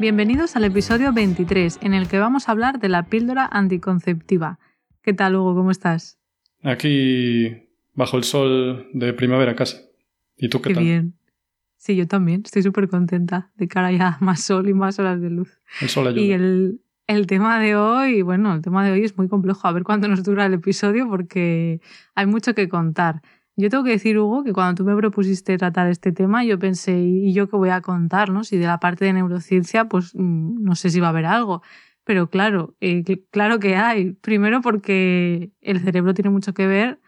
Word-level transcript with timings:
Bienvenidos 0.00 0.54
al 0.54 0.62
episodio 0.62 1.12
23, 1.12 1.80
en 1.82 1.92
el 1.92 2.06
que 2.06 2.20
vamos 2.20 2.48
a 2.48 2.52
hablar 2.52 2.78
de 2.78 2.88
la 2.88 3.06
píldora 3.06 3.48
anticonceptiva. 3.50 4.60
¿Qué 5.02 5.12
tal, 5.12 5.34
Hugo? 5.34 5.56
¿Cómo 5.56 5.72
estás? 5.72 6.20
Aquí, 6.62 7.68
bajo 7.94 8.16
el 8.16 8.22
sol 8.22 8.86
de 8.92 9.12
primavera 9.12 9.56
casi. 9.56 9.78
¿Y 10.36 10.50
tú 10.50 10.62
qué, 10.62 10.72
qué 10.72 10.78
bien. 10.78 11.14
Sí, 11.78 11.96
yo 11.96 12.06
también. 12.06 12.42
Estoy 12.44 12.62
súper 12.62 12.88
contenta 12.88 13.50
de 13.56 13.66
cara 13.66 13.90
ya 13.90 14.18
más 14.20 14.40
sol 14.40 14.68
y 14.68 14.72
más 14.72 15.00
horas 15.00 15.20
de 15.20 15.30
luz. 15.30 15.58
El 15.80 15.88
sol 15.88 16.06
ayuda. 16.06 16.22
Y 16.22 16.30
el, 16.30 16.80
el 17.08 17.26
tema 17.26 17.58
de 17.58 17.74
hoy, 17.74 18.22
bueno, 18.22 18.54
el 18.54 18.62
tema 18.62 18.84
de 18.84 18.92
hoy 18.92 19.02
es 19.02 19.16
muy 19.16 19.26
complejo. 19.26 19.66
A 19.66 19.72
ver 19.72 19.82
cuánto 19.82 20.06
nos 20.06 20.22
dura 20.22 20.46
el 20.46 20.54
episodio 20.54 21.08
porque 21.08 21.80
hay 22.14 22.26
mucho 22.26 22.54
que 22.54 22.68
contar. 22.68 23.20
Yo 23.60 23.70
tengo 23.70 23.82
que 23.82 23.90
decir, 23.90 24.16
Hugo, 24.16 24.44
que 24.44 24.52
cuando 24.52 24.76
tú 24.76 24.88
me 24.88 24.94
propusiste 24.94 25.58
tratar 25.58 25.88
este 25.88 26.12
tema, 26.12 26.44
yo 26.44 26.60
pensé, 26.60 26.96
¿y 27.00 27.32
yo 27.32 27.48
qué 27.50 27.56
voy 27.56 27.70
a 27.70 27.80
contar? 27.80 28.30
¿no? 28.30 28.44
Si 28.44 28.56
de 28.56 28.66
la 28.66 28.78
parte 28.78 29.04
de 29.04 29.12
neurociencia, 29.12 29.86
pues 29.86 30.14
mm, 30.14 30.62
no 30.62 30.76
sé 30.76 30.90
si 30.90 31.00
va 31.00 31.08
a 31.08 31.10
haber 31.10 31.26
algo. 31.26 31.62
Pero 32.04 32.30
claro, 32.30 32.76
eh, 32.80 33.02
claro 33.32 33.58
que 33.58 33.74
hay. 33.74 34.12
Primero 34.12 34.60
porque 34.60 35.50
el 35.60 35.80
cerebro 35.80 36.14
tiene 36.14 36.30
mucho 36.30 36.54
que 36.54 36.68
ver, 36.68 37.00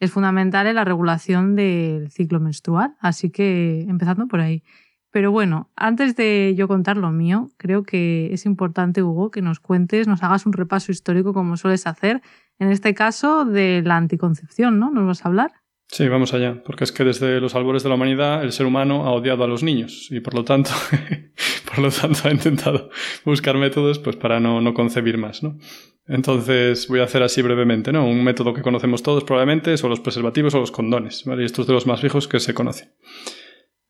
es 0.00 0.10
fundamental 0.10 0.66
en 0.66 0.74
la 0.74 0.84
regulación 0.84 1.54
del 1.54 2.10
ciclo 2.10 2.40
menstrual. 2.40 2.96
Así 2.98 3.30
que 3.30 3.82
empezando 3.88 4.26
por 4.26 4.40
ahí. 4.40 4.64
Pero 5.12 5.30
bueno, 5.30 5.70
antes 5.76 6.16
de 6.16 6.54
yo 6.56 6.66
contar 6.66 6.96
lo 6.96 7.12
mío, 7.12 7.50
creo 7.58 7.84
que 7.84 8.32
es 8.32 8.44
importante, 8.44 9.04
Hugo, 9.04 9.30
que 9.30 9.42
nos 9.42 9.60
cuentes, 9.60 10.08
nos 10.08 10.24
hagas 10.24 10.46
un 10.46 10.52
repaso 10.52 10.90
histórico 10.90 11.32
como 11.32 11.56
sueles 11.56 11.86
hacer, 11.86 12.22
en 12.58 12.70
este 12.70 12.92
caso 12.92 13.44
de 13.44 13.82
la 13.84 13.96
anticoncepción, 13.96 14.80
¿no? 14.80 14.90
¿Nos 14.90 15.06
vas 15.06 15.24
a 15.24 15.28
hablar? 15.28 15.61
Sí, 15.92 16.08
vamos 16.08 16.32
allá, 16.32 16.62
porque 16.64 16.84
es 16.84 16.92
que 16.92 17.04
desde 17.04 17.38
los 17.38 17.54
albores 17.54 17.82
de 17.82 17.90
la 17.90 17.96
humanidad 17.96 18.42
el 18.42 18.52
ser 18.52 18.64
humano 18.64 19.04
ha 19.04 19.10
odiado 19.10 19.44
a 19.44 19.46
los 19.46 19.62
niños 19.62 20.08
y 20.10 20.20
por 20.20 20.32
lo 20.32 20.42
tanto, 20.42 20.70
por 21.66 21.80
lo 21.80 21.90
tanto 21.90 22.26
ha 22.26 22.30
intentado 22.30 22.88
buscar 23.26 23.58
métodos 23.58 23.98
pues 23.98 24.16
para 24.16 24.40
no, 24.40 24.62
no 24.62 24.72
concebir 24.72 25.18
más, 25.18 25.42
¿no? 25.42 25.58
Entonces 26.08 26.88
voy 26.88 27.00
a 27.00 27.04
hacer 27.04 27.22
así 27.22 27.42
brevemente, 27.42 27.92
¿no? 27.92 28.06
Un 28.06 28.24
método 28.24 28.54
que 28.54 28.62
conocemos 28.62 29.02
todos 29.02 29.22
probablemente 29.24 29.76
son 29.76 29.90
los 29.90 30.00
preservativos 30.00 30.54
o 30.54 30.60
los 30.60 30.70
condones, 30.70 31.24
¿vale? 31.26 31.44
Estos 31.44 31.66
de 31.66 31.74
los 31.74 31.86
más 31.86 32.00
viejos 32.00 32.26
que 32.26 32.40
se 32.40 32.54
conocen. 32.54 32.94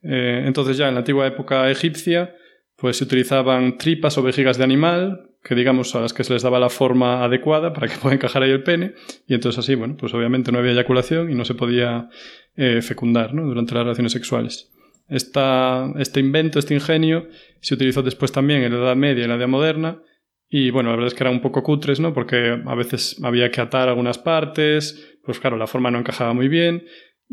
Eh, 0.02 0.42
entonces 0.44 0.76
ya 0.76 0.88
en 0.88 0.94
la 0.94 1.00
antigua 1.00 1.28
época 1.28 1.70
egipcia 1.70 2.34
pues 2.74 2.96
se 2.96 3.04
utilizaban 3.04 3.78
tripas 3.78 4.18
o 4.18 4.24
vejigas 4.24 4.58
de 4.58 4.64
animal 4.64 5.31
que 5.42 5.54
digamos 5.54 5.94
a 5.94 6.00
las 6.00 6.12
que 6.12 6.24
se 6.24 6.32
les 6.32 6.42
daba 6.42 6.60
la 6.60 6.70
forma 6.70 7.24
adecuada 7.24 7.72
para 7.72 7.88
que 7.88 7.96
pueda 8.00 8.14
encajar 8.14 8.42
ahí 8.42 8.50
el 8.50 8.62
pene 8.62 8.94
y 9.26 9.34
entonces 9.34 9.58
así, 9.58 9.74
bueno, 9.74 9.96
pues 9.98 10.14
obviamente 10.14 10.52
no 10.52 10.58
había 10.58 10.72
eyaculación 10.72 11.30
y 11.30 11.34
no 11.34 11.44
se 11.44 11.54
podía 11.54 12.08
eh, 12.56 12.80
fecundar 12.82 13.32
durante 13.32 13.74
las 13.74 13.84
relaciones 13.84 14.12
sexuales. 14.12 14.70
Este 15.08 16.20
invento, 16.20 16.58
este 16.58 16.74
ingenio, 16.74 17.28
se 17.60 17.74
utilizó 17.74 18.02
después 18.02 18.32
también 18.32 18.62
en 18.62 18.72
la 18.72 18.78
Edad 18.78 18.96
Media 18.96 19.20
y 19.20 19.24
en 19.24 19.30
la 19.30 19.36
Edad 19.36 19.48
Moderna 19.48 20.02
y 20.48 20.70
bueno, 20.70 20.90
la 20.90 20.96
verdad 20.96 21.08
es 21.08 21.14
que 21.14 21.24
eran 21.24 21.34
un 21.34 21.40
poco 21.40 21.62
cutres, 21.62 21.98
¿no? 21.98 22.12
Porque 22.12 22.62
a 22.64 22.74
veces 22.74 23.18
había 23.22 23.50
que 23.50 23.60
atar 23.60 23.88
algunas 23.88 24.18
partes, 24.18 25.18
pues 25.24 25.40
claro, 25.40 25.56
la 25.56 25.66
forma 25.66 25.90
no 25.90 25.98
encajaba 25.98 26.34
muy 26.34 26.48
bien 26.48 26.84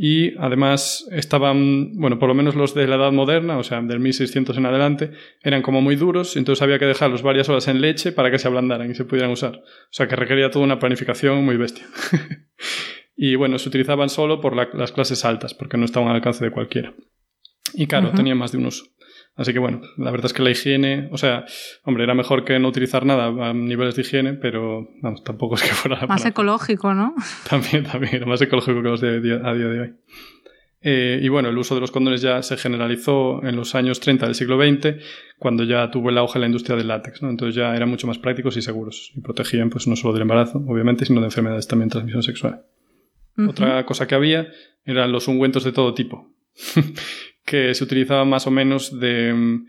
y 0.01 0.37
además 0.37 1.09
estaban, 1.11 1.91
bueno, 1.95 2.19
por 2.19 2.29
lo 2.29 2.33
menos 2.33 2.55
los 2.55 2.73
de 2.73 2.87
la 2.87 2.95
edad 2.95 3.11
moderna, 3.11 3.57
o 3.57 3.63
sea, 3.63 3.81
del 3.81 3.99
1600 3.99 4.55
en 4.55 4.65
adelante, 4.65 5.11
eran 5.43 5.61
como 5.61 5.81
muy 5.81 5.97
duros, 5.97 6.37
entonces 6.37 6.61
había 6.61 6.79
que 6.79 6.85
dejarlos 6.85 7.21
varias 7.21 7.49
horas 7.49 7.67
en 7.67 7.81
leche 7.81 8.13
para 8.13 8.31
que 8.31 8.39
se 8.39 8.47
ablandaran 8.47 8.89
y 8.89 8.95
se 8.95 9.03
pudieran 9.03 9.29
usar. 9.29 9.57
O 9.57 9.91
sea, 9.91 10.07
que 10.07 10.15
requería 10.15 10.51
toda 10.51 10.63
una 10.63 10.79
planificación 10.79 11.43
muy 11.43 11.57
bestia. 11.57 11.85
y 13.17 13.35
bueno, 13.35 13.59
se 13.59 13.67
utilizaban 13.67 14.07
solo 14.07 14.39
por 14.39 14.55
las 14.55 14.93
clases 14.93 15.25
altas, 15.25 15.53
porque 15.53 15.75
no 15.75 15.83
estaban 15.83 16.07
al 16.07 16.15
alcance 16.15 16.45
de 16.45 16.51
cualquiera. 16.51 16.93
Y 17.73 17.87
claro, 17.87 18.11
tenían 18.11 18.37
más 18.37 18.53
de 18.53 18.59
un 18.59 18.67
uso. 18.67 18.85
Así 19.39 19.53
que 19.53 19.59
bueno, 19.59 19.79
la 19.95 20.11
verdad 20.11 20.25
es 20.25 20.33
que 20.33 20.43
la 20.43 20.49
higiene, 20.49 21.07
o 21.13 21.17
sea, 21.17 21.45
hombre, 21.85 22.03
era 22.03 22.13
mejor 22.13 22.43
que 22.43 22.59
no 22.59 22.67
utilizar 22.67 23.05
nada 23.05 23.27
a 23.27 23.53
niveles 23.53 23.95
de 23.95 24.01
higiene, 24.01 24.33
pero 24.33 24.89
vamos, 25.01 25.23
tampoco 25.23 25.55
es 25.55 25.63
que 25.63 25.69
fuera... 25.69 26.05
Más 26.07 26.25
ecológico, 26.25 26.93
¿no? 26.93 27.15
También, 27.49 27.85
también, 27.85 28.15
era 28.15 28.25
más 28.25 28.41
ecológico 28.41 28.83
que 28.83 28.89
los 28.89 28.99
de 28.99 29.15
a 29.41 29.53
día 29.53 29.67
de 29.67 29.79
hoy. 29.79 29.93
Eh, 30.81 31.21
y 31.21 31.29
bueno, 31.29 31.47
el 31.47 31.57
uso 31.57 31.73
de 31.73 31.79
los 31.79 31.89
condones 31.89 32.21
ya 32.21 32.43
se 32.43 32.57
generalizó 32.57 33.41
en 33.41 33.55
los 33.55 33.75
años 33.75 34.01
30 34.01 34.25
del 34.25 34.35
siglo 34.35 34.57
XX, 34.61 34.95
cuando 35.37 35.63
ya 35.63 35.89
tuvo 35.89 36.09
el 36.09 36.17
auge 36.17 36.37
la 36.37 36.47
industria 36.47 36.75
del 36.75 36.89
látex, 36.89 37.21
¿no? 37.21 37.29
Entonces 37.29 37.55
ya 37.55 37.73
eran 37.73 37.87
mucho 37.87 38.07
más 38.07 38.17
prácticos 38.17 38.57
y 38.57 38.61
seguros 38.61 39.13
y 39.15 39.21
protegían 39.21 39.69
pues 39.69 39.87
no 39.87 39.95
solo 39.95 40.11
del 40.13 40.23
embarazo, 40.23 40.61
obviamente, 40.67 41.05
sino 41.05 41.21
de 41.21 41.27
enfermedades 41.27 41.65
también 41.65 41.87
de 41.87 41.93
transmisión 41.93 42.23
sexual. 42.23 42.65
Otra 43.47 43.85
cosa 43.85 44.05
que 44.05 44.15
había 44.15 44.49
eran 44.83 45.13
los 45.13 45.29
ungüentos 45.29 45.63
de 45.63 45.71
todo 45.71 45.93
tipo. 45.93 46.35
que 47.49 47.73
se 47.73 47.83
utilizaban 47.83 48.29
más 48.29 48.45
o 48.45 48.51
menos 48.51 48.99
de, 48.99 49.33
mm, 49.33 49.65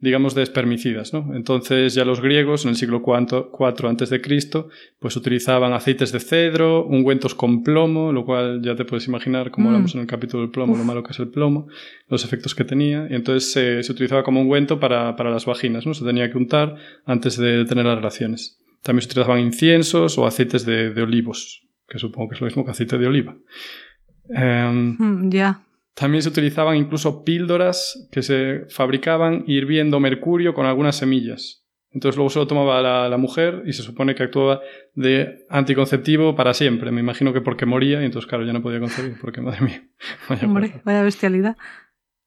digamos, 0.00 0.34
de 0.34 0.42
espermicidas, 0.42 1.14
¿no? 1.14 1.34
Entonces 1.34 1.94
ya 1.94 2.04
los 2.04 2.20
griegos 2.20 2.64
en 2.64 2.70
el 2.70 2.76
siglo 2.76 3.02
IV 3.02 3.88
antes 3.88 4.10
de 4.10 4.20
Cristo, 4.20 4.68
pues 4.98 5.16
utilizaban 5.16 5.72
aceites 5.72 6.12
de 6.12 6.20
cedro, 6.20 6.84
ungüentos 6.84 7.34
con 7.34 7.62
plomo, 7.62 8.12
lo 8.12 8.26
cual 8.26 8.60
ya 8.62 8.76
te 8.76 8.84
puedes 8.84 9.08
imaginar, 9.08 9.50
como 9.50 9.64
mm. 9.64 9.68
hablamos 9.68 9.94
en 9.94 10.02
el 10.02 10.06
capítulo 10.06 10.42
del 10.42 10.50
plomo, 10.50 10.76
lo 10.76 10.84
malo 10.84 11.02
que 11.02 11.12
es 11.12 11.20
el 11.20 11.30
plomo, 11.30 11.68
los 12.08 12.22
efectos 12.22 12.54
que 12.54 12.64
tenía, 12.64 13.06
y 13.08 13.14
entonces 13.14 13.50
se, 13.50 13.82
se 13.82 13.92
utilizaba 13.92 14.22
como 14.22 14.42
ungüento 14.42 14.78
para, 14.78 15.16
para 15.16 15.30
las 15.30 15.46
vaginas, 15.46 15.86
¿no? 15.86 15.94
Se 15.94 16.04
tenía 16.04 16.30
que 16.30 16.36
untar 16.36 16.76
antes 17.06 17.38
de 17.38 17.64
tener 17.64 17.86
las 17.86 17.96
relaciones. 17.96 18.58
También 18.82 19.02
se 19.02 19.08
utilizaban 19.08 19.40
inciensos 19.40 20.18
o 20.18 20.26
aceites 20.26 20.66
de, 20.66 20.90
de 20.90 21.02
olivos, 21.02 21.66
que 21.88 21.98
supongo 21.98 22.28
que 22.28 22.34
es 22.34 22.40
lo 22.42 22.46
mismo 22.46 22.64
que 22.64 22.72
aceite 22.72 22.98
de 22.98 23.06
oliva. 23.06 23.36
Um, 24.28 25.30
ya. 25.30 25.62
También 25.94 26.22
se 26.22 26.30
utilizaban 26.30 26.76
incluso 26.76 27.24
píldoras 27.24 28.08
que 28.10 28.22
se 28.22 28.64
fabricaban 28.68 29.44
hirviendo 29.46 30.00
mercurio 30.00 30.54
con 30.54 30.66
algunas 30.66 30.96
semillas. 30.96 31.62
Entonces 31.90 32.16
luego 32.16 32.30
se 32.30 32.38
lo 32.38 32.46
tomaba 32.46 32.80
la, 32.80 33.08
la, 33.08 33.16
mujer 33.18 33.64
y 33.66 33.74
se 33.74 33.82
supone 33.82 34.14
que 34.14 34.22
actuaba 34.22 34.62
de 34.94 35.44
anticonceptivo 35.50 36.34
para 36.34 36.54
siempre. 36.54 36.90
Me 36.90 37.00
imagino 37.00 37.34
que 37.34 37.42
porque 37.42 37.66
moría 37.66 38.00
y 38.00 38.06
entonces 38.06 38.26
claro 38.26 38.46
ya 38.46 38.54
no 38.54 38.62
podía 38.62 38.80
concebir 38.80 39.16
porque 39.20 39.42
madre 39.42 39.60
mía. 39.60 39.86
Vaya, 40.28 40.46
Hombre, 40.46 40.80
vaya 40.84 41.02
bestialidad. 41.02 41.56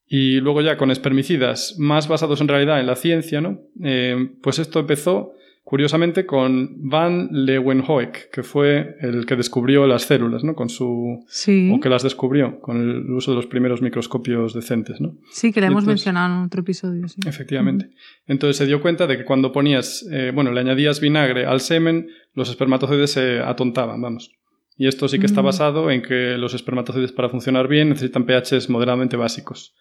Y 0.08 0.40
luego 0.40 0.62
ya 0.62 0.78
con 0.78 0.92
espermicidas 0.92 1.76
más 1.80 2.08
basados 2.08 2.40
en 2.42 2.48
realidad 2.48 2.80
en 2.80 2.86
la 2.86 2.96
ciencia, 2.96 3.42
¿no? 3.42 3.62
Eh, 3.84 4.36
pues 4.44 4.60
esto 4.60 4.82
empezó 4.82 5.34
curiosamente 5.66 6.28
con 6.28 6.88
Van 6.88 7.28
Leeuwenhoek, 7.32 8.30
que 8.32 8.44
fue 8.44 8.98
el 9.02 9.26
que 9.26 9.36
descubrió 9.36 9.88
las 9.88 10.04
células, 10.04 10.44
¿no? 10.44 10.54
Con 10.54 10.70
su... 10.70 11.26
Sí. 11.28 11.74
O 11.76 11.80
que 11.80 11.90
las 11.90 12.04
descubrió 12.04 12.62
con 12.62 12.78
el 12.78 13.12
uso 13.12 13.32
de 13.32 13.38
los 13.38 13.48
primeros 13.48 13.82
microscopios 13.82 14.54
decentes, 14.54 15.02
¿no? 15.02 15.18
Sí, 15.32 15.52
que 15.52 15.60
le 15.60 15.68
hemos 15.68 15.84
mencionado 15.84 16.36
en 16.36 16.46
otro 16.46 16.62
episodio, 16.62 17.08
sí. 17.08 17.20
Efectivamente. 17.26 17.90
Entonces 18.28 18.58
se 18.58 18.68
dio 18.68 18.80
cuenta 18.80 19.08
de 19.08 19.18
que 19.18 19.26
cuando 19.26 19.52
ponías, 19.52 20.08
eh, 20.12 20.32
bueno, 20.34 20.52
le 20.52 20.62
añadías 20.62 21.02
vinagre 21.02 21.48
al 21.48 21.60
semen, 21.62 22.10
los 22.36 22.48
espermatozoides 22.50 23.12
se 23.12 23.40
atontaban, 23.40 24.00
vamos. 24.00 24.36
Y 24.78 24.88
esto 24.88 25.08
sí 25.08 25.18
que 25.18 25.26
está 25.26 25.42
basado 25.42 25.90
en 25.90 26.04
que 26.04 26.38
los 26.38 26.54
espermatozoides 26.54 27.12
para 27.12 27.30
funcionar 27.30 27.68
bien 27.68 27.90
necesitan 27.90 28.28
pHs 28.28 28.70
moderadamente 28.70 29.18
básicos. 29.18 29.74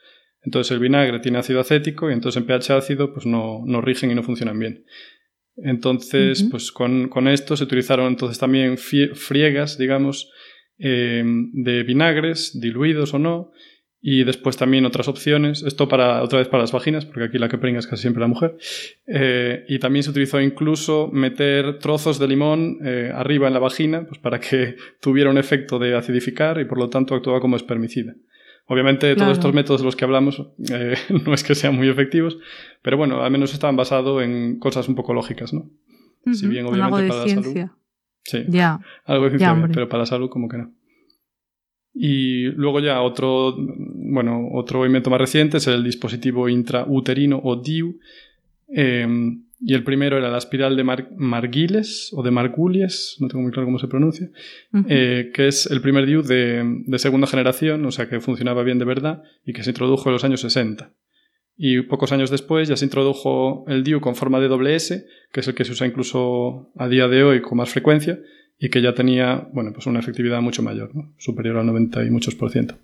Entonces 0.43 0.71
el 0.71 0.79
vinagre 0.79 1.21
tiene 1.21 1.39
ácido 1.39 1.61
acético 1.61 2.09
y 2.09 2.15
entonces 2.15 2.41
en 2.41 2.47
pH 2.47 2.71
ácido 2.75 3.13
pues 3.13 3.27
no, 3.27 3.63
no 3.67 3.83
rigen 3.83 4.11
y 4.11 4.15
no 4.15 4.23
funcionan 4.23 4.59
bien. 4.59 4.85
Entonces, 5.57 6.47
pues 6.51 6.73
con, 6.73 7.09
con, 7.09 7.29
esto 7.29 7.57
se 7.57 7.65
utilizaron 7.65 8.09
entonces 8.09 8.39
también 8.39 8.77
friegas, 8.77 9.79
digamos, 9.79 10.31
eh, 10.79 11.23
de 11.25 11.83
vinagres, 11.85 12.59
diluidos 12.61 13.15
o 13.15 13.19
no, 13.19 13.53
y 14.07 14.25
después 14.25 14.59
también 14.59 14.85
otras 14.85 15.09
opciones, 15.09 15.63
esto 15.63 15.89
para 15.89 16.23
otra 16.23 16.41
vez 16.41 16.49
para 16.49 16.65
las 16.65 16.73
vaginas, 16.73 17.07
porque 17.07 17.25
aquí 17.25 17.39
la 17.39 17.49
que 17.49 17.57
pringa 17.57 17.79
es 17.79 17.87
casi 17.87 18.03
siempre 18.03 18.21
la 18.21 18.27
mujer, 18.27 18.57
eh, 19.07 19.65
y 19.67 19.79
también 19.79 20.03
se 20.03 20.11
utilizó 20.11 20.43
incluso 20.43 21.09
meter 21.11 21.79
trozos 21.79 22.19
de 22.19 22.29
limón 22.29 22.81
eh, 22.85 23.11
arriba 23.15 23.47
en 23.47 23.55
la 23.55 23.61
vagina, 23.61 24.05
pues 24.07 24.19
para 24.19 24.41
que 24.41 24.77
tuviera 25.01 25.31
un 25.31 25.39
efecto 25.39 25.79
de 25.79 25.97
acidificar 25.97 26.61
y 26.61 26.67
por 26.67 26.77
lo 26.77 26.91
tanto 26.91 27.15
actuaba 27.15 27.41
como 27.41 27.57
espermicida. 27.57 28.15
Obviamente 28.67 29.15
todos 29.15 29.33
estos 29.33 29.53
métodos 29.53 29.83
de 29.83 29.85
los 29.85 29.97
que 29.97 30.05
hablamos 30.05 30.43
eh, 30.71 30.95
no 31.27 31.35
es 31.35 31.45
que 31.45 31.55
sean 31.55 31.77
muy 31.77 31.89
efectivos, 31.89 32.39
pero 32.83 32.97
bueno, 32.97 33.23
al 33.23 33.31
menos 33.31 33.53
estaban 33.53 33.77
basados 33.77 34.23
en 34.23 34.59
cosas 34.59 34.89
un 34.89 34.95
poco 34.95 35.13
lógicas, 35.13 35.53
¿no? 35.53 35.71
Si 36.33 36.47
bien 36.47 36.65
obviamente 36.65 36.85
algo 36.85 36.99
de 36.99 37.09
para 37.09 37.25
ciencia. 37.25 37.63
la 37.63 37.67
salud. 37.67 37.79
Sí, 38.23 38.45
ya. 38.49 38.81
algo 39.05 39.25
de 39.25 39.39
ciencia, 39.39 39.69
pero 39.73 39.89
para 39.89 40.03
la 40.03 40.07
salud 40.07 40.31
como 40.31 40.49
que 40.49 40.57
no. 40.57 40.73
Y 41.93 42.45
luego 42.53 42.81
ya 42.81 43.03
otro, 43.03 43.55
bueno, 43.57 44.49
otro 44.53 44.87
invento 44.87 45.11
más 45.11 45.21
reciente 45.21 45.59
es 45.59 45.67
el 45.67 45.85
dispositivo 45.85 46.49
intrauterino 46.49 47.41
o 47.45 47.57
DIU. 47.57 48.01
Eh, 48.69 49.07
y 49.67 49.73
el 49.73 49.83
primero 49.83 50.19
era 50.19 50.31
la 50.31 50.37
espiral 50.37 50.77
de 50.77 50.85
Marguiles 50.85 52.11
o 52.13 52.23
de 52.23 52.31
Margulies, 52.31 53.17
no 53.21 53.29
tengo 53.29 53.43
muy 53.43 53.51
claro 53.51 53.67
cómo 53.67 53.79
se 53.79 53.89
pronuncia, 53.89 54.31
eh, 54.89 55.31
que 55.33 55.49
es 55.49 55.67
el 55.67 55.81
primer 55.81 56.05
DIU 56.05 56.23
de, 56.23 56.83
de, 56.87 56.99
segunda 56.99 57.27
generación, 57.27 57.85
o 57.87 57.91
sea 57.91 58.09
que 58.09 58.21
funcionaba 58.21 58.63
bien 58.63 58.79
de 58.79 58.85
verdad 58.85 59.23
y 59.45 59.55
que 59.55 59.63
se 59.63 59.71
introdujo 59.71 60.11
en 60.11 60.13
los 60.13 60.25
años 60.25 60.43
60. 60.43 60.93
Y 61.57 61.81
pocos 61.83 62.13
años 62.13 62.31
después 62.31 62.69
ya 62.69 62.77
se 62.77 62.85
introdujo 62.85 63.65
el 63.67 63.85
DIU 63.85 64.01
con 64.03 64.17
forma 64.17 64.39
de 64.39 64.49
doble 64.49 64.75
S, 64.75 65.07
que 65.33 65.41
es 65.41 65.49
el 65.49 65.55
que 65.55 65.65
se 65.65 65.73
usa 65.73 65.87
incluso 65.87 66.71
a 66.77 66.87
día 66.89 67.09
de 67.09 67.25
hoy 67.25 67.41
con 67.41 67.57
más 67.57 67.71
frecuencia 67.71 68.19
y 68.59 68.69
que 68.69 68.83
ya 68.83 68.95
tenía 68.95 69.49
bueno, 69.55 69.73
pues 69.73 69.87
una 69.87 70.01
efectividad 70.01 70.43
mucho 70.43 70.63
mayor, 70.63 70.95
¿no? 70.95 71.15
superior 71.17 71.57
al 71.57 71.67
90 71.67 72.05
y 72.05 72.11
muchos 72.11 72.35
por 72.35 72.51
ciento. 72.51 72.77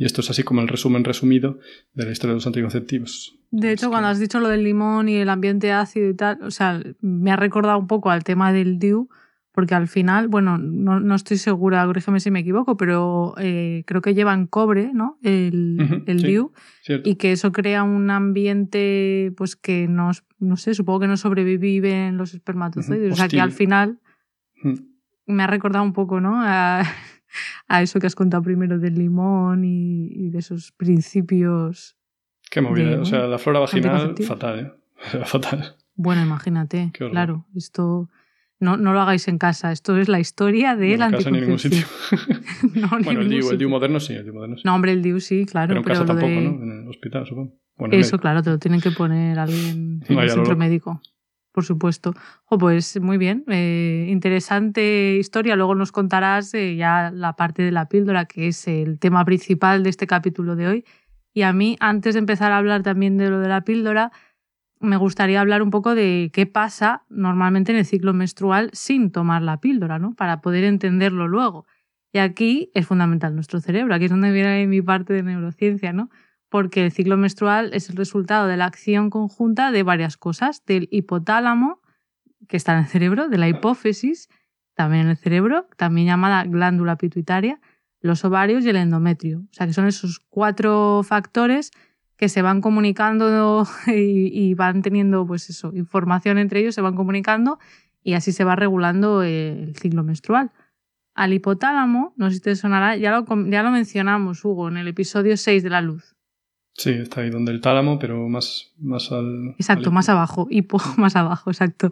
Y 0.00 0.06
esto 0.06 0.22
es 0.22 0.30
así 0.30 0.44
como 0.44 0.62
el 0.62 0.68
resumen 0.68 1.04
resumido 1.04 1.58
de 1.92 2.06
la 2.06 2.12
historia 2.12 2.30
de 2.32 2.36
los 2.36 2.46
anticonceptivos. 2.46 3.38
De 3.50 3.70
hecho, 3.70 3.90
cuando 3.90 4.08
has 4.08 4.18
dicho 4.18 4.40
lo 4.40 4.48
del 4.48 4.64
limón 4.64 5.10
y 5.10 5.16
el 5.16 5.28
ambiente 5.28 5.72
ácido 5.72 6.08
y 6.08 6.14
tal, 6.14 6.38
o 6.42 6.50
sea, 6.50 6.80
me 7.02 7.30
ha 7.30 7.36
recordado 7.36 7.78
un 7.78 7.86
poco 7.86 8.08
al 8.08 8.24
tema 8.24 8.50
del 8.50 8.78
DIU, 8.78 9.10
porque 9.52 9.74
al 9.74 9.88
final, 9.88 10.28
bueno, 10.28 10.56
no, 10.56 11.00
no 11.00 11.14
estoy 11.14 11.36
segura, 11.36 11.84
corrígeme 11.84 12.18
si 12.18 12.30
me 12.30 12.40
equivoco, 12.40 12.78
pero 12.78 13.34
eh, 13.36 13.84
creo 13.86 14.00
que 14.00 14.14
llevan 14.14 14.46
cobre, 14.46 14.90
¿no? 14.94 15.18
El, 15.22 16.02
el 16.06 16.22
DIU, 16.22 16.54
y 17.04 17.16
que 17.16 17.32
eso 17.32 17.52
crea 17.52 17.82
un 17.82 18.08
ambiente, 18.08 19.34
pues 19.36 19.54
que 19.54 19.86
no, 19.86 20.12
no 20.38 20.56
sé, 20.56 20.72
supongo 20.72 21.00
que 21.00 21.08
no 21.08 21.18
sobreviven 21.18 22.16
los 22.16 22.32
espermatozoides, 22.32 23.12
o 23.12 23.16
sea, 23.16 23.28
que 23.28 23.42
al 23.42 23.52
final 23.52 24.00
me 25.26 25.42
ha 25.42 25.46
recordado 25.46 25.84
un 25.84 25.92
poco, 25.92 26.22
¿no? 26.22 26.40
a 26.42 26.84
eso 27.68 28.00
que 28.00 28.06
has 28.06 28.14
contado 28.14 28.42
primero 28.42 28.78
del 28.78 28.94
limón 28.94 29.64
y, 29.64 30.30
de 30.30 30.38
esos 30.38 30.72
principios. 30.72 31.96
Qué 32.50 32.60
movida, 32.60 33.00
o 33.00 33.04
sea, 33.04 33.26
la 33.26 33.38
flora 33.38 33.60
vaginal, 33.60 34.14
fatal, 34.26 34.60
¿eh? 34.60 34.72
fatal. 35.24 35.76
Bueno, 35.94 36.22
imagínate, 36.22 36.90
claro, 36.92 37.46
esto 37.54 38.08
no, 38.58 38.76
no, 38.76 38.92
lo 38.92 39.00
hagáis 39.00 39.28
en 39.28 39.38
casa, 39.38 39.72
esto 39.72 39.96
es 39.96 40.08
la 40.08 40.18
historia 40.18 40.76
de 40.76 40.96
no, 40.96 41.06
en 41.06 41.14
en 41.14 41.32
ningún 41.32 41.58
sitio. 41.58 41.86
no, 42.74 42.88
bueno, 43.02 43.20
el 43.20 43.28
DIU, 43.28 43.50
el 43.50 43.58
DIU 43.58 43.68
moderno 43.68 44.00
sí, 44.00 44.14
el 44.14 44.24
DIU 44.24 44.34
moderno 44.34 44.56
sí. 44.56 44.62
No, 44.64 44.74
hombre, 44.74 44.92
el 44.92 45.02
DIU 45.02 45.20
sí, 45.20 45.46
claro. 45.46 45.68
Pero 45.68 45.80
en 45.80 45.84
casa 45.84 46.04
tampoco, 46.04 46.28
¿no? 46.28 46.62
En 46.62 46.82
el 46.82 46.88
hospital, 46.88 47.26
supongo. 47.26 47.54
Eso, 47.92 48.18
claro, 48.18 48.42
te 48.42 48.50
lo 48.50 48.58
tienen 48.58 48.80
que 48.80 48.90
poner 48.90 49.38
alguien 49.38 50.02
en 50.08 50.18
el 50.18 50.30
centro 50.30 50.56
médico 50.56 51.00
por 51.52 51.64
supuesto. 51.64 52.14
pues 52.48 53.00
muy 53.00 53.18
bien, 53.18 53.44
eh, 53.48 54.06
interesante 54.08 55.16
historia. 55.16 55.56
Luego 55.56 55.74
nos 55.74 55.92
contarás 55.92 56.54
eh, 56.54 56.76
ya 56.76 57.10
la 57.12 57.34
parte 57.34 57.62
de 57.62 57.72
la 57.72 57.88
píldora, 57.88 58.26
que 58.26 58.48
es 58.48 58.66
el 58.68 58.98
tema 58.98 59.24
principal 59.24 59.82
de 59.82 59.90
este 59.90 60.06
capítulo 60.06 60.56
de 60.56 60.68
hoy. 60.68 60.84
Y 61.32 61.42
a 61.42 61.52
mí, 61.52 61.76
antes 61.80 62.14
de 62.14 62.20
empezar 62.20 62.52
a 62.52 62.58
hablar 62.58 62.82
también 62.82 63.16
de 63.16 63.30
lo 63.30 63.38
de 63.40 63.48
la 63.48 63.62
píldora, 63.62 64.12
me 64.80 64.96
gustaría 64.96 65.40
hablar 65.40 65.62
un 65.62 65.70
poco 65.70 65.94
de 65.94 66.30
qué 66.32 66.46
pasa 66.46 67.04
normalmente 67.10 67.72
en 67.72 67.78
el 67.78 67.84
ciclo 67.84 68.14
menstrual 68.14 68.70
sin 68.72 69.10
tomar 69.12 69.42
la 69.42 69.60
píldora, 69.60 69.98
¿no? 69.98 70.14
Para 70.14 70.40
poder 70.40 70.64
entenderlo 70.64 71.28
luego. 71.28 71.66
Y 72.12 72.18
aquí 72.18 72.70
es 72.74 72.86
fundamental 72.86 73.34
nuestro 73.34 73.60
cerebro, 73.60 73.94
aquí 73.94 74.06
es 74.06 74.10
donde 74.10 74.32
viene 74.32 74.66
mi 74.66 74.82
parte 74.82 75.12
de 75.12 75.22
neurociencia, 75.22 75.92
¿no? 75.92 76.10
Porque 76.50 76.84
el 76.84 76.92
ciclo 76.92 77.16
menstrual 77.16 77.70
es 77.72 77.88
el 77.88 77.96
resultado 77.96 78.46
de 78.48 78.56
la 78.56 78.66
acción 78.66 79.08
conjunta 79.08 79.70
de 79.70 79.84
varias 79.84 80.16
cosas, 80.16 80.64
del 80.66 80.88
hipotálamo, 80.90 81.80
que 82.48 82.56
está 82.56 82.72
en 82.72 82.80
el 82.80 82.86
cerebro, 82.86 83.28
de 83.28 83.38
la 83.38 83.48
hipófisis, 83.48 84.28
también 84.74 85.04
en 85.04 85.10
el 85.10 85.16
cerebro, 85.16 85.68
también 85.76 86.08
llamada 86.08 86.42
glándula 86.44 86.96
pituitaria, 86.96 87.60
los 88.00 88.24
ovarios 88.24 88.64
y 88.64 88.70
el 88.70 88.76
endometrio. 88.76 89.40
O 89.40 89.52
sea, 89.52 89.66
que 89.66 89.72
son 89.72 89.86
esos 89.86 90.18
cuatro 90.28 91.02
factores 91.04 91.70
que 92.16 92.28
se 92.28 92.42
van 92.42 92.60
comunicando 92.60 93.64
y, 93.86 94.52
van 94.54 94.82
teniendo, 94.82 95.24
pues 95.26 95.50
eso, 95.50 95.72
información 95.74 96.36
entre 96.38 96.60
ellos, 96.60 96.74
se 96.74 96.80
van 96.80 96.96
comunicando 96.96 97.60
y 98.02 98.14
así 98.14 98.32
se 98.32 98.42
va 98.42 98.56
regulando 98.56 99.22
el 99.22 99.76
ciclo 99.76 100.02
menstrual. 100.02 100.50
Al 101.14 101.32
hipotálamo, 101.32 102.12
no 102.16 102.28
sé 102.30 102.36
si 102.36 102.42
te 102.42 102.56
sonará, 102.56 102.96
ya 102.96 103.12
lo, 103.12 103.24
ya 103.48 103.62
lo 103.62 103.70
mencionamos, 103.70 104.44
Hugo, 104.44 104.68
en 104.68 104.78
el 104.78 104.88
episodio 104.88 105.36
6 105.36 105.62
de 105.62 105.70
la 105.70 105.80
luz. 105.80 106.16
Sí, 106.74 106.90
está 106.90 107.22
ahí 107.22 107.30
donde 107.30 107.52
el 107.52 107.60
tálamo, 107.60 107.98
pero 107.98 108.28
más, 108.28 108.72
más 108.78 109.12
al. 109.12 109.54
Exacto, 109.58 109.90
más 109.90 110.08
abajo, 110.08 110.46
hipo 110.50 110.78
más 110.96 111.16
abajo, 111.16 111.50
exacto. 111.50 111.90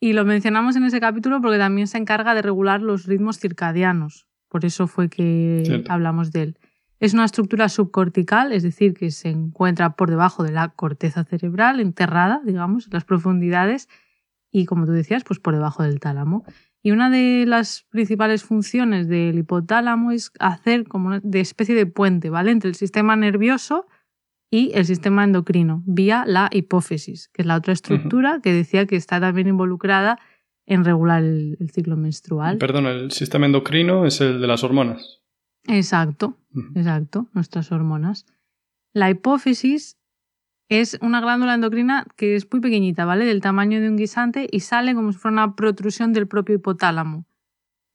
Y 0.00 0.12
lo 0.12 0.24
mencionamos 0.24 0.76
en 0.76 0.84
ese 0.84 1.00
capítulo 1.00 1.40
porque 1.40 1.58
también 1.58 1.86
se 1.86 1.98
encarga 1.98 2.34
de 2.34 2.42
regular 2.42 2.82
los 2.82 3.06
ritmos 3.06 3.38
circadianos. 3.38 4.26
Por 4.48 4.64
eso 4.64 4.86
fue 4.86 5.08
que 5.08 5.84
hablamos 5.88 6.30
de 6.30 6.42
él. 6.42 6.58
Es 7.00 7.12
una 7.12 7.24
estructura 7.24 7.68
subcortical, 7.68 8.52
es 8.52 8.62
decir, 8.62 8.94
que 8.94 9.10
se 9.10 9.28
encuentra 9.28 9.96
por 9.96 10.10
debajo 10.10 10.42
de 10.44 10.52
la 10.52 10.68
corteza 10.68 11.24
cerebral, 11.24 11.80
enterrada, 11.80 12.40
digamos, 12.44 12.86
en 12.86 12.92
las 12.92 13.04
profundidades, 13.04 13.88
y 14.50 14.66
como 14.66 14.86
tú 14.86 14.92
decías, 14.92 15.24
pues 15.24 15.40
por 15.40 15.54
debajo 15.54 15.82
del 15.82 16.00
tálamo. 16.00 16.44
Y 16.82 16.92
una 16.92 17.10
de 17.10 17.44
las 17.46 17.86
principales 17.90 18.44
funciones 18.44 19.08
del 19.08 19.38
hipotálamo 19.38 20.12
es 20.12 20.30
hacer 20.38 20.86
como 20.86 21.08
una 21.08 21.20
de 21.22 21.40
especie 21.40 21.74
de 21.74 21.86
puente, 21.86 22.30
¿vale? 22.30 22.52
Entre 22.52 22.68
el 22.68 22.76
sistema 22.76 23.16
nervioso 23.16 23.86
y 24.50 24.72
el 24.74 24.84
sistema 24.84 25.24
endocrino 25.24 25.82
vía 25.86 26.24
la 26.26 26.48
hipófisis, 26.52 27.28
que 27.28 27.42
es 27.42 27.46
la 27.46 27.56
otra 27.56 27.72
estructura 27.72 28.40
que 28.42 28.52
decía 28.52 28.86
que 28.86 28.96
está 28.96 29.20
también 29.20 29.48
involucrada 29.48 30.18
en 30.66 30.84
regular 30.84 31.22
el, 31.22 31.70
ciclo 31.72 31.96
menstrual. 31.96 32.58
Perdón, 32.58 32.86
el 32.86 33.10
sistema 33.10 33.46
endocrino 33.46 34.06
es 34.06 34.20
el 34.20 34.40
de 34.40 34.46
las 34.46 34.64
hormonas. 34.64 35.20
Exacto, 35.66 36.38
exacto, 36.74 37.28
nuestras 37.32 37.72
hormonas. 37.72 38.26
La 38.92 39.10
hipófisis 39.10 39.98
es 40.68 40.98
una 41.02 41.20
glándula 41.20 41.54
endocrina 41.54 42.06
que 42.16 42.36
es 42.36 42.50
muy 42.50 42.60
pequeñita, 42.60 43.04
¿vale? 43.04 43.24
Del 43.24 43.40
tamaño 43.40 43.80
de 43.80 43.88
un 43.88 43.96
guisante 43.96 44.46
y 44.50 44.60
sale 44.60 44.94
como 44.94 45.12
si 45.12 45.18
fuera 45.18 45.32
una 45.32 45.56
protrusión 45.56 46.12
del 46.12 46.26
propio 46.26 46.54
hipotálamo. 46.54 47.26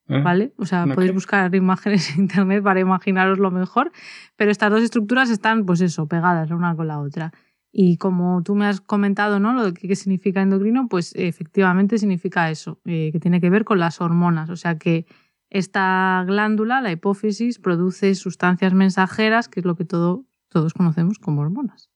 ¿Eh? 0.10 0.22
¿Vale? 0.22 0.54
O 0.58 0.66
sea, 0.66 0.86
podéis 0.88 1.14
buscar 1.14 1.54
imágenes 1.54 2.10
en 2.16 2.22
internet 2.22 2.64
para 2.64 2.80
imaginaros 2.80 3.38
lo 3.38 3.52
mejor, 3.52 3.92
pero 4.36 4.52
estas 4.52 4.72
dos 4.72 4.82
estructuras 4.82 5.30
están, 5.30 5.66
pues 5.66 5.82
eso, 5.82 6.08
pegadas 6.08 6.50
la 6.50 6.56
una 6.56 6.76
con 6.76 6.88
la 6.88 7.00
otra. 7.00 7.32
Y 7.72 7.98
como 7.98 8.42
tú 8.42 8.56
me 8.56 8.66
has 8.66 8.82
comentado, 8.82 9.40
¿no? 9.40 9.54
Lo 9.54 9.72
de 9.72 9.74
qué 9.74 9.96
significa 9.96 10.42
endocrino, 10.42 10.88
pues 10.90 11.14
efectivamente 11.16 12.00
significa 12.00 12.50
eso, 12.50 12.80
eh, 12.86 13.12
que 13.12 13.19
tiene 13.19 13.40
que 13.40 13.52
ver 13.52 13.64
con 13.64 13.80
las 13.80 14.02
hormonas. 14.02 14.50
O 14.50 14.56
sea 14.56 14.80
que 14.80 15.06
esta 15.52 16.24
glándula, 16.26 16.81
la 16.81 16.92
hipófisis, 16.92 17.60
produce 17.60 18.16
sustancias 18.16 18.74
mensajeras, 18.74 19.48
que 19.48 19.60
es 19.60 19.66
lo 19.68 19.76
que 19.76 19.86
todo, 19.86 20.26
todos 20.50 20.74
conocemos 20.74 21.19
como 21.19 21.42
hormonas. 21.42 21.92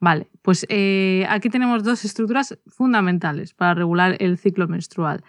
Vale, 0.00 0.30
pues 0.42 0.66
eh, 0.70 1.26
aquí 1.28 1.50
tenemos 1.50 1.82
dos 1.82 2.04
estructuras 2.04 2.58
fundamentales 2.66 3.52
para 3.52 3.74
regular 3.74 4.16
el 4.20 4.38
ciclo 4.38 4.68
menstrual. 4.68 5.22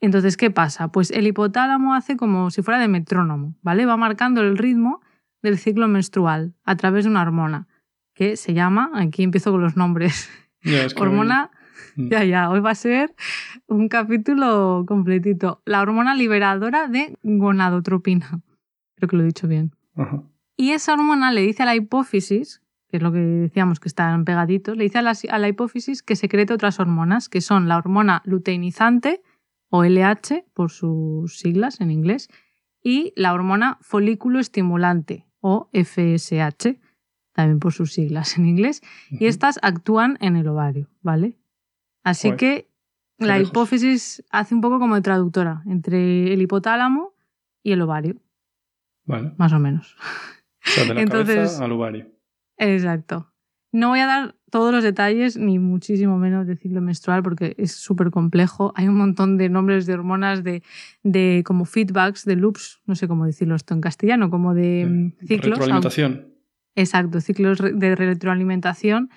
Entonces, 0.00 0.36
¿qué 0.36 0.50
pasa? 0.50 0.88
Pues 0.88 1.10
el 1.10 1.26
hipotálamo 1.26 1.94
hace 1.94 2.16
como 2.16 2.50
si 2.50 2.62
fuera 2.62 2.80
de 2.80 2.88
metrónomo, 2.88 3.54
¿vale? 3.62 3.84
Va 3.84 3.96
marcando 3.96 4.40
el 4.40 4.56
ritmo 4.56 5.00
del 5.42 5.58
ciclo 5.58 5.88
menstrual 5.88 6.54
a 6.64 6.76
través 6.76 7.04
de 7.04 7.10
una 7.10 7.22
hormona 7.22 7.68
que 8.14 8.36
se 8.36 8.54
llama, 8.54 8.90
aquí 8.94 9.22
empiezo 9.22 9.50
con 9.50 9.62
los 9.62 9.76
nombres, 9.76 10.28
hormona, 10.96 11.50
mm. 11.96 12.08
ya, 12.08 12.24
ya, 12.24 12.50
hoy 12.50 12.60
va 12.60 12.70
a 12.70 12.74
ser 12.74 13.14
un 13.66 13.88
capítulo 13.88 14.84
completito, 14.86 15.62
la 15.64 15.80
hormona 15.80 16.14
liberadora 16.14 16.88
de 16.88 17.16
gonadotropina. 17.22 18.40
Creo 18.96 19.08
que 19.08 19.16
lo 19.16 19.22
he 19.22 19.26
dicho 19.26 19.48
bien. 19.48 19.74
Y 20.56 20.72
esa 20.72 20.92
hormona 20.92 21.32
le 21.32 21.42
dice 21.42 21.62
a 21.62 21.66
la 21.66 21.74
hipófisis, 21.74 22.62
que 22.88 22.98
es 22.98 23.02
lo 23.02 23.12
que 23.12 23.20
decíamos 23.20 23.80
que 23.80 23.88
están 23.88 24.24
pegaditos, 24.24 24.76
le 24.76 24.84
dice 24.84 24.98
a 24.98 25.02
la, 25.02 25.14
a 25.30 25.38
la 25.38 25.48
hipófisis 25.48 26.02
que 26.02 26.16
secrete 26.16 26.52
otras 26.52 26.80
hormonas, 26.80 27.28
que 27.28 27.40
son 27.40 27.68
la 27.68 27.78
hormona 27.78 28.20
luteinizante, 28.24 29.22
o 29.70 29.84
LH 29.84 30.44
por 30.52 30.70
sus 30.70 31.38
siglas 31.38 31.80
en 31.80 31.90
inglés, 31.90 32.28
y 32.82 33.12
la 33.16 33.32
hormona 33.32 33.78
folículo 33.80 34.38
estimulante 34.38 35.26
o 35.40 35.70
FSH, 35.72 36.78
también 37.32 37.60
por 37.60 37.72
sus 37.72 37.92
siglas 37.92 38.36
en 38.36 38.46
inglés, 38.46 38.82
y 39.10 39.26
estas 39.26 39.58
actúan 39.62 40.18
en 40.20 40.36
el 40.36 40.48
ovario, 40.48 40.90
¿vale? 41.02 41.38
Así 42.02 42.36
que 42.36 42.68
la 43.18 43.38
hipófisis 43.38 44.24
hace 44.30 44.54
un 44.54 44.60
poco 44.60 44.78
como 44.78 44.94
de 44.94 45.02
traductora 45.02 45.62
entre 45.66 46.32
el 46.32 46.42
hipotálamo 46.42 47.14
y 47.62 47.72
el 47.72 47.82
ovario. 47.82 48.16
Vale. 49.04 49.34
Más 49.36 49.52
o 49.52 49.58
menos. 49.58 49.96
O 50.66 50.70
sea, 50.70 50.84
de 50.84 50.94
la 50.94 51.00
Entonces, 51.02 51.60
al 51.60 51.72
ovario. 51.72 52.10
Exacto. 52.56 53.32
No 53.72 53.88
voy 53.88 54.00
a 54.00 54.06
dar 54.06 54.36
todos 54.50 54.72
los 54.72 54.84
detalles, 54.84 55.36
ni 55.36 55.58
muchísimo 55.58 56.18
menos 56.18 56.46
de 56.46 56.56
ciclo 56.56 56.80
menstrual, 56.80 57.22
porque 57.22 57.54
es 57.58 57.72
súper 57.72 58.10
complejo. 58.10 58.72
Hay 58.76 58.88
un 58.88 58.96
montón 58.96 59.38
de 59.38 59.48
nombres 59.48 59.86
de 59.86 59.94
hormonas, 59.94 60.44
de, 60.44 60.62
de 61.02 61.42
como 61.46 61.64
feedbacks, 61.64 62.24
de 62.24 62.36
loops, 62.36 62.80
no 62.86 62.94
sé 62.94 63.08
cómo 63.08 63.26
decirlo 63.26 63.54
esto 63.54 63.74
en 63.74 63.80
castellano, 63.80 64.30
como 64.30 64.54
de 64.54 64.86
mm, 64.88 65.26
ciclos. 65.26 65.58
Retroalimentación. 65.58 66.26
Exacto, 66.76 67.20
ciclos 67.20 67.58
de 67.58 67.94
retroalimentación. 67.94 69.10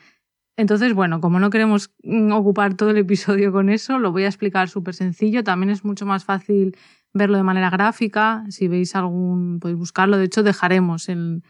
Entonces, 0.55 0.93
bueno, 0.93 1.19
como 1.19 1.39
no 1.39 1.49
queremos 1.49 1.91
mm, 2.03 2.31
ocupar 2.31 2.75
todo 2.75 2.91
el 2.91 2.97
episodio 2.97 3.51
con 3.51 3.69
eso, 3.69 3.99
lo 3.99 4.11
voy 4.11 4.23
a 4.23 4.27
explicar 4.27 4.69
súper 4.69 4.93
sencillo. 4.93 5.43
También 5.43 5.71
es 5.71 5.83
mucho 5.83 6.05
más 6.05 6.25
fácil 6.25 6.77
verlo 7.13 7.37
de 7.37 7.43
manera 7.43 7.69
gráfica. 7.69 8.43
Si 8.49 8.67
veis 8.67 8.95
algún, 8.95 9.59
podéis 9.59 9.79
buscarlo. 9.79 10.17
De 10.17 10.25
hecho, 10.25 10.43
dejaremos 10.43 11.09
en 11.09 11.43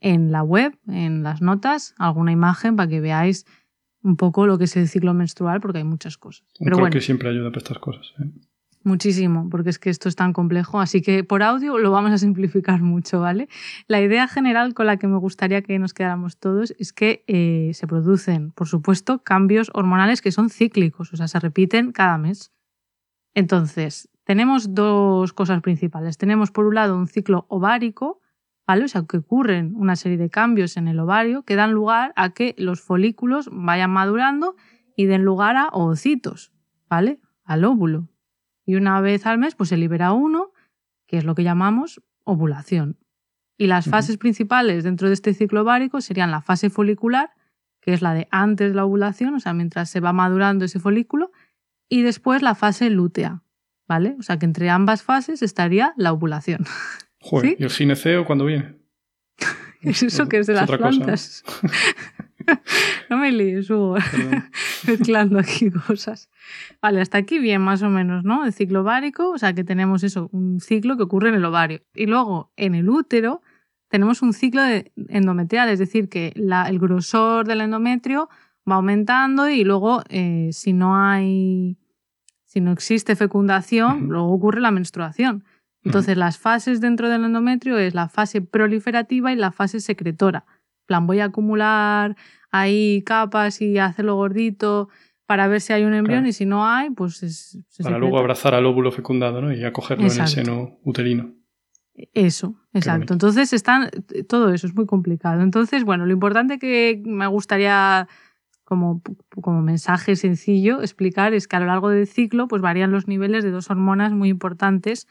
en 0.00 0.32
la 0.32 0.42
web, 0.42 0.78
en 0.86 1.22
las 1.22 1.42
notas, 1.42 1.94
alguna 1.98 2.32
imagen 2.32 2.76
para 2.76 2.88
que 2.88 3.00
veáis 3.00 3.46
un 4.02 4.16
poco 4.16 4.46
lo 4.46 4.58
que 4.58 4.64
es 4.64 4.76
el 4.76 4.88
ciclo 4.88 5.14
menstrual, 5.14 5.60
porque 5.60 5.78
hay 5.78 5.84
muchas 5.84 6.16
cosas. 6.16 6.46
Pero 6.58 6.76
Creo 6.76 6.78
bueno, 6.78 6.92
que 6.92 7.00
siempre 7.00 7.28
ayuda 7.28 7.50
para 7.50 7.58
estas 7.58 7.78
cosas. 7.78 8.14
¿eh? 8.20 8.30
muchísimo, 8.86 9.48
porque 9.50 9.70
es 9.70 9.78
que 9.78 9.90
esto 9.90 10.08
es 10.08 10.16
tan 10.16 10.32
complejo, 10.32 10.80
así 10.80 11.02
que 11.02 11.24
por 11.24 11.42
audio 11.42 11.76
lo 11.76 11.90
vamos 11.90 12.12
a 12.12 12.18
simplificar 12.18 12.80
mucho, 12.82 13.20
¿vale? 13.20 13.48
La 13.88 14.00
idea 14.00 14.28
general 14.28 14.72
con 14.72 14.86
la 14.86 14.96
que 14.96 15.08
me 15.08 15.18
gustaría 15.18 15.60
que 15.60 15.78
nos 15.78 15.92
quedáramos 15.92 16.38
todos 16.38 16.72
es 16.78 16.92
que 16.92 17.24
eh, 17.26 17.72
se 17.74 17.86
producen, 17.86 18.52
por 18.52 18.68
supuesto, 18.68 19.22
cambios 19.22 19.70
hormonales 19.74 20.22
que 20.22 20.32
son 20.32 20.48
cíclicos, 20.48 21.12
o 21.12 21.16
sea, 21.16 21.28
se 21.28 21.38
repiten 21.40 21.92
cada 21.92 22.16
mes. 22.16 22.52
Entonces, 23.34 24.08
tenemos 24.24 24.74
dos 24.74 25.32
cosas 25.34 25.60
principales. 25.60 26.16
Tenemos, 26.16 26.50
por 26.50 26.64
un 26.64 26.76
lado, 26.76 26.96
un 26.96 27.06
ciclo 27.06 27.44
ovárico, 27.48 28.20
¿vale? 28.66 28.84
O 28.84 28.88
sea, 28.88 29.04
que 29.08 29.18
ocurren 29.18 29.74
una 29.76 29.96
serie 29.96 30.18
de 30.18 30.30
cambios 30.30 30.76
en 30.76 30.88
el 30.88 30.98
ovario 30.98 31.42
que 31.42 31.56
dan 31.56 31.72
lugar 31.72 32.12
a 32.16 32.30
que 32.30 32.54
los 32.58 32.80
folículos 32.80 33.48
vayan 33.52 33.90
madurando 33.90 34.56
y 34.96 35.06
den 35.06 35.24
lugar 35.24 35.56
a 35.56 35.68
ovocitos, 35.68 36.52
¿vale? 36.88 37.20
Al 37.44 37.64
óvulo. 37.64 38.08
Y 38.64 38.74
una 38.74 39.00
vez 39.00 39.26
al 39.26 39.38
mes, 39.38 39.54
pues 39.54 39.68
se 39.68 39.76
libera 39.76 40.12
uno, 40.12 40.52
que 41.06 41.18
es 41.18 41.24
lo 41.24 41.34
que 41.34 41.44
llamamos 41.44 42.02
ovulación. 42.24 42.98
Y 43.56 43.68
las 43.68 43.88
fases 43.88 44.18
principales 44.18 44.84
dentro 44.84 45.08
de 45.08 45.14
este 45.14 45.32
ciclo 45.32 45.62
ovárico 45.62 46.00
serían 46.00 46.30
la 46.30 46.42
fase 46.42 46.68
folicular, 46.68 47.30
que 47.80 47.94
es 47.94 48.02
la 48.02 48.12
de 48.12 48.26
antes 48.30 48.70
de 48.70 48.74
la 48.74 48.84
ovulación, 48.84 49.34
o 49.34 49.40
sea, 49.40 49.54
mientras 49.54 49.88
se 49.88 50.00
va 50.00 50.12
madurando 50.12 50.64
ese 50.64 50.80
folículo, 50.80 51.30
y 51.88 52.02
después 52.02 52.42
la 52.42 52.54
fase 52.54 52.90
lútea, 52.90 53.44
¿vale? 53.86 54.16
O 54.18 54.22
sea, 54.22 54.38
que 54.38 54.44
entre 54.44 54.68
ambas 54.68 55.02
fases 55.02 55.40
estaría 55.42 55.94
la 55.96 56.12
ovulación. 56.12 56.64
Joder, 57.20 57.50
¿Sí? 57.50 57.56
¿y 57.58 57.64
el 57.64 57.70
gineceo 57.70 58.24
cuándo 58.24 58.44
viene? 58.44 58.74
Es 59.82 60.02
eso 60.02 60.28
que 60.28 60.38
es 60.38 60.46
de 60.46 60.54
Es 60.54 60.60
las 60.60 60.70
plantas. 60.78 61.44
no 63.10 63.18
me 63.18 63.30
líes, 63.30 63.70
Hugo. 63.70 63.96
Mezclando 64.86 65.38
aquí 65.38 65.70
cosas. 65.70 66.28
Vale, 66.80 67.00
hasta 67.00 67.18
aquí 67.18 67.38
bien, 67.38 67.62
más 67.62 67.82
o 67.82 67.90
menos, 67.90 68.24
¿no? 68.24 68.44
El 68.44 68.52
ciclo 68.52 68.80
ovárico, 68.80 69.30
o 69.30 69.38
sea 69.38 69.52
que 69.52 69.64
tenemos 69.64 70.02
eso, 70.02 70.28
un 70.32 70.60
ciclo 70.60 70.96
que 70.96 71.04
ocurre 71.04 71.28
en 71.28 71.36
el 71.36 71.44
ovario. 71.44 71.82
Y 71.94 72.06
luego, 72.06 72.50
en 72.56 72.74
el 72.74 72.88
útero, 72.88 73.42
tenemos 73.88 74.22
un 74.22 74.32
ciclo 74.32 74.62
de 74.62 74.92
endometrial, 75.08 75.68
es 75.68 75.78
decir, 75.78 76.08
que 76.08 76.32
la- 76.34 76.68
el 76.68 76.78
grosor 76.78 77.46
del 77.46 77.60
endometrio 77.60 78.28
va 78.68 78.76
aumentando 78.76 79.48
y 79.48 79.62
luego, 79.62 80.02
eh, 80.08 80.48
si 80.52 80.72
no 80.72 80.96
hay, 80.96 81.76
si 82.44 82.60
no 82.60 82.72
existe 82.72 83.14
fecundación, 83.14 84.04
Ujú. 84.04 84.12
luego 84.12 84.32
ocurre 84.32 84.60
la 84.60 84.70
menstruación. 84.72 85.44
Entonces, 85.86 86.16
las 86.16 86.38
fases 86.38 86.80
dentro 86.80 87.08
del 87.08 87.24
endometrio 87.24 87.78
es 87.78 87.94
la 87.94 88.08
fase 88.08 88.40
proliferativa 88.42 89.32
y 89.32 89.36
la 89.36 89.52
fase 89.52 89.80
secretora. 89.80 90.44
En 90.48 90.86
plan, 90.86 91.06
voy 91.06 91.20
a 91.20 91.26
acumular 91.26 92.16
ahí 92.50 93.02
capas 93.06 93.60
y 93.60 93.78
hacerlo 93.78 94.14
gordito 94.16 94.88
para 95.26 95.48
ver 95.48 95.60
si 95.60 95.72
hay 95.72 95.82
un 95.84 95.94
embrión 95.94 96.20
Claro. 96.20 96.28
y 96.28 96.32
si 96.32 96.46
no 96.46 96.66
hay, 96.66 96.90
pues 96.90 97.22
es, 97.22 97.58
se 97.68 97.82
Para 97.82 97.94
secreta. 97.94 97.98
luego 97.98 98.18
abrazar 98.18 98.54
al 98.54 98.66
óvulo 98.66 98.92
fecundado 98.92 99.40
¿no? 99.42 99.52
y 99.52 99.64
acogerlo 99.64 100.04
en 100.04 100.10
el 100.10 100.12
Exacto. 100.18 100.30
seno 100.32 100.78
uterino. 100.84 101.32
Eso, 102.12 102.54
exacto. 102.74 103.12
Entonces 103.14 103.52
están, 103.52 103.90
todo 104.28 104.52
eso 104.52 104.66
es 104.66 104.74
muy 104.74 104.86
complicado. 104.86 105.40
Entonces, 105.42 105.82
bueno, 105.84 106.04
lo 106.06 106.12
importante 106.12 106.58
que 106.58 107.02
me 107.04 107.26
gustaría 107.26 108.06
como, 108.64 109.00
como 109.40 109.62
mensaje 109.62 110.14
sencillo 110.16 110.82
explicar 110.82 111.32
es 111.34 111.48
que 111.48 111.56
a 111.56 111.60
lo 111.60 111.66
largo 111.66 111.88
del 111.88 112.06
ciclo 112.06 112.48
pues 112.48 112.60
varían 112.62 112.90
los 112.92 113.08
niveles 113.08 113.44
de 113.44 113.50
dos 113.50 113.70
hormonas 113.70 114.12
muy 114.12 114.28
importantes 114.28 115.06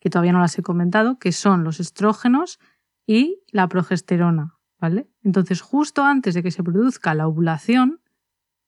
que 0.00 0.10
todavía 0.10 0.32
no 0.32 0.40
las 0.40 0.58
he 0.58 0.62
comentado, 0.62 1.18
que 1.18 1.32
son 1.32 1.64
los 1.64 1.80
estrógenos 1.80 2.58
y 3.06 3.42
la 3.50 3.68
progesterona, 3.68 4.58
¿vale? 4.78 5.08
Entonces, 5.22 5.60
justo 5.60 6.04
antes 6.04 6.34
de 6.34 6.42
que 6.42 6.50
se 6.50 6.62
produzca 6.62 7.14
la 7.14 7.26
ovulación, 7.26 8.00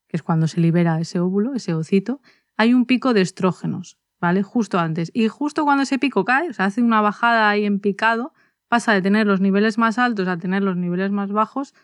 que 0.08 0.16
es 0.16 0.22
cuando 0.22 0.48
se 0.48 0.60
libera 0.60 1.00
ese 1.00 1.20
óvulo, 1.20 1.54
ese 1.54 1.74
ovocito, 1.74 2.20
hay 2.56 2.74
un 2.74 2.84
pico 2.86 3.14
de 3.14 3.20
estrógenos, 3.20 3.98
¿vale? 4.20 4.42
Justo 4.42 4.78
antes. 4.78 5.10
Y 5.14 5.28
justo 5.28 5.64
cuando 5.64 5.82
ese 5.82 5.98
pico 5.98 6.24
cae, 6.24 6.50
o 6.50 6.52
sea, 6.52 6.66
hace 6.66 6.82
una 6.82 7.00
bajada 7.00 7.48
ahí 7.48 7.64
en 7.64 7.80
picado, 7.80 8.32
pasa 8.68 8.92
de 8.92 9.02
tener 9.02 9.26
los 9.26 9.40
niveles 9.40 9.78
más 9.78 9.98
altos 9.98 10.28
a 10.28 10.38
tener 10.38 10.62
los 10.62 10.76
niveles 10.76 11.10
más 11.10 11.32
bajos, 11.32 11.74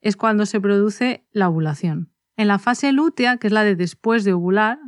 es 0.00 0.16
cuando 0.16 0.44
se 0.44 0.60
produce 0.60 1.24
la 1.32 1.48
ovulación. 1.48 2.12
En 2.36 2.48
la 2.48 2.58
fase 2.58 2.92
lútea, 2.92 3.36
que 3.36 3.46
es 3.46 3.52
la 3.52 3.62
de 3.62 3.76
después 3.76 4.24
de 4.24 4.32
ovular, 4.32 4.78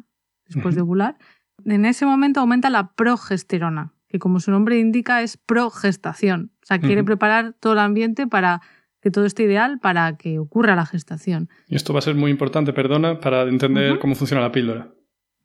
después 0.47 0.75
de 0.75 0.81
ovular, 0.83 1.17
en 1.65 1.85
ese 1.85 2.05
momento 2.05 2.41
aumenta 2.41 2.71
la 2.71 2.93
progesterona, 2.95 3.94
que 4.15 4.21
como 4.21 4.39
su 4.39 4.53
nombre 4.53 4.79
indica 4.79 5.23
es 5.23 5.37
progestación. 5.37 6.53
O 6.63 6.67
sea, 6.67 6.79
quiere 6.79 7.03
preparar 7.03 7.53
todo 7.59 7.73
el 7.73 7.81
ambiente 7.81 8.29
para 8.29 8.61
que 9.01 9.11
todo 9.11 9.25
esté 9.25 9.43
ideal 9.43 9.81
para 9.81 10.17
que 10.17 10.39
ocurra 10.39 10.77
la 10.77 10.87
gestación. 10.87 11.49
Y 11.67 11.75
esto 11.75 11.93
va 11.93 11.99
a 11.99 12.03
ser 12.03 12.15
muy 12.15 12.31
importante, 12.31 12.73
perdona, 12.73 13.19
para 13.19 13.43
entender 13.43 13.99
cómo 13.99 14.15
funciona 14.15 14.41
la 14.41 14.53
píldora. 14.53 14.93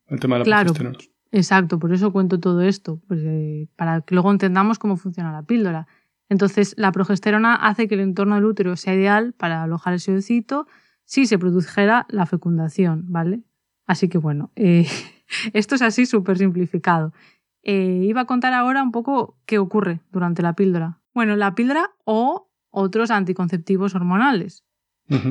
El 0.06 0.20
tema 0.20 0.36
de 0.36 0.38
la 0.40 0.44
Claro. 0.44 0.72
progesterona. 0.72 0.98
Exacto, 1.32 1.80
por 1.80 1.92
eso 1.92 2.12
cuento 2.12 2.38
todo 2.38 2.62
esto, 2.62 3.00
pues, 3.08 3.18
eh, 3.24 3.66
para 3.74 4.02
que 4.02 4.14
luego 4.14 4.30
entendamos 4.30 4.78
cómo 4.78 4.96
funciona 4.96 5.32
la 5.32 5.42
píldora. 5.42 5.88
Entonces, 6.28 6.74
la 6.78 6.92
progesterona 6.92 7.56
hace 7.56 7.88
que 7.88 7.96
el 7.96 8.02
entorno 8.02 8.36
del 8.36 8.44
útero 8.44 8.76
sea 8.76 8.94
ideal 8.94 9.32
para 9.32 9.64
alojar 9.64 9.94
ese 9.94 10.12
ovocito 10.12 10.68
si 11.04 11.26
se 11.26 11.40
produjera 11.40 12.06
la 12.08 12.24
fecundación, 12.24 13.06
¿vale? 13.08 13.40
Así 13.88 14.08
que 14.08 14.18
bueno, 14.18 14.52
eh, 14.54 14.86
esto 15.54 15.74
es 15.74 15.82
así 15.82 16.06
súper 16.06 16.38
simplificado. 16.38 17.12
Eh, 17.62 18.04
iba 18.06 18.22
a 18.22 18.24
contar 18.26 18.52
ahora 18.54 18.82
un 18.82 18.90
poco 18.92 19.38
qué 19.46 19.58
ocurre 19.58 20.00
durante 20.10 20.42
la 20.42 20.54
píldora. 20.54 21.00
Bueno, 21.14 21.36
la 21.36 21.54
píldora 21.54 21.90
o 22.04 22.50
otros 22.70 23.10
anticonceptivos 23.10 23.94
hormonales, 23.94 24.64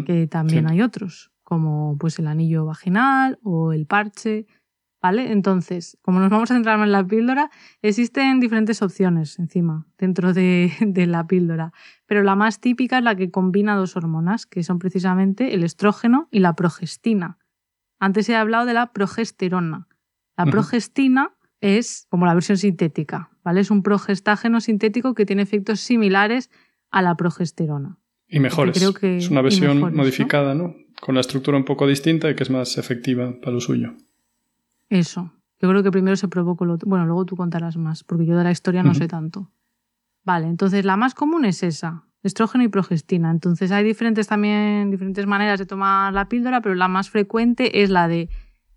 que 0.06 0.28
también 0.28 0.68
Sí. 0.68 0.74
hay 0.74 0.82
otros, 0.82 1.32
como 1.44 1.98
pues 1.98 2.20
el 2.20 2.28
anillo 2.28 2.66
vaginal 2.66 3.40
o 3.44 3.72
el 3.72 3.86
parche, 3.88 4.46
¿vale? 5.02 5.32
Entonces, 5.32 5.98
como 6.02 6.20
nos 6.20 6.30
vamos 6.30 6.52
a 6.52 6.56
centrar 6.56 6.80
en 6.82 6.92
la 6.92 7.08
píldora, 7.08 7.50
existen 7.82 8.42
diferentes 8.42 8.82
opciones 8.82 9.40
encima 9.40 9.88
dentro 9.98 10.34
de, 10.34 10.70
de 10.86 11.08
la 11.08 11.26
píldora, 11.28 11.72
pero 12.06 12.24
la 12.24 12.36
más 12.36 12.60
típica 12.60 12.98
es 12.98 13.04
la 13.06 13.16
que 13.16 13.32
combina 13.32 13.76
dos 13.78 13.96
hormonas, 13.96 14.46
que 14.46 14.64
son 14.64 14.78
precisamente 14.80 15.54
el 15.56 15.64
estrógeno 15.64 16.28
y 16.30 16.40
la 16.40 16.54
progestina. 16.56 17.38
Antes 18.00 18.28
he 18.30 18.36
hablado 18.36 18.66
de 18.66 18.74
la 18.74 18.92
progesterona. 18.92 19.88
La 20.38 20.46
progestina 20.52 21.34
es 21.62 22.08
como 22.10 22.26
la 22.26 22.34
versión 22.34 22.58
sintética, 22.58 23.30
¿vale? 23.44 23.62
Es 23.62 23.72
un 23.72 23.84
progestágeno 23.84 24.62
sintético 24.62 25.14
que 25.14 25.26
tiene 25.26 25.42
efectos 25.42 25.80
similares 25.80 26.50
a 26.92 27.02
la 27.02 27.16
progesterona. 27.16 27.98
Y 28.28 28.40
mejores. 28.40 28.78
creo 28.78 28.94
que- 28.94 29.18
es 29.18 29.30
una 29.30 29.42
versión 29.42 29.80
modificada, 29.96 30.54
¿no? 30.54 30.76
Con 31.02 31.16
la 31.16 31.22
estructura 31.22 31.58
un 31.58 31.66
poco 31.66 31.88
distinta 31.88 32.30
y 32.30 32.36
que 32.36 32.44
es 32.44 32.50
más 32.50 32.78
efectiva 32.78 33.34
para 33.42 33.54
lo 33.54 33.60
suyo. 33.60 33.94
Eso. 34.90 35.34
Yo 35.62 35.68
creo 35.70 35.84
que 35.84 35.92
primero 35.92 36.16
se 36.16 36.28
probó 36.28 36.56
con 36.56 36.68
lo 36.70 36.76
otro. 36.76 36.88
Bueno, 36.90 37.06
luego 37.06 37.26
tú 37.26 37.36
contarás 37.36 37.76
más, 37.78 38.04
porque 38.04 38.26
yo 38.26 38.38
de 38.38 38.44
la 38.44 38.52
historia 38.52 38.82
no 38.84 38.94
sé 38.94 39.08
tanto. 39.08 39.52
Vale, 40.24 40.48
entonces 40.48 40.86
la 40.86 40.96
más 40.96 41.14
común 41.16 41.44
es 41.46 41.64
esa, 41.64 42.06
estrógeno 42.24 42.64
y 42.64 42.68
progestina. 42.70 43.30
Entonces 43.32 43.72
hay 43.72 43.84
diferentes 43.84 44.28
también, 44.28 44.90
diferentes 44.92 45.26
maneras 45.26 45.60
de 45.60 45.66
tomar 45.66 46.14
la 46.14 46.30
píldora, 46.30 46.62
pero 46.62 46.76
la 46.76 46.88
más 46.88 47.10
frecuente 47.10 47.82
es 47.84 47.90
la 47.90 48.08
de 48.08 48.30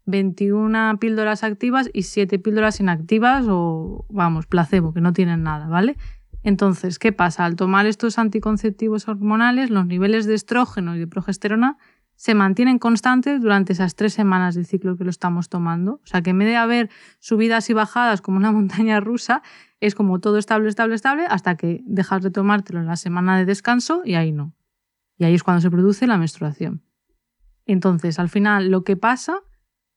21 0.07 0.99
píldoras 0.99 1.45
activas 1.45 1.91
y 1.93 2.03
7 2.03 2.39
píldoras 2.39 2.81
inactivas 2.81 3.47
o, 3.49 4.07
vamos, 4.09 4.47
placebo, 4.47 4.93
que 4.93 5.01
no 5.01 5.13
tienen 5.13 5.43
nada, 5.43 5.67
¿vale? 5.67 5.97
Entonces, 6.43 6.99
¿qué 6.99 7.13
pasa? 7.13 7.45
Al 7.45 7.57
tomar 7.57 7.87
estos 7.87 8.19
anticonceptivos 8.19 9.07
hormonales, 9.07 9.71
los 9.71 9.87
niveles 9.87 10.27
de 10.27 10.35
estrógeno 10.35 10.97
y 10.97 10.99
de 10.99 11.07
progesterona 11.07 11.79
se 12.17 12.35
mantienen 12.35 12.79
constantes 12.79 13.41
durante 13.41 13.73
esas 13.73 13.95
tres 13.95 14.13
semanas 14.13 14.55
del 14.55 14.67
ciclo 14.67 14.97
que 14.97 15.05
lo 15.05 15.11
estamos 15.11 15.49
tomando. 15.49 15.95
O 15.95 16.07
sea, 16.07 16.23
que 16.23 16.31
en 16.31 16.39
vez 16.39 16.49
de 16.49 16.57
haber 16.57 16.91
subidas 17.21 17.71
y 17.71 17.73
bajadas 17.73 18.21
como 18.21 18.37
una 18.37 18.53
montaña 18.53 19.01
rusa, 19.01 19.43
es 19.81 19.95
como 19.95 20.21
todo 20.21 20.39
estable, 20.39 20.69
estable, 20.69 20.95
estable, 20.95 21.27
hasta 21.29 21.57
que 21.57 21.83
dejas 21.85 22.23
de 22.23 22.31
tomártelo 22.31 22.81
en 22.81 22.87
la 22.87 22.97
semana 22.97 23.39
de 23.39 23.45
descanso 23.45 24.03
y 24.05 24.15
ahí 24.15 24.33
no. 24.33 24.55
Y 25.19 25.25
ahí 25.25 25.35
es 25.35 25.43
cuando 25.43 25.61
se 25.61 25.71
produce 25.71 26.07
la 26.07 26.19
menstruación. 26.19 26.83
Entonces, 27.67 28.19
al 28.19 28.29
final, 28.29 28.71
lo 28.71 28.83
que 28.85 28.97
pasa 28.97 29.41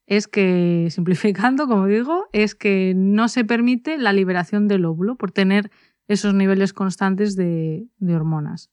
es 0.08 0.28
que, 0.28 0.88
simplificando, 0.92 1.68
como 1.68 1.88
digo, 1.88 2.28
es 2.32 2.56
que 2.56 2.94
no 2.96 3.28
se 3.28 3.44
permite 3.44 3.98
la 3.98 4.14
liberación 4.14 4.68
del 4.68 4.86
óvulo 4.86 5.16
por 5.16 5.32
tener 5.32 5.72
esos 6.08 6.34
niveles 6.34 6.74
constantes 6.74 7.36
de, 7.36 7.88
de 7.98 8.16
hormonas. 8.16 8.70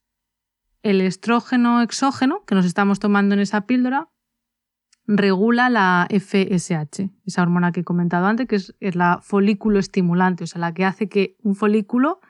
El 0.82 1.00
estrógeno 1.00 1.80
exógeno 1.80 2.44
que 2.44 2.54
nos 2.54 2.66
estamos 2.66 2.98
tomando 2.98 3.34
en 3.34 3.40
esa 3.40 3.66
píldora 3.66 4.10
regula 5.06 5.70
la 5.70 6.06
FSH, 6.10 7.10
esa 7.24 7.42
hormona 7.42 7.72
que 7.72 7.80
he 7.80 7.84
comentado 7.84 8.26
antes, 8.26 8.46
que 8.46 8.56
es, 8.56 8.74
la 8.94 9.20
folículo 9.22 9.78
estimulante, 9.78 10.44
o 10.44 10.46
sea, 10.46 10.60
la 10.60 10.74
que 10.74 10.84
hace 10.84 11.08
que 11.08 11.36
un 11.42 11.54
folículo 11.54 12.20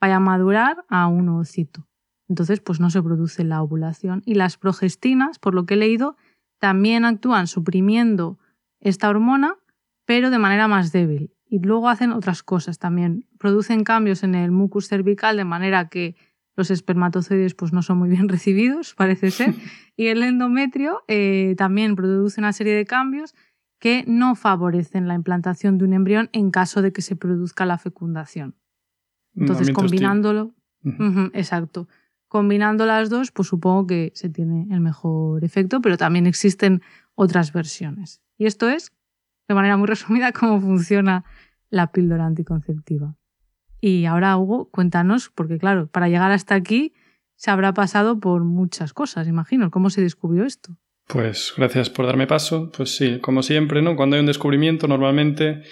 vaya 0.00 0.16
a 0.16 0.20
madurar 0.20 0.84
a 0.88 1.06
un 1.06 1.28
ovocito. 1.28 1.86
Entonces, 2.28 2.60
pues 2.60 2.78
no 2.80 2.90
se 2.90 3.02
produce 3.02 3.44
la 3.44 3.62
ovulación. 3.62 4.22
Y 4.26 4.34
las 4.34 4.58
progestinas, 4.58 5.38
por 5.38 5.54
lo 5.54 5.64
que 5.64 5.74
he 5.74 5.78
leído, 5.78 6.16
también 6.58 7.04
actúan 7.04 7.46
suprimiendo 7.46 8.38
esta 8.80 9.08
hormona, 9.08 9.56
pero 10.04 10.30
de 10.30 10.38
manera 10.38 10.68
más 10.68 10.92
débil. 10.92 11.34
Y 11.46 11.60
luego 11.60 11.88
hacen 11.88 12.12
otras 12.12 12.42
cosas 12.42 12.78
también. 12.78 13.26
Producen 13.38 13.84
cambios 13.84 14.22
en 14.22 14.34
el 14.34 14.50
mucus 14.50 14.88
cervical 14.88 15.36
de 15.36 15.44
manera 15.44 15.88
que 15.88 16.16
los 16.56 16.70
espermatozoides 16.70 17.54
pues 17.54 17.72
no 17.72 17.82
son 17.82 17.98
muy 17.98 18.08
bien 18.08 18.28
recibidos, 18.28 18.94
parece 18.94 19.30
ser, 19.30 19.54
y 19.96 20.08
el 20.08 20.22
endometrio 20.22 21.02
eh, 21.08 21.54
también 21.56 21.94
produce 21.94 22.40
una 22.40 22.52
serie 22.52 22.74
de 22.74 22.84
cambios 22.84 23.34
que 23.78 24.04
no 24.08 24.34
favorecen 24.34 25.06
la 25.06 25.14
implantación 25.14 25.78
de 25.78 25.84
un 25.84 25.92
embrión 25.92 26.30
en 26.32 26.50
caso 26.50 26.82
de 26.82 26.92
que 26.92 27.00
se 27.00 27.14
produzca 27.14 27.64
la 27.64 27.78
fecundación. 27.78 28.56
Entonces, 29.36 29.70
combinándolo, 29.70 30.52
exacto, 31.32 31.86
combinando 32.26 32.86
las 32.86 33.08
dos, 33.08 33.30
pues 33.30 33.46
supongo 33.46 33.86
que 33.86 34.10
se 34.16 34.28
tiene 34.28 34.66
el 34.70 34.80
mejor 34.80 35.44
efecto, 35.44 35.80
pero 35.80 35.96
también 35.96 36.26
existen 36.26 36.82
otras 37.14 37.52
versiones. 37.52 38.20
Y 38.38 38.46
esto 38.46 38.68
es, 38.70 38.92
de 39.48 39.54
manera 39.54 39.76
muy 39.76 39.86
resumida, 39.88 40.32
cómo 40.32 40.60
funciona 40.60 41.24
la 41.68 41.92
píldora 41.92 42.24
anticonceptiva. 42.24 43.16
Y 43.80 44.06
ahora, 44.06 44.36
Hugo, 44.36 44.70
cuéntanos, 44.70 45.30
porque 45.34 45.58
claro, 45.58 45.88
para 45.88 46.08
llegar 46.08 46.30
hasta 46.30 46.54
aquí 46.54 46.94
se 47.36 47.50
habrá 47.50 47.72
pasado 47.72 48.18
por 48.18 48.42
muchas 48.42 48.92
cosas, 48.92 49.28
imagino. 49.28 49.70
¿Cómo 49.70 49.90
se 49.90 50.00
descubrió 50.00 50.44
esto? 50.44 50.76
Pues 51.06 51.54
gracias 51.56 51.88
por 51.88 52.06
darme 52.06 52.26
paso. 52.26 52.72
Pues 52.76 52.96
sí, 52.96 53.20
como 53.20 53.42
siempre, 53.42 53.80
¿no? 53.80 53.94
Cuando 53.94 54.16
hay 54.16 54.20
un 54.20 54.26
descubrimiento, 54.26 54.88
normalmente 54.88 55.62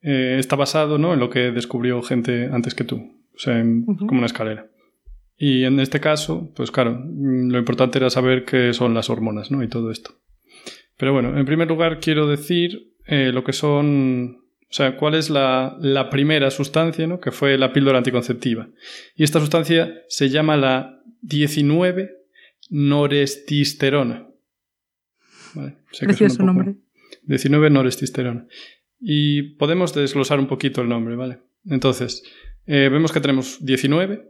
eh, 0.00 0.36
está 0.38 0.54
basado 0.54 0.96
¿no? 0.98 1.12
en 1.12 1.20
lo 1.20 1.28
que 1.28 1.50
descubrió 1.50 2.02
gente 2.02 2.48
antes 2.52 2.74
que 2.74 2.84
tú. 2.84 2.96
O 3.34 3.38
sea, 3.38 3.54
como 3.62 4.18
una 4.18 4.26
escalera. 4.26 4.68
Y 5.36 5.64
en 5.64 5.78
este 5.78 6.00
caso, 6.00 6.52
pues 6.56 6.70
claro, 6.70 7.00
lo 7.04 7.58
importante 7.58 7.98
era 7.98 8.10
saber 8.10 8.44
qué 8.44 8.72
son 8.72 8.94
las 8.94 9.10
hormonas, 9.10 9.50
¿no? 9.50 9.62
Y 9.62 9.68
todo 9.68 9.90
esto. 9.90 10.14
Pero 10.98 11.14
bueno, 11.14 11.38
en 11.38 11.46
primer 11.46 11.68
lugar 11.68 12.00
quiero 12.00 12.26
decir 12.26 12.92
eh, 13.06 13.30
lo 13.32 13.42
que 13.42 13.54
son 13.54 14.48
o 14.70 14.74
sea, 14.74 14.98
¿cuál 14.98 15.14
es 15.14 15.30
la, 15.30 15.78
la 15.80 16.10
primera 16.10 16.50
sustancia, 16.50 17.06
¿no? 17.06 17.20
que 17.20 17.30
fue 17.30 17.56
la 17.56 17.72
píldora 17.72 17.98
anticonceptiva? 17.98 18.68
Y 19.16 19.24
esta 19.24 19.40
sustancia 19.40 20.02
se 20.08 20.28
llama 20.28 20.58
la 20.58 21.02
19 21.22 22.10
norestisterona. 22.68 24.28
Vale, 25.54 25.78
Precioso 25.98 26.42
nombre. 26.42 26.74
19 27.22 27.70
norestisterona. 27.70 28.46
Y 29.00 29.54
podemos 29.54 29.94
desglosar 29.94 30.38
un 30.38 30.48
poquito 30.48 30.82
el 30.82 30.88
nombre, 30.90 31.16
¿vale? 31.16 31.38
Entonces, 31.64 32.22
eh, 32.66 32.90
vemos 32.92 33.10
que 33.10 33.20
tenemos 33.20 33.64
19 33.64 34.22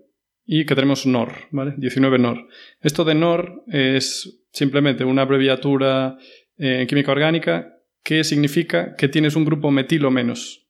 y 0.47 0.67
que 0.67 0.75
tenemos 0.77 1.05
NOR, 1.05 1.33
¿vale? 1.51 1.75
19 1.79 2.19
NOR. 2.19 2.47
Esto 2.81 3.05
de 3.05 3.17
NOR 3.17 3.65
es 3.67 4.41
simplemente 4.53 5.05
una 5.05 5.23
abreviatura 5.23 6.17
eh, 6.59 6.81
en 6.83 6.87
química 6.87 7.13
orgánica 7.13 7.75
que 8.03 8.25
significa 8.25 8.97
que 8.97 9.09
tienes 9.09 9.37
un 9.37 9.45
grupo 9.45 9.71
metilo 9.71 10.11
menos. 10.11 10.67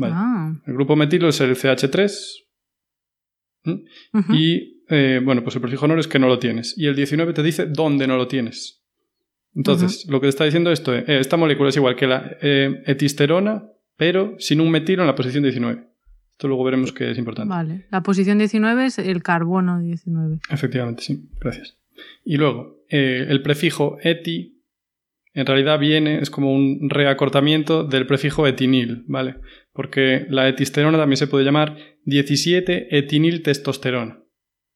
Ah. 0.00 0.52
El 0.66 0.74
grupo 0.74 0.96
metilo 0.96 1.28
es 1.28 1.40
el 1.40 1.54
CH3. 1.54 2.12
Y 4.30 4.82
eh, 4.88 5.20
bueno, 5.22 5.42
pues 5.42 5.54
el 5.54 5.62
prefijo 5.62 5.86
NOR 5.86 5.98
es 5.98 6.08
que 6.08 6.18
no 6.18 6.28
lo 6.28 6.38
tienes. 6.38 6.76
Y 6.76 6.86
el 6.86 6.96
19 6.96 7.32
te 7.32 7.42
dice 7.42 7.66
dónde 7.66 8.06
no 8.06 8.16
lo 8.16 8.28
tienes. 8.28 8.82
Entonces, 9.54 10.06
lo 10.08 10.20
que 10.20 10.24
te 10.26 10.30
está 10.30 10.44
diciendo 10.44 10.72
esto 10.72 10.94
es, 10.94 11.08
eh, 11.08 11.20
esta 11.20 11.36
molécula 11.36 11.68
es 11.68 11.76
igual 11.76 11.94
que 11.94 12.06
la 12.06 12.36
eh, 12.40 12.82
etisterona, 12.86 13.68
pero 13.96 14.34
sin 14.38 14.60
un 14.60 14.70
metilo 14.70 15.02
en 15.02 15.06
la 15.06 15.14
posición 15.14 15.42
19. 15.42 15.86
Esto 16.30 16.48
luego 16.48 16.64
veremos 16.64 16.92
que 16.92 17.10
es 17.10 17.18
importante. 17.18 17.50
Vale. 17.50 17.86
La 17.90 18.02
posición 18.02 18.38
19 18.38 18.86
es 18.86 18.98
el 18.98 19.22
carbono 19.22 19.78
19. 19.78 20.40
Efectivamente, 20.48 21.02
sí. 21.02 21.28
Gracias. 21.38 21.78
Y 22.24 22.36
luego, 22.36 22.84
el 22.88 23.42
prefijo 23.42 23.98
eti 24.02 24.51
en 25.34 25.46
realidad 25.46 25.78
viene, 25.78 26.18
es 26.18 26.30
como 26.30 26.52
un 26.52 26.90
reacortamiento 26.90 27.84
del 27.84 28.06
prefijo 28.06 28.46
etinil, 28.46 29.04
¿vale? 29.06 29.36
Porque 29.72 30.26
la 30.28 30.48
etisterona 30.48 30.98
también 30.98 31.16
se 31.16 31.26
puede 31.26 31.44
llamar 31.44 31.76
17 32.04 32.96
etinil 32.98 33.42
testosterona. 33.42 34.18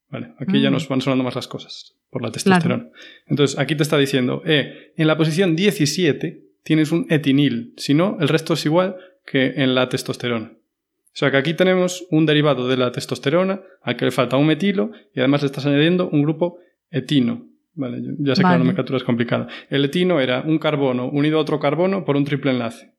¿Vale? 0.09 0.33
Aquí 0.39 0.61
ya 0.61 0.69
mm. 0.69 0.73
nos 0.73 0.87
van 0.87 1.01
sonando 1.01 1.23
más 1.23 1.35
las 1.35 1.47
cosas 1.47 1.97
por 2.09 2.21
la 2.21 2.31
testosterona. 2.31 2.89
Entonces, 3.27 3.59
aquí 3.59 3.75
te 3.75 3.83
está 3.83 3.97
diciendo, 3.97 4.41
eh, 4.45 4.93
en 4.95 5.07
la 5.07 5.17
posición 5.17 5.55
17 5.55 6.43
tienes 6.63 6.91
un 6.91 7.05
etinil, 7.09 7.73
si 7.77 7.93
no, 7.93 8.17
el 8.19 8.29
resto 8.29 8.53
es 8.53 8.65
igual 8.65 8.95
que 9.25 9.53
en 9.57 9.75
la 9.75 9.89
testosterona. 9.89 10.53
O 10.53 11.19
sea 11.19 11.31
que 11.31 11.37
aquí 11.37 11.53
tenemos 11.53 12.05
un 12.11 12.25
derivado 12.25 12.67
de 12.67 12.77
la 12.77 12.91
testosterona 12.91 13.61
al 13.81 13.97
que 13.97 14.05
le 14.05 14.11
falta 14.11 14.37
un 14.37 14.45
metilo 14.45 14.91
y 15.13 15.19
además 15.19 15.41
le 15.41 15.47
estás 15.47 15.65
añadiendo 15.65 16.09
un 16.09 16.21
grupo 16.21 16.59
etino, 16.91 17.47
Vale, 17.77 18.01
ya 18.19 18.35
sé 18.35 18.41
que 18.41 18.47
la 18.47 18.57
nomenclatura 18.57 18.97
es 18.97 19.03
complicada. 19.03 19.47
El 19.69 19.85
etino 19.85 20.19
era 20.19 20.41
un 20.41 20.57
carbono 20.57 21.09
unido 21.09 21.37
a 21.37 21.41
otro 21.41 21.59
carbono 21.59 22.03
por 22.03 22.17
un 22.17 22.25
triple 22.25 22.51
enlace. 22.51 22.93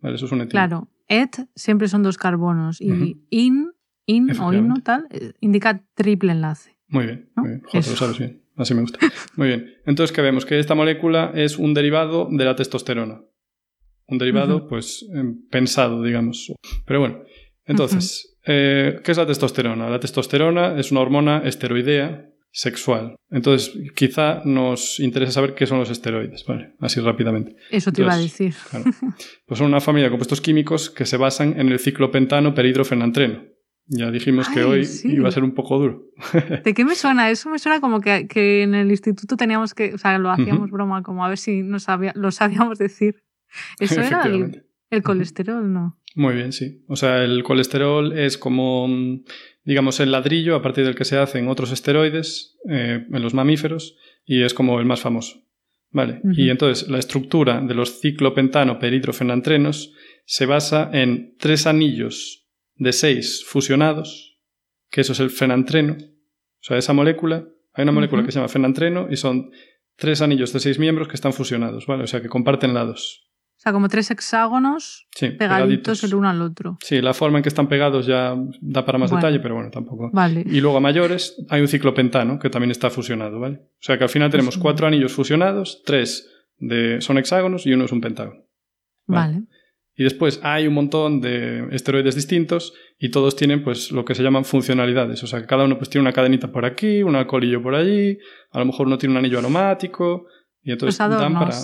Vale, 0.00 0.16
eso 0.16 0.24
es 0.24 0.32
un 0.32 0.40
etino. 0.40 0.50
Claro, 0.50 0.88
et 1.06 1.36
siempre 1.54 1.86
son 1.86 2.02
dos 2.02 2.16
carbonos 2.16 2.80
y 2.80 3.18
in, 3.30 3.72
in 4.06 4.40
o 4.40 4.52
in 4.52 4.82
tal, 4.82 5.06
eh, 5.10 5.34
indica 5.40 5.84
triple 5.94 6.32
enlace. 6.32 6.76
Muy 6.88 7.04
bien, 7.04 7.30
muy 7.36 7.48
bien. 7.48 7.62
Joder, 7.62 7.88
lo 7.88 7.96
sabes 7.96 8.18
bien. 8.18 8.42
Así 8.56 8.72
me 8.74 8.80
gusta. 8.80 8.98
Muy 9.36 9.48
bien. 9.48 9.74
Entonces, 9.84 10.16
¿qué 10.16 10.22
vemos? 10.22 10.46
Que 10.46 10.58
esta 10.58 10.74
molécula 10.74 11.32
es 11.34 11.58
un 11.58 11.74
derivado 11.74 12.28
de 12.30 12.44
la 12.44 12.56
testosterona. 12.56 13.20
Un 14.06 14.18
derivado, 14.18 14.66
pues, 14.66 15.06
em, 15.12 15.46
pensado, 15.50 16.02
digamos. 16.02 16.52
Pero 16.86 17.00
bueno, 17.00 17.22
entonces, 17.64 18.38
eh, 18.46 19.00
¿qué 19.04 19.12
es 19.12 19.18
la 19.18 19.26
testosterona? 19.26 19.90
La 19.90 20.00
testosterona 20.00 20.78
es 20.78 20.90
una 20.90 21.00
hormona 21.00 21.42
esteroidea 21.44 22.30
sexual. 22.56 23.16
Entonces, 23.28 23.70
quizá 23.94 24.40
nos 24.46 24.98
interesa 24.98 25.32
saber 25.32 25.54
qué 25.54 25.66
son 25.66 25.78
los 25.78 25.90
esteroides, 25.90 26.46
¿vale? 26.46 26.74
Así 26.80 27.00
rápidamente. 27.00 27.54
Eso 27.70 27.92
te 27.92 28.00
iba 28.00 28.14
a 28.14 28.16
decir. 28.16 28.54
Pues 29.46 29.58
son 29.58 29.66
una 29.66 29.82
familia 29.82 30.04
de 30.06 30.10
compuestos 30.10 30.40
químicos 30.40 30.88
que 30.88 31.04
se 31.04 31.18
basan 31.18 31.60
en 31.60 31.68
el 31.68 31.78
ciclopentano 31.78 32.54
peridrofenantreno. 32.54 33.44
Ya 33.88 34.10
dijimos 34.10 34.48
que 34.48 34.64
hoy 34.64 34.88
iba 35.04 35.28
a 35.28 35.32
ser 35.32 35.44
un 35.44 35.52
poco 35.52 35.78
duro. 35.78 36.06
¿De 36.64 36.72
qué 36.72 36.86
me 36.86 36.94
suena? 36.94 37.30
Eso 37.30 37.50
me 37.50 37.58
suena 37.58 37.78
como 37.80 38.00
que, 38.00 38.26
que 38.26 38.62
en 38.62 38.74
el 38.74 38.90
instituto 38.90 39.36
teníamos 39.36 39.74
que, 39.74 39.92
o 39.92 39.98
sea, 39.98 40.18
lo 40.18 40.30
hacíamos 40.30 40.70
broma, 40.70 41.02
como 41.02 41.26
a 41.26 41.28
ver 41.28 41.36
si 41.36 41.62
no 41.62 41.78
sabía, 41.78 42.12
lo 42.16 42.30
sabíamos 42.30 42.78
decir. 42.78 43.22
Eso 43.78 44.00
era 44.00 44.22
el, 44.22 44.64
el 44.88 45.02
colesterol, 45.02 45.70
¿no? 45.70 46.00
Muy 46.14 46.34
bien, 46.34 46.52
sí. 46.52 46.82
O 46.88 46.96
sea, 46.96 47.22
el 47.22 47.42
colesterol 47.42 48.18
es 48.18 48.38
como 48.38 48.88
digamos, 49.66 49.98
el 49.98 50.12
ladrillo 50.12 50.54
a 50.54 50.62
partir 50.62 50.84
del 50.84 50.94
que 50.94 51.04
se 51.04 51.18
hacen 51.18 51.48
otros 51.48 51.72
esteroides 51.72 52.56
eh, 52.70 53.04
en 53.12 53.22
los 53.22 53.34
mamíferos 53.34 53.96
y 54.24 54.42
es 54.42 54.54
como 54.54 54.78
el 54.78 54.86
más 54.86 55.00
famoso. 55.00 55.42
Vale. 55.90 56.20
Y 56.36 56.50
entonces 56.50 56.88
la 56.88 56.98
estructura 56.98 57.60
de 57.60 57.74
los 57.74 58.00
ciclopentano 58.00 58.78
peridrofenantrenos 58.78 59.92
se 60.24 60.46
basa 60.46 60.90
en 60.92 61.36
tres 61.38 61.66
anillos 61.66 62.46
de 62.74 62.92
seis 62.92 63.44
fusionados, 63.46 64.38
que 64.90 65.00
eso 65.00 65.12
es 65.12 65.20
el 65.20 65.30
fenantreno. 65.30 65.94
O 65.94 66.62
sea, 66.62 66.76
esa 66.76 66.92
molécula, 66.92 67.48
hay 67.72 67.84
una 67.84 67.92
molécula 67.92 68.24
que 68.24 68.32
se 68.32 68.38
llama 68.38 68.48
fenantreno 68.48 69.08
y 69.10 69.16
son 69.16 69.50
tres 69.96 70.22
anillos 70.22 70.52
de 70.52 70.60
seis 70.60 70.78
miembros 70.78 71.08
que 71.08 71.14
están 71.14 71.32
fusionados, 71.32 71.86
¿vale? 71.86 72.04
O 72.04 72.06
sea, 72.06 72.20
que 72.20 72.28
comparten 72.28 72.74
lados 72.74 73.25
sea, 73.58 73.72
como 73.72 73.88
tres 73.88 74.10
hexágonos 74.10 75.06
pegaditos, 75.38 76.04
el 76.04 76.14
uno 76.14 76.28
al 76.28 76.42
otro. 76.42 76.78
Sí, 76.82 77.00
la 77.00 77.14
forma 77.14 77.38
en 77.38 77.42
que 77.42 77.48
están 77.48 77.68
pegados 77.68 78.06
ya 78.06 78.34
da 78.60 78.84
para 78.84 78.98
más 78.98 79.10
detalle, 79.10 79.40
pero 79.40 79.54
bueno, 79.54 79.70
tampoco. 79.70 80.10
Vale. 80.12 80.44
Y 80.46 80.60
luego 80.60 80.76
a 80.76 80.80
mayores 80.80 81.36
hay 81.48 81.60
un 81.60 81.68
ciclopentano 81.68 82.38
que 82.38 82.50
también 82.50 82.70
está 82.70 82.90
fusionado, 82.90 83.40
¿vale? 83.40 83.56
O 83.56 83.82
sea 83.82 83.98
que 83.98 84.04
al 84.04 84.10
final 84.10 84.30
tenemos 84.30 84.58
cuatro 84.58 84.86
anillos 84.86 85.12
fusionados, 85.12 85.82
tres 85.84 86.30
de, 86.58 87.00
son 87.00 87.18
hexágonos 87.18 87.66
y 87.66 87.72
uno 87.72 87.84
es 87.84 87.92
un 87.92 88.00
pentágono. 88.00 88.42
Vale. 89.06 89.44
Y 89.98 90.04
después 90.04 90.40
hay 90.42 90.66
un 90.66 90.74
montón 90.74 91.22
de 91.22 91.68
esteroides 91.70 92.14
distintos 92.14 92.74
y 92.98 93.10
todos 93.10 93.34
tienen 93.34 93.64
pues 93.64 93.90
lo 93.92 94.04
que 94.04 94.14
se 94.14 94.22
llaman 94.22 94.44
funcionalidades. 94.44 95.22
O 95.22 95.26
sea 95.26 95.40
que 95.40 95.46
cada 95.46 95.64
uno 95.64 95.78
pues 95.78 95.88
tiene 95.88 96.02
una 96.02 96.12
cadenita 96.12 96.52
por 96.52 96.66
aquí, 96.66 97.02
un 97.02 97.16
alcoholillo 97.16 97.62
por 97.62 97.74
allí, 97.74 98.18
a 98.50 98.58
lo 98.58 98.66
mejor 98.66 98.86
uno 98.86 98.98
tiene 98.98 99.14
un 99.14 99.18
anillo 99.18 99.38
aromático, 99.38 100.26
y 100.66 100.72
entonces 100.72 100.98
dan 100.98 101.34
para. 101.34 101.56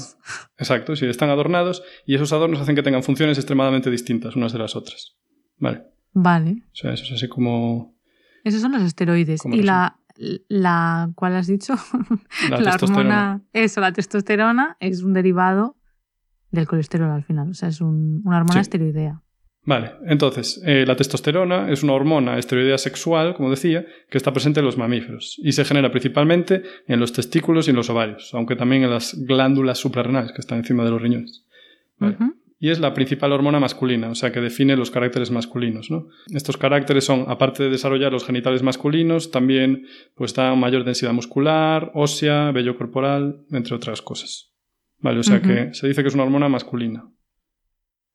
Exacto, 0.59 0.95
sí, 0.95 1.07
están 1.07 1.29
adornados 1.29 1.83
y 2.07 2.15
esos 2.15 2.33
adornos 2.33 2.61
hacen 2.61 2.77
que 2.77 2.85
tengan 2.85 3.03
funciones 3.03 3.37
extremadamente 3.37 3.91
distintas 3.91 4.37
unas 4.37 4.53
de 4.53 4.61
las 4.61 4.77
otras. 4.77 5.17
Vale. 5.59 5.83
Vale. 6.13 6.63
O 6.67 6.75
sea, 6.75 6.93
eso 6.93 7.03
es 7.05 7.13
así 7.13 7.29
como. 7.29 7.99
Esos 8.45 8.61
son 8.61 8.71
los 8.71 8.83
esteroides. 8.83 9.41
y 9.47 9.63
la, 9.63 9.99
la. 10.49 11.11
¿Cuál 11.17 11.35
has 11.35 11.49
dicho? 11.49 11.75
La, 12.49 12.61
la 12.61 12.77
hormona. 12.81 13.43
Eso, 13.53 13.81
la 13.81 13.93
testosterona 13.93 14.77
es 14.79 15.03
un 15.03 15.15
derivado 15.15 15.77
del 16.53 16.69
colesterol 16.69 17.11
al 17.11 17.25
final. 17.25 17.51
O 17.51 17.55
sea, 17.55 17.71
es 17.71 17.81
un, 17.81 18.23
una 18.25 18.37
hormona 18.37 18.61
esteroidea. 18.61 19.21
Vale, 19.65 19.93
entonces, 20.07 20.61
eh, 20.67 20.85
la 20.87 20.97
testosterona 20.97 21.71
es 21.71 21.85
una 21.85 21.93
hormona 21.93 22.37
esteroidea 22.37 22.79
sexual, 22.79 23.35
como 23.35 23.51
decía, 23.51 23.87
que 24.11 24.19
está 24.19 24.33
presente 24.33 24.59
en 24.59 24.67
los 24.67 24.77
mamíferos 24.77 25.39
y 25.41 25.53
se 25.53 25.65
genera 25.65 25.93
principalmente 25.93 26.63
en 26.89 26.99
los 26.99 27.13
testículos 27.13 27.69
y 27.69 27.71
en 27.71 27.77
los 27.77 27.89
ovarios, 27.89 28.35
aunque 28.35 28.57
también 28.57 28.83
en 28.83 28.91
las 28.91 29.15
glándulas 29.25 29.79
suprarrenales 29.79 30.33
que 30.33 30.41
están 30.41 30.59
encima 30.59 30.85
de 30.85 30.91
los 30.91 31.01
riñones. 31.01 31.47
Y 32.59 32.71
es 32.71 32.81
la 32.81 32.93
principal 32.95 33.33
hormona 33.33 33.61
masculina, 33.61 34.09
o 34.09 34.15
sea 34.17 34.33
que 34.33 34.41
define 34.41 34.77
los 34.77 34.91
caracteres 34.91 35.31
masculinos. 35.31 35.93
¿no? 35.93 36.09
Estos 36.33 36.57
caracteres 36.57 37.05
son, 37.05 37.27
aparte 37.29 37.63
de 37.63 37.71
desarrollar 37.71 38.11
los 38.11 38.25
genitales 38.25 38.65
masculinos, 38.65 39.31
también 39.31 39.87
pues 40.17 40.35
da 40.35 40.57
mayor 40.57 40.83
densidad 40.83 41.13
muscular, 41.13 41.93
ósea, 41.95 42.51
vello 42.51 42.77
corporal, 42.77 43.45
entre 43.53 43.77
otras 43.77 44.03
cosas. 44.03 44.53
Vale, 44.99 45.21
o 45.21 45.23
sea 45.23 45.41
que 45.41 45.75
se 45.75 45.89
dice 45.89 46.03
que 46.03 46.09
es 46.09 46.15
una 46.15 46.25
hormona 46.25 46.49
masculina. 46.49 47.05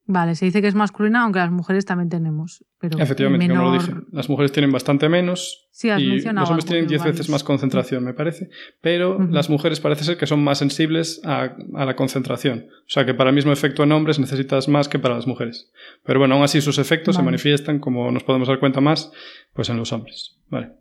Vale, 0.10 0.36
se 0.36 0.46
dice 0.46 0.62
que 0.62 0.70
es 0.70 0.76
masculina, 0.76 1.24
aunque 1.24 1.39
las 1.39 1.52
mujeres 1.52 1.86
también 1.86 2.08
tenemos. 2.08 2.63
Pero 2.80 2.98
Efectivamente, 2.98 3.46
menor... 3.46 3.63
como 3.65 3.76
lo 3.76 3.82
dije. 3.82 3.93
Las 4.13 4.30
mujeres 4.30 4.54
tienen 4.54 4.72
bastante 4.72 5.10
menos. 5.10 5.67
Sí, 5.72 5.89
has 5.89 6.02
y 6.02 6.08
mencionado 6.08 6.43
los 6.43 6.50
hombres 6.50 6.65
tienen 6.65 6.88
pero 6.88 7.04
10 7.04 7.12
veces 7.12 7.30
más 7.30 7.43
concentración, 7.43 8.06
me 8.06 8.13
parece. 8.13 8.50
Pero 8.80 9.20
las 9.20 9.50
mujeres 9.50 9.82
parece 9.82 10.06
ser 10.06 10.17
que 10.17 10.26
son 10.26 10.41
más 10.41 10.60
sensibles 10.60 11.20
a, 11.26 11.58
a 11.76 11.86
la 11.86 11.98
concentración. 11.98 12.67
O 12.70 12.89
sea 12.89 13.06
que 13.06 13.13
para 13.13 13.32
el 13.32 13.36
mismo 13.36 13.52
efecto 13.52 13.84
en 13.84 13.91
hombres 13.91 14.17
necesitas 14.17 14.70
más 14.70 14.88
que 14.88 14.98
para 14.98 15.15
las 15.15 15.28
mujeres. 15.28 15.72
Pero 16.06 16.20
bueno, 16.20 16.36
aún 16.36 16.43
así 16.46 16.62
sus 16.62 16.80
efectos 16.80 17.17
se 17.17 17.22
manifiestan, 17.22 17.80
como 17.80 18.10
nos 18.10 18.24
podemos 18.24 18.48
dar 18.48 18.60
cuenta 18.60 18.80
más, 18.80 19.12
pues 19.54 19.70
en 19.70 19.76
los 19.76 19.91
hombres. 19.91 20.38
Vale. 20.48 20.72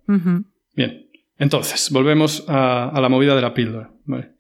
Bien, 0.75 1.11
entonces, 1.37 1.91
volvemos 1.91 2.45
a, 2.49 2.91
a 2.91 3.01
la 3.01 3.09
movida 3.09 3.35
de 3.35 3.43
la 3.43 3.55
píldora. 3.55 3.91
Vale. 4.05 4.37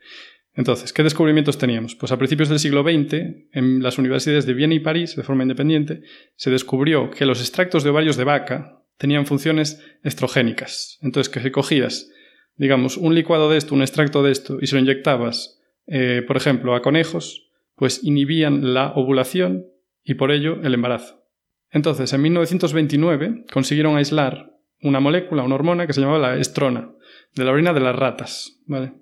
Entonces, 0.57 0.95
¿qué 0.95 1.03
descubrimientos 1.03 1.59
teníamos? 1.59 1.95
Pues 1.95 2.12
a 2.12 2.16
principios 2.16 2.49
del 2.49 2.59
siglo 2.59 2.83
XX, 2.83 3.12
en 3.53 3.83
las 3.83 3.99
universidades 3.99 4.47
de 4.47 4.55
Viena 4.55 4.75
y 4.75 4.81
París, 4.81 5.14
de 5.14 5.23
forma 5.23 5.42
independiente, 5.42 6.01
se 6.35 6.51
descubrió 6.51 7.11
que 7.11 7.27
los 7.27 7.40
extractos 7.40 7.85
de 7.85 7.90
ovarios 7.90 8.16
de 8.16 8.25
vaca 8.25 8.83
tenían 8.97 9.27
funciones 9.27 9.85
estrogénicas. 10.03 10.99
Entonces, 11.03 11.31
que 11.31 11.40
si 11.40 11.51
cogías, 11.51 12.11
digamos, 12.57 12.97
un 12.97 13.14
licuado 13.14 13.51
de 13.51 13.59
esto, 13.59 13.75
un 13.75 13.83
extracto 13.83 14.23
de 14.23 14.33
esto, 14.33 14.57
y 14.61 14.66
se 14.66 14.77
lo 14.77 14.81
inyectabas, 14.81 15.61
eh, 15.87 16.23
por 16.27 16.38
ejemplo, 16.38 16.75
a 16.75 16.81
conejos, 16.81 17.51
pues 17.75 18.03
inhibían 18.03 18.73
la 18.73 18.92
ovulación 18.95 19.66
y 20.03 20.14
por 20.14 20.33
ello 20.33 20.59
el 20.62 20.73
embarazo. 20.73 21.23
Entonces, 21.71 22.12
en 22.14 22.23
1929 22.23 23.45
consiguieron 23.53 23.97
aislar 23.97 24.53
una 24.81 25.01
molécula, 25.01 25.42
una 25.42 25.55
hormona 25.55 25.87
que 25.87 25.92
se 25.92 26.01
llamaba 26.01 26.31
la 26.31 26.37
estrona, 26.40 26.92
de 27.35 27.45
la 27.45 27.53
orina 27.53 27.75
de 27.75 27.81
las 27.81 27.95
ratas. 27.95 28.59
¿vale? 28.66 28.95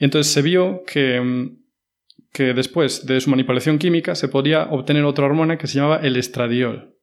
Y 0.00 0.04
entonces 0.06 0.32
se 0.32 0.42
vio 0.42 0.82
que, 0.84 1.20
mm, 1.20 1.58
que 2.32 2.54
después 2.54 3.06
de 3.06 3.20
su 3.20 3.30
manipulación 3.30 3.78
química 3.78 4.16
se 4.16 4.26
podía 4.28 4.64
obtener 4.70 5.04
otra 5.04 5.26
hormona 5.26 5.58
que 5.58 5.66
se 5.68 5.76
llamaba 5.76 5.98
el 5.98 6.16
estradiol. 6.16 6.96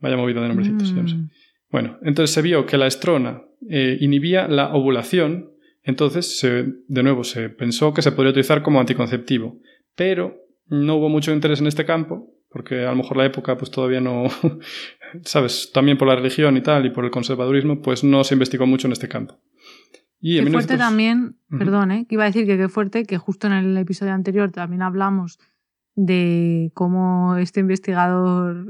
Vaya 0.00 0.16
movida 0.16 0.42
de 0.42 0.48
nombrecitos, 0.48 0.88
sé. 0.88 1.00
Mm. 1.14 1.30
Bueno, 1.70 1.98
entonces 2.02 2.34
se 2.34 2.42
vio 2.42 2.66
que 2.66 2.76
la 2.76 2.86
estrona 2.86 3.42
eh, 3.70 3.96
inhibía 4.00 4.48
la 4.48 4.74
ovulación, 4.74 5.52
entonces 5.82 6.38
se- 6.38 6.64
de 6.88 7.02
nuevo 7.02 7.22
se 7.24 7.48
pensó 7.50 7.94
que 7.94 8.02
se 8.02 8.12
podría 8.12 8.30
utilizar 8.30 8.62
como 8.62 8.80
anticonceptivo, 8.80 9.60
pero 9.94 10.36
no 10.66 10.96
hubo 10.96 11.08
mucho 11.08 11.32
interés 11.32 11.60
en 11.60 11.66
este 11.68 11.84
campo, 11.84 12.32
porque 12.48 12.80
a 12.86 12.90
lo 12.90 12.96
mejor 12.96 13.16
la 13.18 13.26
época 13.26 13.56
pues 13.56 13.70
todavía 13.70 14.00
no, 14.00 14.24
sabes, 15.24 15.70
también 15.72 15.98
por 15.98 16.08
la 16.08 16.16
religión 16.16 16.56
y 16.56 16.60
tal 16.62 16.86
y 16.86 16.90
por 16.90 17.04
el 17.04 17.10
conservadurismo, 17.10 17.82
pues 17.82 18.02
no 18.02 18.24
se 18.24 18.34
investigó 18.34 18.66
mucho 18.66 18.88
en 18.88 18.92
este 18.92 19.08
campo. 19.08 19.38
Y 20.20 20.36
Qué 20.36 20.50
fuerte 20.50 20.74
1900 20.74 20.78
también, 20.78 21.36
Ujú. 21.50 21.58
perdón, 21.58 21.90
¿eh? 21.92 22.06
que 22.06 22.14
iba 22.16 22.24
a 22.24 22.26
decir 22.26 22.46
que 22.46 22.56
qué 22.58 22.68
fuerte, 22.68 23.04
que 23.04 23.18
justo 23.18 23.46
en 23.46 23.54
el 23.54 23.76
episodio 23.76 24.12
anterior 24.12 24.50
también 24.50 24.82
hablamos 24.82 25.38
de 25.96 26.70
cómo 26.74 27.36
este 27.36 27.60
investigador 27.60 28.66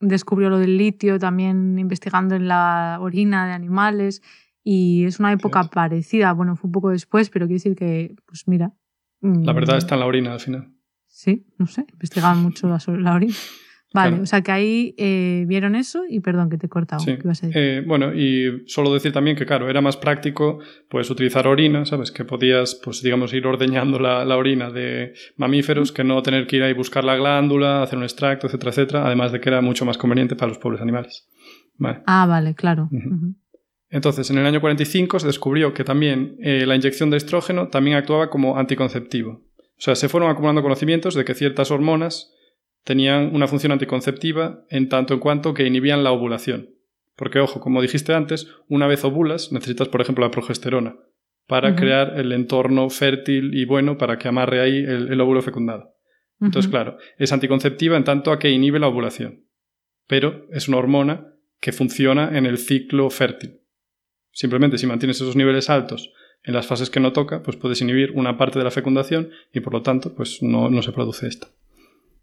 descubrió 0.00 0.50
lo 0.50 0.58
del 0.58 0.76
litio, 0.76 1.18
también 1.18 1.78
investigando 1.78 2.34
en 2.34 2.48
la 2.48 2.98
orina 3.00 3.46
de 3.46 3.52
animales, 3.52 4.22
y 4.64 5.04
es 5.04 5.18
una 5.20 5.32
época 5.32 5.64
parecida, 5.64 6.32
bueno, 6.32 6.56
fue 6.56 6.68
un 6.68 6.72
poco 6.72 6.90
después, 6.90 7.30
pero 7.30 7.46
quiero 7.46 7.56
decir 7.56 7.76
que, 7.76 8.14
pues 8.26 8.46
mira. 8.48 8.72
La 9.20 9.28
mm, 9.52 9.54
verdad 9.54 9.76
está 9.78 9.94
en 9.94 10.00
la 10.00 10.06
orina 10.06 10.32
al 10.32 10.40
final. 10.40 10.72
Sí, 11.06 11.46
no 11.58 11.66
sé, 11.66 11.84
investigaban 11.92 12.38
mucho 12.42 12.68
la- 12.68 12.80
la 12.98 13.14
orina. 13.14 13.34
Vale, 13.94 14.10
Claro. 14.10 14.22
o 14.22 14.26
sea 14.26 14.40
que 14.42 14.52
ahí 14.52 14.94
eh, 14.96 15.44
vieron 15.46 15.74
eso 15.76 16.02
y 16.08 16.20
perdón 16.20 16.48
que 16.50 16.58
te 16.58 16.66
he 16.66 16.68
cortado. 16.68 17.00
Sí. 17.00 17.12
¿qué 17.16 17.20
ibas 17.24 17.42
a 17.42 17.46
decir? 17.46 17.62
Eh, 17.62 17.82
bueno, 17.86 18.14
y 18.14 18.62
solo 18.66 18.92
decir 18.92 19.12
también 19.12 19.36
que, 19.36 19.44
claro, 19.46 19.68
era 19.68 19.80
más 19.80 19.96
práctico 19.96 20.60
pues 20.88 21.10
utilizar 21.10 21.46
orina, 21.46 21.84
¿sabes? 21.84 22.10
Que 22.10 22.24
podías, 22.24 22.80
pues 22.82 23.02
digamos, 23.02 23.32
ir 23.34 23.46
ordeñando 23.46 23.98
la, 23.98 24.24
la 24.24 24.36
orina 24.36 24.70
de 24.70 25.12
mamíferos 25.36 25.92
que 25.92 26.04
no 26.04 26.22
tener 26.22 26.46
que 26.46 26.56
ir 26.56 26.62
ahí 26.62 26.72
buscar 26.72 27.04
la 27.04 27.16
glándula, 27.16 27.82
hacer 27.82 27.98
un 27.98 28.04
extracto, 28.04 28.46
etcétera, 28.46 28.70
etcétera. 28.70 29.06
Además 29.06 29.32
de 29.32 29.40
que 29.40 29.48
era 29.48 29.60
mucho 29.60 29.84
más 29.84 29.98
conveniente 29.98 30.36
para 30.36 30.48
los 30.48 30.58
pobres 30.58 30.80
animales. 30.80 31.28
Vale. 31.78 32.02
Ah, 32.06 32.26
vale, 32.26 32.54
claro. 32.54 32.88
Entonces, 33.90 34.30
en 34.30 34.38
el 34.38 34.46
año 34.46 34.60
45 34.60 35.18
se 35.20 35.26
descubrió 35.26 35.74
que 35.74 35.84
también 35.84 36.36
eh, 36.40 36.64
la 36.66 36.76
inyección 36.76 37.10
de 37.10 37.18
estrógeno 37.18 37.68
también 37.68 37.96
actuaba 37.96 38.30
como 38.30 38.56
anticonceptivo. 38.58 39.42
O 39.58 39.84
sea, 39.84 39.94
se 39.96 40.08
fueron 40.08 40.30
acumulando 40.30 40.62
conocimientos 40.62 41.14
de 41.14 41.24
que 41.24 41.34
ciertas 41.34 41.70
hormonas 41.70 42.32
tenían 42.84 43.34
una 43.34 43.46
función 43.46 43.72
anticonceptiva 43.72 44.64
en 44.68 44.88
tanto 44.88 45.14
en 45.14 45.20
cuanto 45.20 45.54
que 45.54 45.66
inhibían 45.66 46.04
la 46.04 46.12
ovulación. 46.12 46.70
Porque, 47.16 47.38
ojo, 47.38 47.60
como 47.60 47.82
dijiste 47.82 48.14
antes, 48.14 48.48
una 48.68 48.86
vez 48.86 49.04
ovulas 49.04 49.52
necesitas, 49.52 49.88
por 49.88 50.00
ejemplo, 50.00 50.24
la 50.24 50.30
progesterona 50.30 50.96
para 51.46 51.74
crear 51.74 52.18
el 52.18 52.32
entorno 52.32 52.88
fértil 52.88 53.54
y 53.54 53.64
bueno 53.64 53.98
para 53.98 54.16
que 54.16 54.28
amarre 54.28 54.60
ahí 54.60 54.78
el, 54.78 55.12
el 55.12 55.20
óvulo 55.20 55.42
fecundado. 55.42 55.94
Entonces, 56.40 56.70
claro, 56.70 56.96
es 57.18 57.32
anticonceptiva 57.32 57.96
en 57.96 58.04
tanto 58.04 58.32
a 58.32 58.38
que 58.38 58.50
inhibe 58.50 58.80
la 58.80 58.88
ovulación. 58.88 59.46
Pero 60.08 60.46
es 60.50 60.68
una 60.68 60.78
hormona 60.78 61.34
que 61.60 61.72
funciona 61.72 62.36
en 62.36 62.46
el 62.46 62.58
ciclo 62.58 63.10
fértil. 63.10 63.60
Simplemente 64.32 64.78
si 64.78 64.86
mantienes 64.86 65.16
esos 65.16 65.36
niveles 65.36 65.70
altos 65.70 66.12
en 66.42 66.54
las 66.54 66.66
fases 66.66 66.90
que 66.90 67.00
no 67.00 67.12
toca, 67.12 67.42
pues 67.42 67.56
puedes 67.56 67.80
inhibir 67.80 68.10
una 68.12 68.36
parte 68.36 68.58
de 68.58 68.64
la 68.64 68.72
fecundación 68.72 69.30
y 69.52 69.60
por 69.60 69.72
lo 69.72 69.82
tanto, 69.82 70.14
pues 70.14 70.42
no, 70.42 70.68
no 70.70 70.82
se 70.82 70.92
produce 70.92 71.28
esta. 71.28 71.48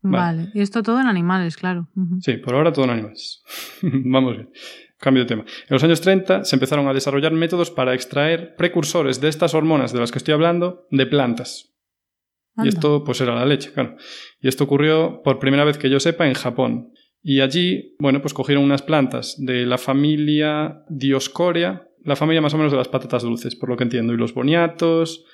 Vale. 0.01 0.43
Vale. 0.43 0.51
Y 0.53 0.61
esto 0.61 0.83
todo 0.83 0.99
en 0.99 1.07
animales, 1.07 1.57
claro. 1.57 1.87
Sí, 2.21 2.33
por 2.37 2.55
ahora 2.55 2.71
todo 2.71 2.85
en 2.85 2.91
animales. 2.91 3.43
Vamos 3.81 4.35
bien. 4.35 4.49
Cambio 4.97 5.23
de 5.23 5.27
tema. 5.27 5.43
En 5.43 5.73
los 5.73 5.83
años 5.83 6.01
30 6.01 6.43
se 6.43 6.55
empezaron 6.55 6.87
a 6.87 6.93
desarrollar 6.93 7.31
métodos 7.31 7.71
para 7.71 7.93
extraer 7.93 8.55
precursores 8.57 9.21
de 9.21 9.29
estas 9.29 9.53
hormonas 9.53 9.93
de 9.93 9.99
las 9.99 10.11
que 10.11 10.17
estoy 10.17 10.33
hablando 10.33 10.87
de 10.91 11.05
plantas. 11.05 11.73
Y 12.61 12.67
esto 12.67 13.05
pues 13.05 13.21
era 13.21 13.35
la 13.35 13.45
leche, 13.45 13.71
claro. 13.71 13.95
Y 14.41 14.49
esto 14.49 14.65
ocurrió 14.65 15.21
por 15.23 15.39
primera 15.39 15.63
vez 15.63 15.77
que 15.77 15.89
yo 15.89 15.99
sepa 16.01 16.27
en 16.27 16.33
Japón. 16.33 16.91
Y 17.21 17.39
allí, 17.39 17.95
bueno, 17.99 18.21
pues 18.21 18.33
cogieron 18.33 18.63
unas 18.63 18.81
plantas 18.81 19.35
de 19.37 19.65
la 19.65 19.77
familia 19.77 20.83
Dioscorea, 20.89 21.87
la 22.03 22.15
familia 22.15 22.41
más 22.41 22.53
o 22.53 22.57
menos 22.57 22.71
de 22.71 22.77
las 22.77 22.87
patatas 22.87 23.23
dulces, 23.23 23.55
por 23.55 23.69
lo 23.69 23.77
que 23.77 23.83
entiendo, 23.83 24.13
y 24.13 24.17
los 24.17 24.33
boniatos 24.33 25.25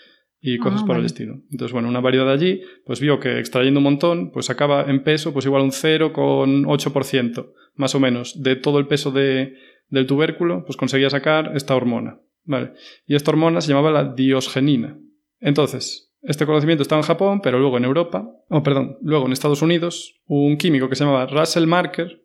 y 0.41 0.57
cosas 0.57 0.81
Ah, 0.83 0.85
por 0.85 0.97
el 0.97 1.05
estilo. 1.05 1.41
Entonces, 1.51 1.73
bueno, 1.73 1.87
una 1.87 2.01
variedad 2.01 2.29
allí, 2.29 2.61
pues 2.85 2.99
vio 2.99 3.19
que 3.19 3.39
extrayendo 3.39 3.79
un 3.79 3.85
montón, 3.85 4.31
pues 4.31 4.49
acaba 4.49 4.83
en 4.83 5.03
peso, 5.03 5.33
pues 5.33 5.45
igual 5.45 5.63
un 5.63 5.71
0,8%, 5.71 7.51
más 7.75 7.95
o 7.95 7.99
menos, 7.99 8.41
de 8.41 8.55
todo 8.55 8.79
el 8.79 8.87
peso 8.87 9.11
de, 9.11 9.55
del 9.89 10.05
tubérculo, 10.05 10.63
pues 10.65 10.77
conseguía 10.77 11.09
sacar 11.09 11.51
esta 11.55 11.75
hormona. 11.75 12.19
Vale. 12.43 12.73
Y 13.07 13.15
esta 13.15 13.31
hormona 13.31 13.61
se 13.61 13.69
llamaba 13.69 13.91
la 13.91 14.13
diosgenina. 14.13 14.99
Entonces, 15.39 16.13
este 16.21 16.45
conocimiento 16.45 16.81
estaba 16.81 17.01
en 17.01 17.07
Japón, 17.07 17.41
pero 17.41 17.59
luego 17.59 17.77
en 17.77 17.85
Europa, 17.85 18.27
o 18.49 18.63
perdón, 18.63 18.97
luego 19.01 19.25
en 19.25 19.31
Estados 19.31 19.61
Unidos, 19.61 20.21
un 20.25 20.57
químico 20.57 20.89
que 20.89 20.95
se 20.95 21.03
llamaba 21.03 21.27
Russell 21.27 21.67
Marker 21.67 22.21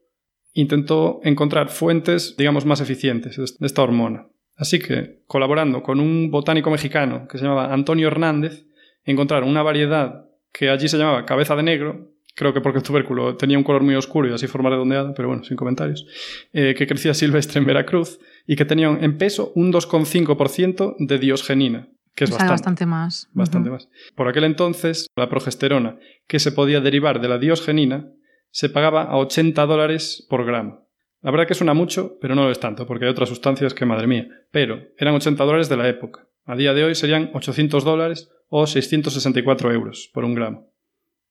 intentó 0.52 1.20
encontrar 1.22 1.68
fuentes, 1.68 2.36
digamos, 2.36 2.64
más 2.66 2.80
eficientes 2.80 3.36
de 3.36 3.66
esta 3.66 3.82
hormona. 3.82 4.28
Así 4.60 4.78
que, 4.78 5.22
colaborando 5.26 5.82
con 5.82 6.00
un 6.00 6.30
botánico 6.30 6.70
mexicano 6.70 7.26
que 7.26 7.38
se 7.38 7.44
llamaba 7.44 7.72
Antonio 7.72 8.08
Hernández, 8.08 8.66
encontraron 9.04 9.48
una 9.48 9.62
variedad 9.62 10.26
que 10.52 10.68
allí 10.68 10.86
se 10.86 10.98
llamaba 10.98 11.24
cabeza 11.24 11.56
de 11.56 11.62
negro, 11.62 12.12
creo 12.34 12.52
que 12.52 12.60
porque 12.60 12.78
el 12.78 12.84
tubérculo 12.84 13.36
tenía 13.38 13.56
un 13.56 13.64
color 13.64 13.82
muy 13.82 13.94
oscuro 13.94 14.28
y 14.28 14.34
así 14.34 14.46
forma 14.46 14.68
redondeada, 14.68 15.14
pero 15.14 15.28
bueno, 15.28 15.44
sin 15.44 15.56
comentarios, 15.56 16.06
eh, 16.52 16.74
que 16.76 16.86
crecía 16.86 17.14
silvestre 17.14 17.58
en 17.58 17.64
Veracruz 17.64 18.20
y 18.46 18.54
que 18.54 18.66
tenía 18.66 18.88
en 18.88 19.16
peso 19.16 19.50
un 19.54 19.72
2,5% 19.72 20.96
de 20.98 21.18
diosgenina, 21.18 21.88
que 22.14 22.24
es 22.24 22.30
O 22.30 22.34
sea, 22.34 22.40
bastante. 22.40 22.84
bastante 22.84 22.86
más. 22.86 23.30
Bastante 23.32 23.70
más. 23.70 23.88
Por 24.14 24.28
aquel 24.28 24.44
entonces, 24.44 25.06
la 25.16 25.30
progesterona 25.30 25.98
que 26.26 26.38
se 26.38 26.52
podía 26.52 26.82
derivar 26.82 27.22
de 27.22 27.28
la 27.28 27.38
diosgenina 27.38 28.12
se 28.50 28.68
pagaba 28.68 29.04
a 29.04 29.16
80 29.16 29.64
dólares 29.64 30.26
por 30.28 30.44
gramo. 30.44 30.89
La 31.22 31.30
verdad 31.30 31.46
que 31.46 31.54
suena 31.54 31.74
mucho, 31.74 32.18
pero 32.20 32.34
no 32.34 32.44
lo 32.44 32.50
es 32.50 32.60
tanto, 32.60 32.86
porque 32.86 33.04
hay 33.04 33.10
otras 33.10 33.28
sustancias 33.28 33.74
que, 33.74 33.84
madre 33.84 34.06
mía. 34.06 34.28
Pero 34.50 34.80
eran 34.96 35.14
80 35.14 35.44
dólares 35.44 35.68
de 35.68 35.76
la 35.76 35.88
época. 35.88 36.26
A 36.44 36.56
día 36.56 36.72
de 36.72 36.84
hoy 36.84 36.94
serían 36.94 37.30
800 37.34 37.84
dólares 37.84 38.30
o 38.48 38.66
664 38.66 39.72
euros 39.72 40.10
por 40.12 40.24
un 40.24 40.34
gramo. 40.34 40.72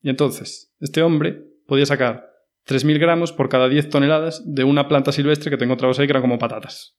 Y 0.02 0.10
entonces, 0.10 0.74
este 0.80 1.02
hombre 1.02 1.44
podía 1.66 1.86
sacar 1.86 2.30
3.000 2.68 3.00
gramos 3.00 3.34
por 3.34 3.50
cada 3.50 3.68
10 3.68 3.90
toneladas 3.90 4.44
de 4.46 4.64
una 4.64 4.88
planta 4.88 5.12
silvestre 5.12 5.50
que 5.50 5.58
te 5.58 5.66
encontrabas 5.66 6.00
ahí 6.00 6.06
que 6.06 6.12
eran 6.12 6.22
como 6.22 6.38
patatas. 6.38 6.96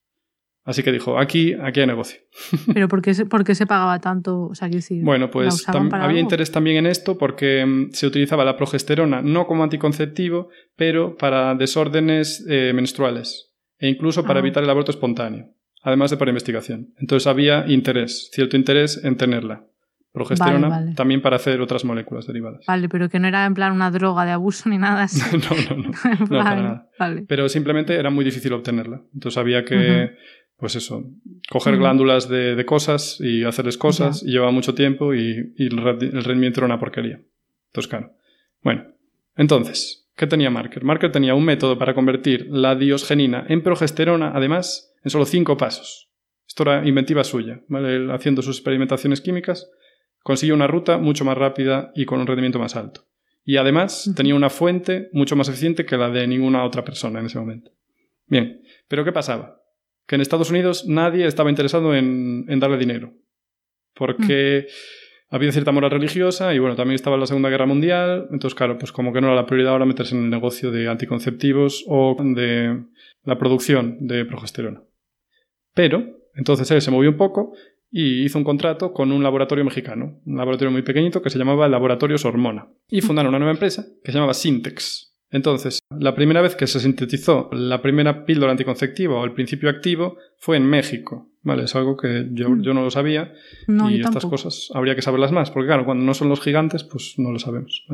Así 0.64 0.83
que 0.83 0.92
dijo, 0.92 1.18
aquí, 1.18 1.55
aquí 1.55 1.81
hay 1.81 1.87
negocio. 1.87 2.20
Pero 2.75 2.87
¿por 2.87 3.01
qué, 3.01 3.14
se, 3.14 3.25
por 3.27 3.44
qué 3.44 3.55
se 3.55 3.66
pagaba 3.66 3.99
tanto? 3.99 4.42
O 4.42 4.55
sea, 4.55 4.68
decir, 4.68 5.03
Bueno, 5.03 5.27
¿la 5.27 5.31
pues 5.31 5.62
para 5.64 5.79
había 5.81 6.05
algo? 6.07 6.18
interés 6.18 6.53
también 6.53 6.77
en 6.77 6.87
esto 6.87 7.16
porque 7.16 7.64
mm, 7.64 7.90
se 7.92 8.07
utilizaba 8.07 8.44
la 8.44 8.57
progesterona 8.57 9.23
no 9.23 9.46
como 9.46 9.64
anticonceptivo, 9.64 10.51
pero 10.77 11.16
para 11.16 11.55
desórdenes 11.55 12.44
eh, 12.49 12.73
menstruales 12.75 13.53
e 13.79 13.88
incluso 13.88 14.25
para 14.25 14.38
Ah. 14.38 14.42
evitar 14.42 14.62
el 14.62 14.68
aborto 14.70 14.90
espontáneo, 14.90 15.46
además 15.83 16.11
de 16.11 16.18
para 16.18 16.31
investigación. 16.31 16.92
Entonces 16.99 17.27
había 17.27 17.64
interés, 17.66 18.29
cierto 18.33 18.57
interés 18.57 19.03
en 19.03 19.16
tenerla. 19.16 19.64
Progesterona 20.12 20.68
Vale, 20.68 20.85
vale. 20.87 20.94
también 20.96 21.23
para 21.23 21.37
hacer 21.37 21.61
otras 21.61 21.85
moléculas 21.85 22.27
derivadas. 22.27 22.64
Vale, 22.66 22.88
pero 22.88 23.09
que 23.09 23.20
no 23.20 23.29
era 23.29 23.46
en 23.46 23.55
plan 23.55 23.73
una 23.73 23.92
droga 23.92 24.25
de 24.25 24.33
abuso 24.33 24.68
ni 24.68 24.77
nada 24.77 25.05
así. 25.05 25.20
no, 25.70 25.77
no, 25.77 25.83
no. 25.85 25.90
No, 26.20 26.27
para 26.27 26.27
plan, 26.27 26.62
nada. 26.64 26.88
Vale. 26.99 27.25
Pero 27.29 27.49
simplemente 27.49 27.94
era 27.94 28.11
muy 28.11 28.25
difícil 28.25 28.53
obtenerla. 28.53 29.01
Entonces 29.14 29.38
había 29.38 29.64
que. 29.64 30.11
Pues 30.61 30.77
eso, 30.77 31.05
coger 31.51 31.75
Ujú. 31.75 31.83
glándulas 31.83 32.29
de, 32.29 32.55
de 32.55 32.64
cosas 32.66 33.18
y 33.20 33.44
hacerles 33.44 33.79
cosas 33.79 34.23
y 34.23 34.31
llevaba 34.33 34.53
mucho 34.53 34.75
tiempo 34.75 35.14
y, 35.14 35.55
y 35.57 35.64
el, 35.64 35.79
rendi- 35.79 36.12
el 36.12 36.23
rendimiento 36.25 36.61
era 36.61 36.66
una 36.66 36.79
porquería. 36.79 37.20
Claro. 37.88 38.12
Bueno, 38.62 38.85
Entonces, 39.37 40.09
¿qué 40.16 40.27
tenía 40.27 40.51
Marker? 40.51 40.85
Marker 40.85 41.11
tenía 41.12 41.35
un 41.35 41.44
método 41.44 41.79
para 41.79 41.94
convertir 41.94 42.46
la 42.51 42.75
diosgenina 42.75 43.46
en 43.49 43.62
progesterona, 43.62 44.33
además, 44.35 44.92
en 45.03 45.11
solo 45.11 45.25
cinco 45.25 45.57
pasos. 45.57 46.11
Esto 46.46 46.64
era 46.64 46.87
inventiva 46.87 47.25
suya, 47.25 47.62
¿vale? 47.68 48.12
haciendo 48.12 48.42
sus 48.42 48.57
experimentaciones 48.59 49.20
químicas, 49.20 49.70
consiguió 50.23 50.55
una 50.55 50.66
ruta 50.66 50.99
mucho 50.99 51.25
más 51.25 51.38
rápida 51.38 51.92
y 51.94 52.05
con 52.05 52.20
un 52.20 52.27
rendimiento 52.27 52.59
más 52.59 52.77
alto. 52.77 53.07
Y 53.44 53.57
además 53.57 54.12
tenía 54.16 54.35
una 54.35 54.51
fuente 54.51 55.09
mucho 55.12 55.37
más 55.37 55.49
eficiente 55.49 55.87
que 55.87 55.96
la 55.96 56.11
de 56.11 56.27
ninguna 56.27 56.64
otra 56.64 56.85
persona 56.85 57.20
en 57.20 57.27
ese 57.27 57.38
momento. 57.38 57.70
Bien, 58.27 58.61
pero 58.88 59.05
¿qué 59.05 59.12
pasaba? 59.12 59.60
Que 60.11 60.16
en 60.16 60.23
Estados 60.23 60.51
Unidos 60.51 60.87
nadie 60.88 61.25
estaba 61.25 61.51
interesado 61.51 61.94
en, 61.94 62.44
darle 62.59 62.79
dinero. 62.79 63.12
Porque 63.94 64.66
mm. 64.66 65.35
había 65.37 65.53
cierta 65.53 65.70
moral 65.70 65.92
religiosa 65.92 66.53
y 66.53 66.59
bueno, 66.59 66.75
también 66.75 66.96
estaba 66.96 67.16
la 67.16 67.27
Segunda 67.27 67.49
Guerra 67.49 67.66
Mundial. 67.66 68.27
Entonces, 68.33 68.57
claro, 68.57 68.77
pues 68.77 68.90
como 68.90 69.12
que 69.12 69.20
no 69.20 69.29
era 69.29 69.37
la 69.37 69.46
prioridad 69.46 69.70
ahora 69.70 69.85
meterse 69.85 70.16
en 70.16 70.25
el 70.25 70.31
negocio 70.31 70.73
de 70.73 70.88
anticonceptivos 70.88 71.85
o 71.87 72.16
de 72.18 72.87
la 73.23 73.38
producción 73.38 74.09
de 74.09 74.25
progesterona. 74.25 74.83
Pero, 75.75 76.03
entonces 76.35 76.68
él 76.73 76.83
se 76.83 76.90
movió 76.90 77.11
un 77.11 77.16
poco 77.16 77.55
y 77.88 78.25
hizo 78.25 78.37
un 78.37 78.42
contrato 78.42 78.92
con 78.92 79.12
un 79.12 79.23
laboratorio 79.23 79.64
mexicano, 79.64 80.20
un 80.27 80.37
laboratorio 80.37 80.73
muy 80.73 80.83
pequeñito 80.83 81.23
que 81.23 81.31
se 81.31 81.38
llamaba 81.38 81.68
Laboratorios 81.68 82.25
Hormona. 82.25 82.66
Y 82.88 83.01
fundaron 83.01 83.29
una 83.29 83.38
nueva 83.38 83.53
empresa 83.53 83.87
que 84.03 84.11
se 84.11 84.18
llamaba 84.18 84.35
Syntex. 84.35 85.10
Entonces, 85.31 85.81
la 85.97 86.14
primera 86.14 86.40
vez 86.43 86.57
que 86.57 86.66
se 86.66 86.81
sintetizó 86.81 87.49
la 87.53 87.81
primera 87.83 88.25
píldora 88.25 88.53
anticonceptiva 88.53 89.14
o 89.16 89.25
el 89.25 89.33
principio 89.33 89.71
activo 89.71 90.16
fue 90.38 90.57
en 90.57 90.66
México. 90.66 91.29
Vale, 91.43 91.64
es 91.64 91.75
algo 91.75 91.97
que 91.97 92.29
yo, 92.33 92.51
mm. 92.51 92.62
no 92.62 92.83
lo 92.83 92.90
sabía 92.90 93.33
y 93.66 94.01
estas 94.01 94.27
cosas 94.27 94.69
habría 94.75 94.95
que 94.95 95.03
saberlas 95.03 95.33
más, 95.33 95.51
porque 95.51 95.69
claro, 95.69 95.87
cuando 95.87 96.05
no 96.05 96.12
son 96.12 96.29
los 96.29 96.40
gigantes, 96.40 96.85
pues 96.85 97.14
no 97.16 97.33
lo 97.33 97.38
sabemos. 97.38 97.87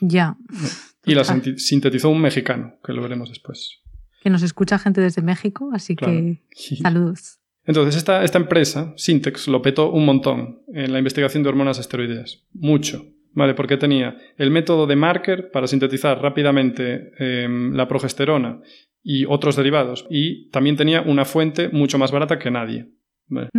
Ya. 0.00 0.36
Y 1.04 1.16
la 1.16 1.24
sintetizó 1.24 2.10
un 2.10 2.20
mexicano, 2.20 2.76
que 2.84 2.92
lo 2.92 3.02
veremos 3.02 3.28
después. 3.28 3.80
Que 4.22 4.30
nos 4.30 4.44
escucha 4.44 4.78
gente 4.78 5.00
desde 5.00 5.20
México, 5.20 5.70
así 5.72 5.96
que 5.96 6.40
saludos. 6.80 7.40
Entonces, 7.64 7.96
esta, 7.96 8.22
esta 8.22 8.38
empresa, 8.38 8.92
Syntex, 8.96 9.48
lo 9.48 9.62
petó 9.62 9.90
un 9.90 10.04
montón 10.04 10.62
en 10.72 10.92
la 10.92 10.98
investigación 10.98 11.42
de 11.42 11.48
hormonas 11.48 11.80
esteroideas. 11.80 12.44
Mucho. 12.52 13.04
¿Vale? 13.34 13.54
Porque 13.54 13.76
tenía 13.76 14.18
el 14.36 14.50
método 14.50 14.86
de 14.86 14.96
Marker 14.96 15.50
para 15.50 15.66
sintetizar 15.66 16.20
rápidamente 16.20 17.12
em, 17.18 17.72
la 17.74 17.88
progesterona 17.88 18.60
y 19.02 19.24
otros 19.24 19.56
derivados. 19.56 20.06
Y 20.10 20.50
también 20.50 20.76
tenía 20.76 21.00
una 21.00 21.24
fuente 21.24 21.68
mucho 21.70 21.98
más 21.98 22.12
barata 22.12 22.38
que 22.38 22.50
nadie. 22.50 22.88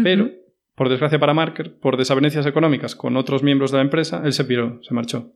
Pero, 0.04 0.30
por 0.76 0.90
desgracia 0.90 1.20
para 1.20 1.34
Marker, 1.34 1.80
por 1.80 1.98
desavenencias 1.98 2.46
económicas 2.46 2.96
con 2.96 3.18
otros 3.18 3.42
miembros 3.42 3.72
de 3.72 3.78
la 3.78 3.84
empresa, 3.84 4.22
él 4.24 4.34
se 4.34 4.46
piró, 4.46 4.80
se 4.84 4.94
marchó. 4.94 5.34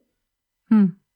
Mm 0.69 1.08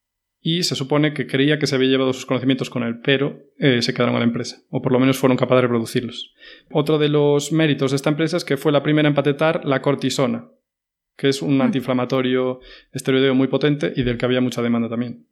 y 0.41 0.63
se 0.63 0.75
supone 0.75 1.13
que 1.13 1.27
creía 1.27 1.59
que 1.59 1.67
se 1.67 1.75
había 1.75 1.89
llevado 1.89 2.13
sus 2.13 2.25
conocimientos 2.25 2.69
con 2.69 2.83
él, 2.83 2.99
pero 3.01 3.43
eh, 3.59 3.81
se 3.83 3.93
quedaron 3.93 4.15
a 4.15 4.19
la 4.19 4.25
empresa, 4.25 4.57
o 4.69 4.81
por 4.81 4.91
lo 4.91 4.99
menos 4.99 5.17
fueron 5.17 5.37
capaces 5.37 5.59
de 5.59 5.67
reproducirlos. 5.67 6.33
Otro 6.71 6.97
de 6.97 7.09
los 7.09 7.51
méritos 7.51 7.91
de 7.91 7.95
esta 7.95 8.09
empresa 8.09 8.37
es 8.37 8.45
que 8.45 8.57
fue 8.57 8.71
la 8.71 8.81
primera 8.81 9.07
en 9.07 9.13
patentar 9.13 9.63
la 9.65 9.81
cortisona, 9.81 10.49
que 11.15 11.29
es 11.29 11.41
un 11.41 11.57
mm. 11.57 11.61
antiinflamatorio 11.61 12.59
esteroideo 12.91 13.35
muy 13.35 13.47
potente 13.47 13.93
y 13.95 14.03
del 14.03 14.17
que 14.17 14.25
había 14.25 14.41
mucha 14.41 14.61
demanda 14.61 14.89
también. 14.89 15.27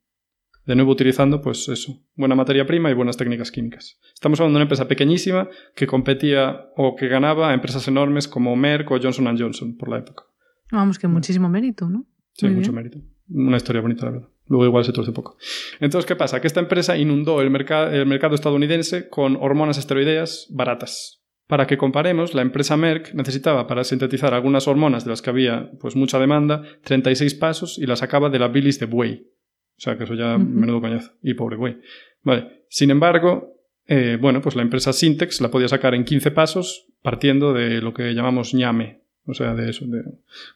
De 0.65 0.75
nuevo 0.75 0.91
utilizando, 0.91 1.41
pues 1.41 1.67
eso, 1.67 1.99
buena 2.15 2.35
materia 2.35 2.65
prima 2.67 2.91
y 2.91 2.93
buenas 2.93 3.17
técnicas 3.17 3.51
químicas. 3.51 3.99
Estamos 4.13 4.39
hablando 4.39 4.57
de 4.57 4.61
una 4.61 4.65
empresa 4.65 4.87
pequeñísima 4.87 5.49
que 5.75 5.87
competía 5.87 6.69
o 6.75 6.95
que 6.95 7.07
ganaba 7.07 7.49
a 7.49 7.53
empresas 7.53 7.87
enormes 7.87 8.27
como 8.27 8.55
Merck 8.55 8.91
o 8.91 8.99
Johnson 9.01 9.35
Johnson 9.35 9.77
por 9.77 9.89
la 9.89 9.97
época. 9.97 10.25
Vamos, 10.71 10.99
que 10.99 11.07
muchísimo 11.07 11.49
mérito, 11.49 11.89
¿no? 11.89 12.05
Sí, 12.33 12.47
mucho 12.47 12.71
mérito. 12.71 12.99
Una 13.29 13.57
historia 13.57 13.81
bonita, 13.81 14.05
la 14.05 14.11
verdad. 14.11 14.29
Luego 14.45 14.65
igual 14.65 14.83
se 14.83 14.93
torce 14.93 15.11
poco. 15.11 15.37
Entonces, 15.79 16.07
¿qué 16.07 16.15
pasa? 16.15 16.41
Que 16.41 16.47
esta 16.47 16.59
empresa 16.59 16.97
inundó 16.97 17.41
el, 17.41 17.47
el 17.47 18.05
mercado 18.05 18.35
estadounidense 18.35 19.09
con 19.09 19.37
hormonas 19.37 19.77
esteroideas 19.77 20.47
baratas. 20.51 21.18
Para 21.49 21.65
que 21.65 21.79
comparemos, 21.79 22.35
la 22.35 22.43
empresa 22.43 22.77
Merck 22.77 23.11
necesitaba 23.15 23.65
para 23.65 23.83
sintetizar 23.83 24.35
algunas 24.35 24.67
hormonas 24.67 25.03
de 25.03 25.09
las 25.09 25.23
que 25.23 25.31
había 25.31 25.71
pues 25.79 25.95
mucha 25.95 26.19
demanda 26.19 26.61
36 26.83 27.33
pasos 27.33 27.79
y 27.79 27.87
las 27.87 27.99
sacaba 27.99 28.29
de 28.29 28.37
la 28.37 28.49
bilis 28.49 28.79
de 28.79 28.85
buey. 28.85 29.31
O 29.75 29.81
sea 29.81 29.97
que 29.97 30.03
eso 30.03 30.13
ya 30.13 30.37
menudo 30.37 30.79
coñazo. 30.79 31.11
Y 31.23 31.33
pobre 31.33 31.55
buey. 31.55 31.81
Vale. 32.21 32.65
Sin 32.69 32.91
embargo, 32.91 33.55
eh, 33.87 34.19
bueno, 34.21 34.41
pues 34.41 34.55
la 34.55 34.61
empresa 34.61 34.93
Syntex 34.93 35.41
la 35.41 35.49
podía 35.49 35.67
sacar 35.67 35.95
en 35.95 36.05
15 36.05 36.29
pasos 36.29 36.85
partiendo 37.01 37.51
de 37.51 37.81
lo 37.81 37.95
que 37.95 38.13
llamamos 38.13 38.53
ñame, 38.53 39.01
o 39.25 39.33
sea, 39.33 39.55
de 39.55 39.71
eso, 39.71 39.87
de 39.87 40.03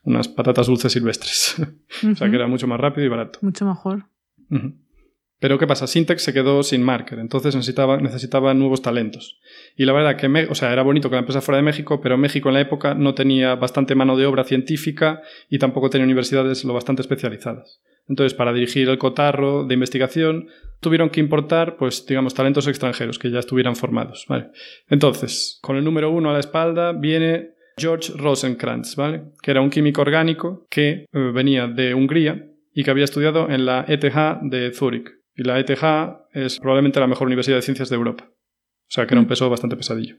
unas 0.04 0.28
patatas 0.28 0.68
dulces 0.68 0.92
silvestres. 0.92 1.56
o 2.08 2.16
sea, 2.16 2.30
que 2.30 2.36
era 2.36 2.46
mucho 2.46 2.68
más 2.68 2.80
rápido 2.80 3.08
y 3.08 3.10
barato. 3.10 3.40
Mucho 3.42 3.66
mejor. 3.66 4.06
Pero 5.40 5.60
¿qué 5.60 5.68
pasa? 5.68 5.88
Syntex 5.88 6.24
se 6.24 6.34
quedó 6.34 6.64
sin 6.64 6.82
marker, 6.84 7.20
entonces 7.20 7.56
necesitaba, 7.56 8.54
nuevos 8.54 8.82
talentos. 8.82 9.40
Y 9.76 9.86
la 9.86 9.94
verdad 9.94 10.16
que, 10.16 10.48
o 10.50 10.56
sea, 10.56 10.72
era 10.72 10.84
bonito 10.84 11.10
que 11.10 11.16
la 11.16 11.20
empresa 11.20 11.42
fuera 11.42 11.58
de 11.58 11.64
México, 11.64 12.00
pero 12.02 12.18
México 12.18 12.50
en 12.50 12.54
la 12.56 12.62
época 12.62 12.94
no 12.94 13.14
tenía 13.14 13.56
bastante 13.56 13.96
mano 13.96 14.16
de 14.16 14.26
obra 14.26 14.46
científica 14.46 15.22
y 15.50 15.60
tampoco 15.60 15.90
tenía 15.90 16.06
universidades 16.06 16.64
lo 16.64 16.74
bastante 16.74 17.02
especializadas. 17.02 17.82
Entonces, 18.08 18.34
para 18.34 18.54
dirigir 18.54 18.90
el 18.90 18.98
cotarro 18.98 19.66
de 19.66 19.74
investigación, 19.74 20.48
tuvieron 20.80 21.10
que 21.10 21.20
importar, 21.20 21.78
pues, 21.78 22.06
digamos, 22.06 22.34
talentos 22.34 22.68
extranjeros 22.68 23.20
que 23.20 23.32
ya 23.32 23.40
estuvieran 23.40 23.76
formados. 23.76 24.26
Entonces, 24.90 25.60
con 25.62 25.78
el 25.78 25.84
número 25.84 26.12
uno 26.12 26.30
a 26.30 26.34
la 26.34 26.40
espalda 26.40 26.92
viene 26.92 27.54
George 27.78 28.14
Rosenkrantz, 28.16 28.96
¿vale? 28.96 29.24
que 29.42 29.52
era 29.52 29.62
un 29.62 29.70
químico 29.70 30.02
orgánico 30.02 30.68
que 30.70 31.06
eh, 31.12 31.32
venía 31.34 31.68
de 31.68 31.94
Hungría 31.94 32.46
y 32.74 32.84
que 32.84 32.92
había 32.92 33.06
estudiado 33.06 33.50
en 33.50 33.66
la 33.66 33.86
ETH 33.88 34.42
de 34.44 34.72
Zúrich. 34.74 35.23
Y 35.36 35.44
la 35.44 35.60
ETH 35.60 35.72
es 36.32 36.60
probablemente 36.60 37.00
la 37.00 37.08
mejor 37.08 37.28
universidad 37.28 37.58
de 37.58 37.62
ciencias 37.62 37.90
de 37.90 37.96
Europa. 37.96 38.30
O 38.30 38.92
sea, 38.94 39.08
que 39.08 39.14
era 39.14 39.20
un 39.20 39.26
mm. 39.26 39.30
peso 39.30 39.50
bastante 39.50 39.76
pesadillo. 39.76 40.18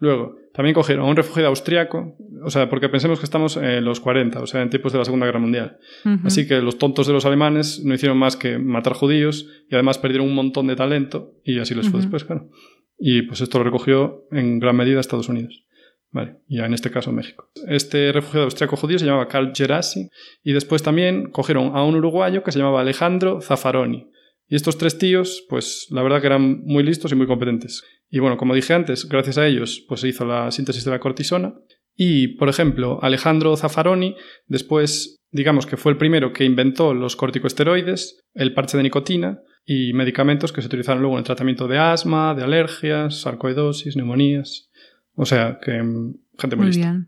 Luego, 0.00 0.36
también 0.54 0.74
cogieron 0.74 1.06
a 1.06 1.08
un 1.08 1.16
refugiado 1.16 1.48
austriaco, 1.48 2.16
o 2.44 2.50
sea, 2.50 2.68
porque 2.68 2.88
pensemos 2.88 3.18
que 3.18 3.24
estamos 3.24 3.56
en 3.56 3.84
los 3.84 3.98
40, 3.98 4.40
o 4.40 4.46
sea, 4.46 4.62
en 4.62 4.70
tiempos 4.70 4.92
de 4.92 4.98
la 4.98 5.04
Segunda 5.04 5.26
Guerra 5.26 5.40
Mundial. 5.40 5.78
Así 6.24 6.46
que 6.46 6.60
los 6.60 6.78
tontos 6.78 7.08
de 7.08 7.12
los 7.12 7.24
alemanes 7.24 7.82
no 7.84 7.94
hicieron 7.94 8.16
más 8.16 8.36
que 8.36 8.58
matar 8.58 8.92
judíos 8.92 9.46
y 9.68 9.74
además 9.74 9.98
perdieron 9.98 10.28
un 10.28 10.36
montón 10.36 10.68
de 10.68 10.76
talento 10.76 11.34
y 11.44 11.58
así 11.58 11.74
les 11.74 11.88
fue 11.90 12.00
después, 12.00 12.24
claro. 12.24 12.48
Y 12.96 13.22
pues 13.22 13.40
esto 13.40 13.58
lo 13.58 13.64
recogió 13.64 14.24
en 14.30 14.60
gran 14.60 14.76
medida 14.76 15.00
Estados 15.00 15.28
Unidos. 15.28 15.64
Vale, 16.10 16.38
ya 16.48 16.64
en 16.64 16.74
este 16.74 16.90
caso 16.90 17.12
México. 17.12 17.50
Este 17.66 18.12
refugiado 18.12 18.44
austriaco 18.44 18.76
judío 18.76 18.98
se 18.98 19.04
llamaba 19.04 19.28
Carl 19.28 19.52
Gerasi 19.54 20.08
y 20.42 20.52
después 20.52 20.82
también 20.82 21.30
cogieron 21.30 21.76
a 21.76 21.82
un 21.82 21.96
uruguayo 21.96 22.42
que 22.42 22.52
se 22.52 22.60
llamaba 22.60 22.80
Alejandro 22.80 23.40
Zaffaroni. 23.40 24.08
Y 24.48 24.56
estos 24.56 24.78
tres 24.78 24.98
tíos, 24.98 25.44
pues 25.48 25.86
la 25.90 26.02
verdad 26.02 26.20
que 26.20 26.26
eran 26.26 26.62
muy 26.64 26.82
listos 26.82 27.12
y 27.12 27.14
muy 27.14 27.26
competentes. 27.26 27.82
Y 28.10 28.18
bueno, 28.18 28.38
como 28.38 28.54
dije 28.54 28.72
antes, 28.72 29.06
gracias 29.06 29.36
a 29.36 29.46
ellos, 29.46 29.84
pues 29.86 30.00
se 30.00 30.08
hizo 30.08 30.24
la 30.24 30.50
síntesis 30.50 30.84
de 30.84 30.90
la 30.90 31.00
cortisona. 31.00 31.54
Y, 31.94 32.28
por 32.36 32.48
ejemplo, 32.48 32.98
Alejandro 33.02 33.56
Zaffaroni, 33.56 34.16
después, 34.46 35.16
digamos 35.30 35.66
que 35.66 35.76
fue 35.76 35.92
el 35.92 35.98
primero 35.98 36.32
que 36.32 36.44
inventó 36.44 36.94
los 36.94 37.16
corticosteroides, 37.16 38.20
el 38.34 38.54
parche 38.54 38.76
de 38.76 38.84
nicotina 38.84 39.40
y 39.66 39.92
medicamentos 39.92 40.52
que 40.52 40.62
se 40.62 40.68
utilizaron 40.68 41.02
luego 41.02 41.16
en 41.16 41.18
el 41.18 41.26
tratamiento 41.26 41.68
de 41.68 41.78
asma, 41.78 42.34
de 42.34 42.44
alergias, 42.44 43.20
sarcoidosis, 43.20 43.96
neumonías. 43.96 44.70
O 45.14 45.26
sea, 45.26 45.58
que 45.60 45.82
mm, 45.82 46.14
gente 46.38 46.56
muy, 46.56 46.66
lista. 46.66 47.04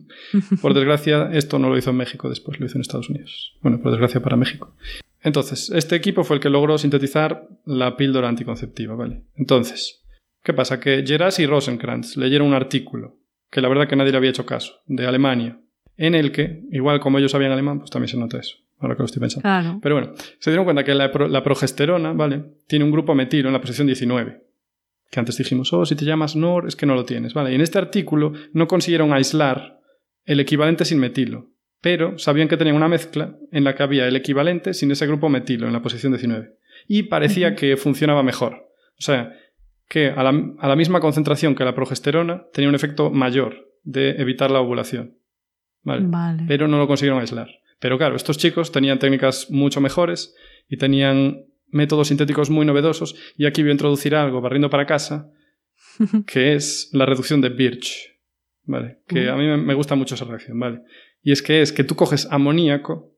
por 0.62 0.74
desgracia, 0.74 1.30
esto 1.32 1.58
no 1.60 1.68
lo 1.68 1.78
hizo 1.78 1.90
en 1.90 1.96
México 1.96 2.28
después, 2.28 2.58
lo 2.58 2.66
hizo 2.66 2.78
en 2.78 2.80
Estados 2.80 3.10
Unidos. 3.10 3.56
Bueno, 3.60 3.80
por 3.80 3.92
desgracia 3.92 4.20
para 4.20 4.36
México. 4.36 4.74
Entonces, 5.22 5.70
este 5.70 5.96
equipo 5.96 6.24
fue 6.24 6.36
el 6.36 6.42
que 6.42 6.50
logró 6.50 6.78
sintetizar 6.78 7.48
la 7.64 7.96
píldora 7.96 8.28
anticonceptiva, 8.28 8.94
¿vale? 8.94 9.24
Entonces, 9.34 10.02
¿qué 10.42 10.54
pasa? 10.54 10.80
Que 10.80 11.04
Geras 11.06 11.38
y 11.38 11.46
Rosenkrantz 11.46 12.16
leyeron 12.16 12.48
un 12.48 12.54
artículo, 12.54 13.18
que 13.50 13.60
la 13.60 13.68
verdad 13.68 13.88
que 13.88 13.96
nadie 13.96 14.12
le 14.12 14.18
había 14.18 14.30
hecho 14.30 14.46
caso, 14.46 14.80
de 14.86 15.06
Alemania, 15.06 15.60
en 15.96 16.14
el 16.14 16.32
que, 16.32 16.62
igual 16.70 17.00
como 17.00 17.18
ellos 17.18 17.32
sabían 17.32 17.52
alemán, 17.52 17.80
pues 17.80 17.90
también 17.90 18.08
se 18.08 18.16
nota 18.16 18.38
eso, 18.38 18.56
ahora 18.78 18.94
que 18.94 19.02
lo 19.02 19.06
estoy 19.06 19.20
pensando. 19.20 19.80
Pero 19.82 19.94
bueno, 19.94 20.14
se 20.38 20.50
dieron 20.50 20.64
cuenta 20.64 20.84
que 20.84 20.94
la, 20.94 21.08
la 21.08 21.42
progesterona, 21.42 22.12
¿vale? 22.12 22.44
Tiene 22.66 22.86
un 22.86 22.90
grupo 22.90 23.14
metilo 23.14 23.48
en 23.48 23.52
la 23.52 23.60
posición 23.60 23.86
19 23.86 24.50
que 25.10 25.18
antes 25.18 25.36
dijimos, 25.36 25.72
oh, 25.72 25.84
si 25.84 25.96
te 25.96 26.04
llamas 26.04 26.36
NOR 26.36 26.68
es 26.68 26.76
que 26.76 26.86
no 26.86 26.94
lo 26.94 27.04
tienes. 27.04 27.34
Vale, 27.34 27.50
y 27.52 27.54
en 27.56 27.60
este 27.60 27.78
artículo 27.78 28.32
no 28.52 28.68
consiguieron 28.68 29.12
aislar 29.12 29.80
el 30.24 30.40
equivalente 30.40 30.84
sin 30.84 31.00
metilo, 31.00 31.50
pero 31.80 32.18
sabían 32.18 32.48
que 32.48 32.56
tenían 32.56 32.76
una 32.76 32.88
mezcla 32.88 33.36
en 33.52 33.64
la 33.64 33.74
que 33.74 33.82
había 33.82 34.06
el 34.06 34.16
equivalente 34.16 34.74
sin 34.74 34.90
ese 34.90 35.06
grupo 35.06 35.28
metilo 35.28 35.66
en 35.66 35.72
la 35.72 35.82
posición 35.82 36.12
19. 36.12 36.56
Y 36.86 37.04
parecía 37.04 37.54
que 37.54 37.76
funcionaba 37.76 38.22
mejor. 38.22 38.68
O 38.98 39.02
sea, 39.02 39.32
que 39.88 40.08
a 40.08 40.22
la, 40.22 40.76
misma 40.76 41.00
concentración 41.00 41.54
que 41.54 41.64
la 41.64 41.74
progesterona 41.74 42.44
tenía 42.52 42.68
un 42.68 42.74
efecto 42.74 43.10
mayor 43.10 43.68
de 43.82 44.10
evitar 44.10 44.50
la 44.50 44.60
ovulación. 44.60 45.18
Vale. 45.82 46.06
vale. 46.06 46.44
Pero 46.46 46.68
no 46.68 46.78
lo 46.78 46.86
consiguieron 46.86 47.20
aislar. 47.20 47.48
Pero 47.80 47.96
claro, 47.96 48.14
estos 48.14 48.36
chicos 48.36 48.72
tenían 48.72 48.98
técnicas 48.98 49.50
mucho 49.50 49.80
mejores 49.80 50.34
y 50.68 50.76
tenían 50.76 51.46
métodos 51.68 52.08
sintéticos 52.08 52.50
muy 52.50 52.66
novedosos 52.66 53.16
y 53.36 53.46
aquí 53.46 53.62
voy 53.62 53.70
a 53.70 53.72
introducir 53.72 54.14
algo 54.14 54.40
barriendo 54.40 54.68
para 54.68 54.86
casa, 54.86 55.30
que 56.26 56.54
es 56.54 56.90
la 56.92 57.06
reducción 57.06 57.40
de 57.40 57.48
Birch, 57.48 58.20
¿vale? 58.64 58.98
Que 59.06 59.30
a 59.30 59.36
mí 59.36 59.46
me 59.46 59.74
gusta 59.74 59.94
mucho 59.94 60.14
esa 60.14 60.26
reacción, 60.26 60.58
¿vale? 60.58 60.82
Y 61.22 61.32
es 61.32 61.42
que 61.42 61.62
es 61.62 61.72
que 61.72 61.84
tú 61.84 61.96
coges 61.96 62.26
amoníaco 62.30 63.10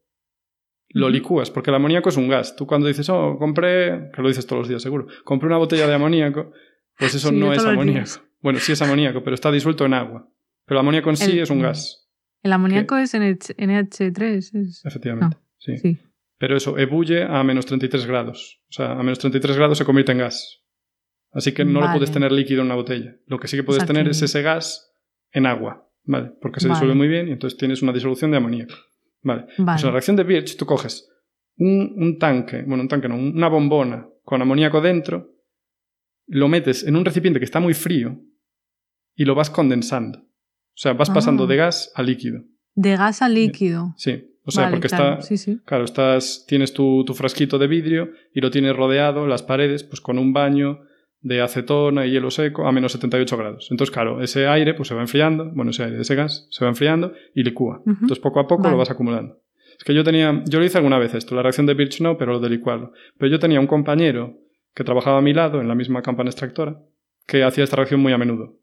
lo 0.95 1.09
licúas, 1.09 1.51
porque 1.51 1.71
el 1.71 1.77
amoníaco 1.77 2.11
es 2.11 2.17
un 2.17 2.29
gas. 2.29 2.55
Tú 2.55 2.67
cuando 2.67 2.87
dices, 2.87 3.09
oh, 3.09 3.37
compré, 3.38 4.11
que 4.15 4.23
lo 4.23 4.29
dices 4.29 4.47
todos 4.47 4.61
los 4.61 4.69
días 4.69 4.83
seguro, 4.83 5.07
compré 5.25 5.47
una 5.47 5.57
botella 5.57 5.87
de 5.87 5.95
amoníaco, 5.95 6.53
pues 6.99 7.15
eso 7.15 7.33
no 7.33 7.53
es 7.53 7.65
amoníaco. 7.65 8.11
Bueno, 8.41 8.59
sí 8.59 8.73
es 8.73 8.83
amoníaco, 8.83 9.23
pero 9.23 9.35
está 9.35 9.51
disuelto 9.51 9.87
en 9.87 9.95
agua. 9.95 10.29
Pero 10.67 10.79
el 10.79 10.85
amoníaco 10.85 11.11
en 11.11 11.17
sí 11.17 11.38
es 11.38 11.51
un 11.51 11.62
gas. 11.62 12.09
El 12.43 12.53
amoníaco 12.53 12.97
es 12.97 13.15
NH3. 13.15 14.81
Efectivamente, 14.85 15.37
sí. 15.59 15.99
Pero 16.38 16.57
eso 16.57 16.77
ebulle 16.77 17.23
a 17.23 17.43
menos 17.45 17.67
33 17.67 18.07
grados. 18.07 18.61
O 18.69 18.73
sea, 18.73 18.93
a 18.93 19.03
menos 19.03 19.21
33 19.21 19.57
grados 19.57 19.79
se 19.79 19.85
convierte 19.85 20.12
en 20.12 20.19
gas. 20.19 20.65
Así 21.31 21.53
que 21.53 21.65
no 21.65 21.81
lo 21.81 21.91
puedes 21.93 22.11
tener 22.11 22.33
líquido 22.33 22.61
en 22.61 22.67
una 22.67 22.75
botella. 22.75 23.17
Lo 23.27 23.38
que 23.38 23.49
sí 23.49 23.57
que 23.57 23.62
puedes 23.62 23.87
tener 23.87 24.09
es 24.09 24.21
ese 24.21 24.43
gas 24.43 24.93
en 25.31 25.47
agua, 25.47 25.88
¿vale? 26.05 26.33
Porque 26.41 26.61
se 26.61 26.69
disuelve 26.69 26.95
muy 26.95 27.09
bien 27.09 27.29
y 27.29 27.33
entonces 27.33 27.59
tienes 27.59 27.83
una 27.83 27.93
disolución 27.93 28.31
de 28.31 28.37
amoníaco. 28.38 28.75
Vale. 29.23 29.47
Pues 29.57 29.83
en 29.83 29.87
la 29.87 29.93
reacción 29.93 30.17
de 30.17 30.25
Birch 30.25 30.57
tú 30.57 30.67
coges 30.67 31.09
un, 31.57 31.95
un, 31.97 32.19
tanque, 32.19 32.62
bueno, 32.62 32.83
un 32.83 32.88
tanque 32.88 33.09
no, 33.09 33.17
una 33.17 33.49
bombona 33.49 34.09
con 34.25 34.43
amoníaco 34.43 34.81
dentro, 34.81 35.31
lo 36.27 36.49
metes 36.49 36.85
en 36.85 36.97
un 36.97 37.05
recipiente 37.05 37.38
que 37.38 37.45
está 37.45 37.61
muy 37.61 37.75
frío 37.75 38.19
y 39.15 39.25
lo 39.25 39.35
vas 39.35 39.51
condensando. 39.51 40.19
O 40.19 40.77
sea, 40.77 40.95
vas 40.95 41.11
pasando 41.11 41.47
de 41.47 41.55
ah. 41.55 41.65
gas 41.65 41.93
a 41.95 42.03
líquido. 42.03 42.43
De 42.75 42.97
gas 42.97 43.21
a 43.23 43.29
líquido. 43.29 43.95
Sí. 43.97 44.29
O 44.45 44.51
sea, 44.51 44.71
porque 44.71 44.88
está. 44.88 45.21
Claro, 45.65 45.85
estás, 45.85 46.45
tienes 46.49 46.73
tu, 46.73 47.05
tu, 47.05 47.15
frasquito 47.15 47.59
de 47.59 47.69
vidrio 47.69 48.11
y 48.35 48.41
lo 48.41 48.51
tienes 48.51 48.75
rodeado, 48.75 49.27
las 49.27 49.43
paredes, 49.43 49.85
pues 49.85 50.01
con 50.01 50.19
un 50.19 50.33
baño 50.33 50.81
de 51.22 51.40
acetona 51.40 52.04
y 52.04 52.11
hielo 52.11 52.30
seco 52.30 52.66
a 52.66 52.72
menos 52.72 52.92
78 52.92 53.37
grados. 53.37 53.68
Entonces, 53.70 53.92
claro, 53.92 54.20
ese 54.20 54.46
aire 54.46 54.74
pues 54.74 54.88
se 54.88 54.94
va 54.94 55.00
enfriando, 55.00 55.50
bueno, 55.52 55.70
ese 55.70 55.85
aire, 55.85 56.00
ese 56.00 56.14
gas 56.14 56.48
se 56.50 56.64
va 56.64 56.68
enfriando 56.68 57.12
y 57.35 57.42
licúa. 57.44 57.80
Entonces, 57.87 58.18
poco 58.18 58.40
a 58.40 58.46
poco 58.46 58.68
lo 58.68 58.76
vas 58.76 58.90
acumulando. 58.90 59.38
Es 59.78 59.85
que 59.85 59.94
yo 59.94 60.04
tenía, 60.04 60.42
yo 60.46 60.58
lo 60.58 60.64
hice 60.64 60.78
alguna 60.78 60.98
vez 60.98 61.14
esto, 61.14 61.35
la 61.35 61.42
reacción 61.42 61.66
de 61.66 61.74
Birch 61.74 62.00
no, 62.00 62.18
pero 62.18 62.32
lo 62.32 62.40
de 62.40 62.50
licuarlo. 62.50 62.92
Pero 63.18 63.30
yo 63.30 63.38
tenía 63.38 63.61
un 63.61 63.66
compañero 63.66 64.38
que 64.74 64.85
trabajaba 64.85 65.18
a 65.18 65.22
mi 65.22 65.32
lado 65.32 65.61
en 65.61 65.68
la 65.68 65.74
misma 65.74 66.02
campana 66.02 66.30
extractora 66.30 66.80
que 67.26 67.44
hacía 67.44 67.64
esta 67.64 67.76
reacción 67.76 68.00
muy 68.00 68.12
a 68.12 68.18
menudo. 68.18 68.58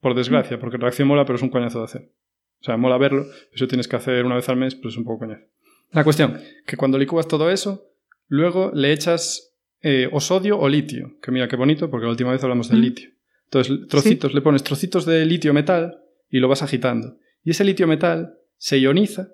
Por 0.00 0.14
desgracia, 0.14 0.58
porque 0.58 0.78
la 0.78 0.82
reacción 0.82 1.08
mola, 1.08 1.24
pero 1.24 1.36
es 1.36 1.42
un 1.42 1.50
coñazo 1.50 1.78
de 1.78 1.84
hacer. 1.84 2.12
O 2.60 2.64
sea, 2.64 2.76
mola 2.76 2.96
verlo, 2.98 3.26
eso 3.52 3.66
tienes 3.66 3.88
que 3.88 3.96
hacer 3.96 4.24
una 4.24 4.36
vez 4.36 4.48
al 4.48 4.56
mes, 4.56 4.74
pero 4.74 4.88
es 4.88 4.96
un 4.96 5.04
poco 5.04 5.20
coñazo. 5.20 5.44
La 5.90 6.04
cuestión, 6.04 6.38
que 6.66 6.76
cuando 6.76 6.98
licúas 6.98 7.28
todo 7.28 7.50
eso, 7.50 7.86
luego 8.28 8.70
le 8.74 8.92
echas 8.92 9.53
eh, 9.86 10.08
o 10.10 10.18
sodio 10.18 10.58
o 10.58 10.66
litio. 10.66 11.18
Que 11.20 11.30
mira 11.30 11.46
qué 11.46 11.56
bonito, 11.56 11.90
porque 11.90 12.06
la 12.06 12.10
última 12.10 12.32
vez 12.32 12.42
hablamos 12.42 12.70
del 12.70 12.80
litio. 12.80 13.10
Entonces, 13.44 13.86
trocitos, 13.86 14.32
le 14.32 14.40
pones 14.40 14.64
trocitos 14.64 15.04
de 15.04 15.26
litio 15.26 15.52
metal 15.52 16.00
y 16.30 16.38
lo 16.38 16.48
vas 16.48 16.62
agitando. 16.62 17.18
Y 17.42 17.50
ese 17.50 17.64
litio 17.64 17.86
metal 17.86 18.38
se 18.56 18.80
ioniza 18.80 19.28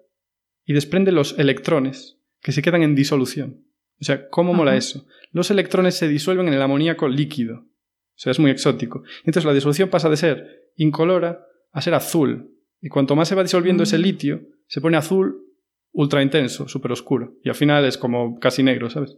y 0.64 0.72
desprende 0.72 1.12
los 1.12 1.38
electrones 1.38 2.18
que 2.42 2.50
se 2.50 2.62
quedan 2.62 2.82
en 2.82 2.96
disolución. 2.96 3.64
O 4.00 4.04
sea, 4.04 4.28
¿cómo 4.28 4.52
mola 4.52 4.76
eso? 4.76 5.06
Los 5.30 5.52
electrones 5.52 5.94
se 5.94 6.08
disuelven 6.08 6.48
en 6.48 6.54
el 6.54 6.62
amoníaco 6.62 7.06
líquido. 7.06 7.58
O 7.58 8.16
sea, 8.16 8.32
es 8.32 8.40
muy 8.40 8.50
exótico. 8.50 9.04
Entonces 9.20 9.44
la 9.44 9.54
disolución 9.54 9.88
pasa 9.88 10.10
de 10.10 10.16
ser 10.16 10.72
incolora 10.76 11.46
a 11.70 11.80
ser 11.80 11.94
azul. 11.94 12.50
Y 12.80 12.88
cuanto 12.88 13.14
más 13.14 13.28
se 13.28 13.36
va 13.36 13.44
disolviendo 13.44 13.84
ese 13.84 13.98
mm. 13.98 14.02
litio, 14.02 14.40
se 14.66 14.80
pone 14.80 14.96
azul 14.96 15.46
ultra 15.92 16.22
intenso, 16.22 16.66
súper 16.66 16.92
oscuro. 16.92 17.34
Y 17.44 17.50
al 17.50 17.54
final 17.54 17.84
es 17.84 17.98
como 17.98 18.38
casi 18.40 18.64
negro, 18.64 18.90
¿sabes? 18.90 19.16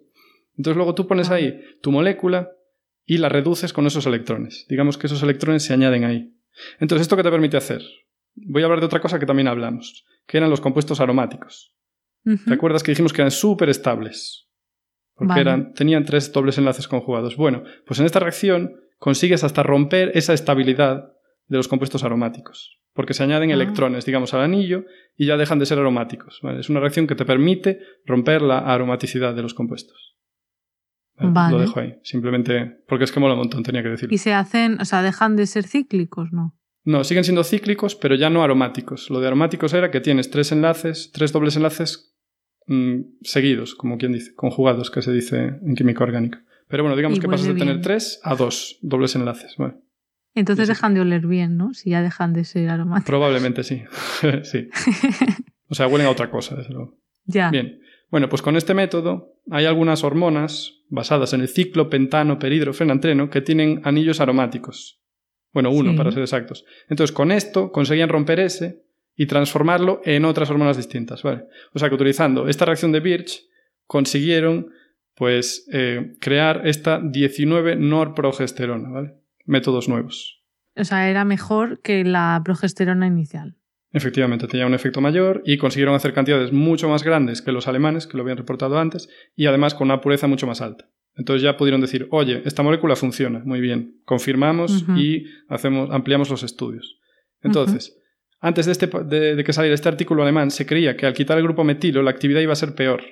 Entonces 0.56 0.76
luego 0.76 0.94
tú 0.94 1.06
pones 1.06 1.30
ahí 1.30 1.60
tu 1.80 1.90
molécula 1.92 2.50
y 3.04 3.18
la 3.18 3.28
reduces 3.28 3.72
con 3.72 3.86
esos 3.86 4.06
electrones. 4.06 4.66
Digamos 4.68 4.98
que 4.98 5.06
esos 5.06 5.22
electrones 5.22 5.64
se 5.64 5.72
añaden 5.72 6.04
ahí. 6.04 6.34
Entonces, 6.78 7.02
¿esto 7.02 7.16
qué 7.16 7.22
te 7.22 7.30
permite 7.30 7.56
hacer? 7.56 7.82
Voy 8.34 8.62
a 8.62 8.66
hablar 8.66 8.80
de 8.80 8.86
otra 8.86 9.00
cosa 9.00 9.18
que 9.18 9.26
también 9.26 9.48
hablamos, 9.48 10.04
que 10.26 10.38
eran 10.38 10.50
los 10.50 10.60
compuestos 10.60 11.00
aromáticos. 11.00 11.74
¿Te 12.24 12.54
acuerdas 12.54 12.82
que 12.82 12.92
dijimos 12.92 13.12
que 13.12 13.20
eran 13.20 13.32
súper 13.32 13.68
estables? 13.68 14.48
Porque 15.14 15.40
eran, 15.40 15.74
tenían 15.74 16.04
tres 16.04 16.32
dobles 16.32 16.56
enlaces 16.56 16.88
conjugados. 16.88 17.36
Bueno, 17.36 17.64
pues 17.86 17.98
en 18.00 18.06
esta 18.06 18.20
reacción 18.20 18.76
consigues 18.98 19.44
hasta 19.44 19.62
romper 19.62 20.12
esa 20.14 20.32
estabilidad 20.32 21.12
de 21.48 21.56
los 21.56 21.68
compuestos 21.68 22.04
aromáticos. 22.04 22.80
Porque 22.94 23.14
se 23.14 23.24
añaden 23.24 23.50
ah. 23.50 23.54
electrones, 23.54 24.04
digamos, 24.04 24.34
al 24.34 24.42
anillo 24.42 24.84
y 25.16 25.26
ya 25.26 25.36
dejan 25.36 25.58
de 25.58 25.66
ser 25.66 25.78
aromáticos. 25.78 26.40
Es 26.58 26.70
una 26.70 26.80
reacción 26.80 27.06
que 27.06 27.14
te 27.14 27.24
permite 27.24 27.80
romper 28.06 28.42
la 28.42 28.58
aromaticidad 28.58 29.34
de 29.34 29.42
los 29.42 29.54
compuestos. 29.54 30.11
Lo 31.18 31.58
dejo 31.58 31.80
ahí, 31.80 31.94
simplemente 32.02 32.82
porque 32.88 33.04
es 33.04 33.12
que 33.12 33.20
mola 33.20 33.34
un 33.34 33.40
montón, 33.40 33.62
tenía 33.62 33.82
que 33.82 33.90
decirlo. 33.90 34.14
Y 34.14 34.18
se 34.18 34.32
hacen, 34.32 34.80
o 34.80 34.84
sea, 34.84 35.02
dejan 35.02 35.36
de 35.36 35.46
ser 35.46 35.66
cíclicos, 35.66 36.32
¿no? 36.32 36.56
No, 36.84 37.04
siguen 37.04 37.22
siendo 37.24 37.44
cíclicos, 37.44 37.94
pero 37.94 38.16
ya 38.16 38.28
no 38.28 38.42
aromáticos. 38.42 39.08
Lo 39.10 39.20
de 39.20 39.28
aromáticos 39.28 39.72
era 39.72 39.90
que 39.90 40.00
tienes 40.00 40.30
tres 40.30 40.50
enlaces, 40.50 41.12
tres 41.12 41.32
dobles 41.32 41.56
enlaces 41.56 42.16
mm, 42.66 43.02
seguidos, 43.22 43.74
como 43.74 43.98
quien 43.98 44.12
dice, 44.12 44.34
conjugados, 44.34 44.90
que 44.90 45.02
se 45.02 45.12
dice 45.12 45.58
en 45.64 45.74
química 45.76 46.02
orgánica. 46.02 46.44
Pero 46.68 46.82
bueno, 46.82 46.96
digamos 46.96 47.20
que 47.20 47.28
pasas 47.28 47.46
de 47.46 47.54
tener 47.54 47.82
tres 47.82 48.20
a 48.24 48.34
dos 48.34 48.78
dobles 48.82 49.14
enlaces. 49.14 49.56
Entonces 50.34 50.66
dejan 50.66 50.94
de 50.94 51.02
oler 51.02 51.26
bien, 51.26 51.56
¿no? 51.56 51.74
Si 51.74 51.90
ya 51.90 52.02
dejan 52.02 52.32
de 52.32 52.44
ser 52.44 52.70
aromáticos. 52.70 53.06
Probablemente 53.06 53.62
sí. 53.62 53.82
sí. 54.42 54.68
O 55.68 55.74
sea, 55.74 55.86
huelen 55.86 56.06
a 56.06 56.10
otra 56.10 56.30
cosa, 56.30 56.54
desde 56.54 56.74
luego. 56.74 56.98
Ya. 57.24 57.50
Bien. 57.50 57.80
Bueno, 58.10 58.28
pues 58.28 58.42
con 58.42 58.56
este 58.56 58.74
método 58.74 59.38
hay 59.50 59.64
algunas 59.64 60.04
hormonas 60.04 60.81
basadas 60.92 61.32
en 61.32 61.40
el 61.40 61.48
ciclo 61.48 61.88
pentano 61.88 62.38
peridrofenantreno 62.38 63.30
que 63.30 63.40
tienen 63.40 63.80
anillos 63.84 64.20
aromáticos. 64.20 65.00
Bueno, 65.52 65.70
uno 65.70 65.96
para 65.96 66.12
ser 66.12 66.22
exactos. 66.22 66.64
Entonces, 66.88 67.12
con 67.14 67.32
esto 67.32 67.72
conseguían 67.72 68.10
romper 68.10 68.40
ese 68.40 68.84
y 69.16 69.26
transformarlo 69.26 70.02
en 70.04 70.24
otras 70.24 70.50
hormonas 70.50 70.76
distintas, 70.76 71.22
¿vale? 71.22 71.44
O 71.74 71.78
sea 71.78 71.88
que 71.88 71.94
utilizando 71.94 72.46
esta 72.46 72.66
reacción 72.66 72.92
de 72.92 73.00
Birch 73.00 73.42
consiguieron 73.86 74.70
pues 75.14 75.66
eh, 75.72 76.14
crear 76.20 76.66
esta 76.66 77.00
19 77.02 77.76
norprogesterona, 77.76 78.90
¿vale? 78.90 79.14
Métodos 79.44 79.88
nuevos. 79.88 80.42
O 80.76 80.84
sea, 80.84 81.08
era 81.10 81.24
mejor 81.24 81.80
que 81.80 82.04
la 82.04 82.40
progesterona 82.44 83.06
inicial. 83.06 83.56
Efectivamente, 83.92 84.46
tenía 84.46 84.66
un 84.66 84.74
efecto 84.74 85.00
mayor 85.00 85.42
y 85.44 85.58
consiguieron 85.58 85.94
hacer 85.94 86.14
cantidades 86.14 86.52
mucho 86.52 86.88
más 86.88 87.02
grandes 87.02 87.42
que 87.42 87.52
los 87.52 87.68
alemanes, 87.68 88.06
que 88.06 88.16
lo 88.16 88.22
habían 88.22 88.38
reportado 88.38 88.78
antes, 88.78 89.08
y 89.36 89.46
además 89.46 89.74
con 89.74 89.88
una 89.88 90.00
pureza 90.00 90.26
mucho 90.26 90.46
más 90.46 90.62
alta. 90.62 90.88
Entonces 91.14 91.42
ya 91.42 91.58
pudieron 91.58 91.82
decir, 91.82 92.08
oye, 92.10 92.40
esta 92.46 92.62
molécula 92.62 92.96
funciona, 92.96 93.42
muy 93.44 93.60
bien, 93.60 94.00
confirmamos 94.04 94.86
y 94.96 95.26
hacemos, 95.48 95.90
ampliamos 95.90 96.30
los 96.30 96.42
estudios. 96.42 96.98
Entonces, 97.42 97.98
antes 98.40 98.66
de, 98.66 98.72
este, 98.72 98.86
de, 98.86 99.44
que 99.44 99.52
saliera 99.52 99.74
este 99.74 99.90
artículo 99.90 100.22
alemán, 100.22 100.50
se 100.50 100.64
creía 100.64 100.96
que 100.96 101.04
al 101.04 101.12
quitar 101.12 101.36
el 101.36 101.44
grupo 101.44 101.64
metilo 101.64 102.02
la 102.02 102.10
actividad 102.10 102.40
iba 102.40 102.54
a 102.54 102.56
ser 102.56 102.74
peor. 102.74 103.02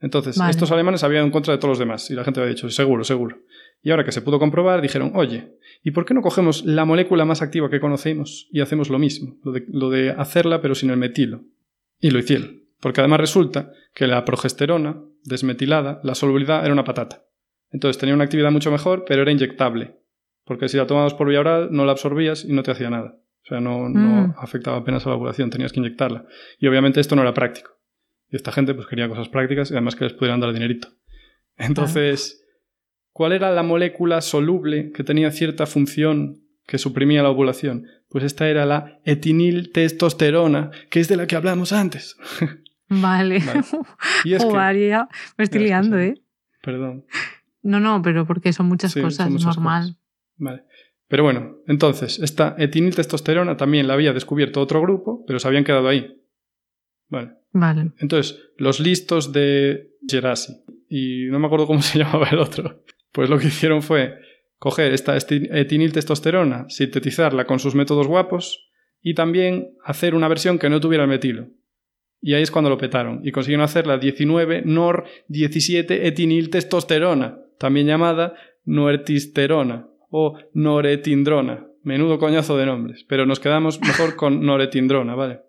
Entonces, 0.00 0.38
estos 0.48 0.70
alemanes 0.70 1.02
habían 1.02 1.24
en 1.24 1.30
contra 1.30 1.52
de 1.52 1.58
todos 1.58 1.72
los 1.72 1.78
demás 1.78 2.10
y 2.10 2.14
la 2.14 2.22
gente 2.24 2.40
había 2.40 2.54
dicho, 2.54 2.70
seguro, 2.70 3.02
seguro. 3.02 3.38
Y 3.82 3.90
ahora 3.90 4.04
que 4.04 4.12
se 4.12 4.22
pudo 4.22 4.38
comprobar, 4.38 4.80
dijeron, 4.80 5.12
oye, 5.14 5.56
¿y 5.82 5.90
por 5.90 6.04
qué 6.04 6.14
no 6.14 6.22
cogemos 6.22 6.64
la 6.64 6.84
molécula 6.84 7.24
más 7.24 7.42
activa 7.42 7.70
que 7.70 7.80
conocemos 7.80 8.48
y 8.52 8.60
hacemos 8.60 8.90
lo 8.90 8.98
mismo? 8.98 9.36
Lo 9.42 9.90
de, 9.90 10.10
hacerla 10.10 10.60
pero 10.60 10.74
sin 10.74 10.90
el 10.90 10.96
metilo. 10.96 11.42
Y 12.00 12.10
lo 12.10 12.18
hicieron. 12.18 12.62
Porque 12.80 13.00
además 13.00 13.20
resulta 13.20 13.72
que 13.92 14.06
la 14.06 14.24
progesterona 14.24 15.02
desmetilada, 15.24 16.00
la 16.04 16.14
solubilidad 16.14 16.64
era 16.64 16.72
una 16.72 16.84
patata. 16.84 17.24
Entonces 17.70 17.98
tenía 17.98 18.14
una 18.14 18.24
actividad 18.24 18.52
mucho 18.52 18.70
mejor, 18.70 19.04
pero 19.06 19.22
era 19.22 19.32
inyectable. 19.32 19.96
Porque 20.44 20.68
si 20.68 20.76
la 20.76 20.86
tomabas 20.86 21.14
por 21.14 21.28
vía 21.28 21.40
oral, 21.40 21.68
no 21.72 21.84
la 21.84 21.92
absorbías 21.92 22.44
y 22.44 22.52
no 22.52 22.62
te 22.62 22.70
hacía 22.70 22.88
nada. 22.88 23.16
O 23.42 23.46
sea, 23.48 23.60
no, 23.60 23.88
no 23.88 24.28
mm. 24.28 24.34
afectaba 24.38 24.78
apenas 24.78 25.06
a 25.06 25.10
la 25.10 25.16
ovulación, 25.16 25.50
tenías 25.50 25.72
que 25.72 25.80
inyectarla. 25.80 26.26
Y 26.58 26.66
obviamente 26.68 27.00
esto 27.00 27.16
no 27.16 27.22
era 27.22 27.34
práctico. 27.34 27.77
Y 28.30 28.36
esta 28.36 28.52
gente 28.52 28.74
pues 28.74 28.86
quería 28.86 29.08
cosas 29.08 29.28
prácticas 29.28 29.70
y 29.70 29.74
además 29.74 29.96
que 29.96 30.04
les 30.04 30.12
pudieran 30.12 30.40
dar 30.40 30.52
dinerito. 30.52 30.88
Entonces, 31.56 32.44
¿Cuál 33.18 33.32
era 33.32 33.50
la 33.50 33.64
molécula 33.64 34.20
soluble 34.20 34.92
que 34.92 35.02
tenía 35.02 35.32
cierta 35.32 35.66
función 35.66 36.44
que 36.68 36.78
suprimía 36.78 37.20
la 37.20 37.30
ovulación? 37.30 37.88
Pues 38.08 38.22
esta 38.22 38.48
era 38.48 38.64
la 38.64 39.00
etiniltestosterona, 39.04 40.70
que 40.88 41.00
es 41.00 41.08
de 41.08 41.16
la 41.16 41.26
que 41.26 41.34
hablamos 41.34 41.72
antes. 41.72 42.16
Vale. 42.88 43.42
Y 44.22 44.34
es 44.34 44.46
me 45.36 45.44
estoy 45.44 45.64
liando, 45.64 45.98
¿eh? 45.98 46.14
Perdón. 46.62 47.06
No, 47.62 47.80
no, 47.80 48.02
pero 48.02 48.24
porque 48.24 48.52
son 48.52 48.66
muchas 48.66 48.94
cosas, 48.94 49.28
normal. 49.32 49.96
Vale. 50.36 50.62
Pero 51.08 51.24
bueno, 51.24 51.56
entonces, 51.66 52.20
esta 52.20 52.54
etiniltestosterona 52.56 53.56
también 53.56 53.88
la 53.88 53.94
había 53.94 54.12
descubierto 54.12 54.60
otro 54.60 54.80
grupo, 54.80 55.24
pero 55.26 55.40
se 55.40 55.48
habían 55.48 55.64
quedado 55.64 55.88
ahí. 55.88 56.22
Vale. 57.08 57.32
Vale. 57.52 57.92
Entonces, 57.98 58.38
los 58.56 58.80
listos 58.80 59.32
de 59.32 59.90
Gerasi. 60.08 60.54
Y 60.88 61.26
no 61.26 61.38
me 61.38 61.46
acuerdo 61.46 61.66
cómo 61.66 61.82
se 61.82 61.98
llamaba 61.98 62.28
el 62.30 62.38
otro. 62.38 62.82
Pues 63.12 63.30
lo 63.30 63.38
que 63.38 63.48
hicieron 63.48 63.82
fue 63.82 64.14
coger 64.58 64.92
esta 64.92 65.16
etiniltestosterona, 65.16 66.66
sintetizarla 66.68 67.46
con 67.46 67.58
sus 67.58 67.74
métodos 67.74 68.06
guapos 68.06 68.70
y 69.00 69.14
también 69.14 69.76
hacer 69.84 70.14
una 70.14 70.28
versión 70.28 70.58
que 70.58 70.68
no 70.68 70.80
tuviera 70.80 71.04
el 71.04 71.10
metilo. 71.10 71.48
Y 72.20 72.34
ahí 72.34 72.42
es 72.42 72.50
cuando 72.50 72.68
lo 72.68 72.78
petaron 72.78 73.20
y 73.22 73.30
consiguieron 73.30 73.64
hacer 73.64 73.86
la 73.86 73.98
19 73.98 74.62
nor 74.64 75.04
17 75.28 76.08
etiniltestosterona, 76.08 77.38
también 77.58 77.86
llamada 77.86 78.34
noertisterona 78.64 79.88
o 80.10 80.36
noretindrona. 80.52 81.66
Menudo 81.84 82.18
coñazo 82.18 82.56
de 82.56 82.66
nombres, 82.66 83.04
pero 83.08 83.24
nos 83.24 83.38
quedamos 83.38 83.80
mejor 83.80 84.16
con 84.16 84.44
noretindrona, 84.44 85.14
¿vale? 85.14 85.40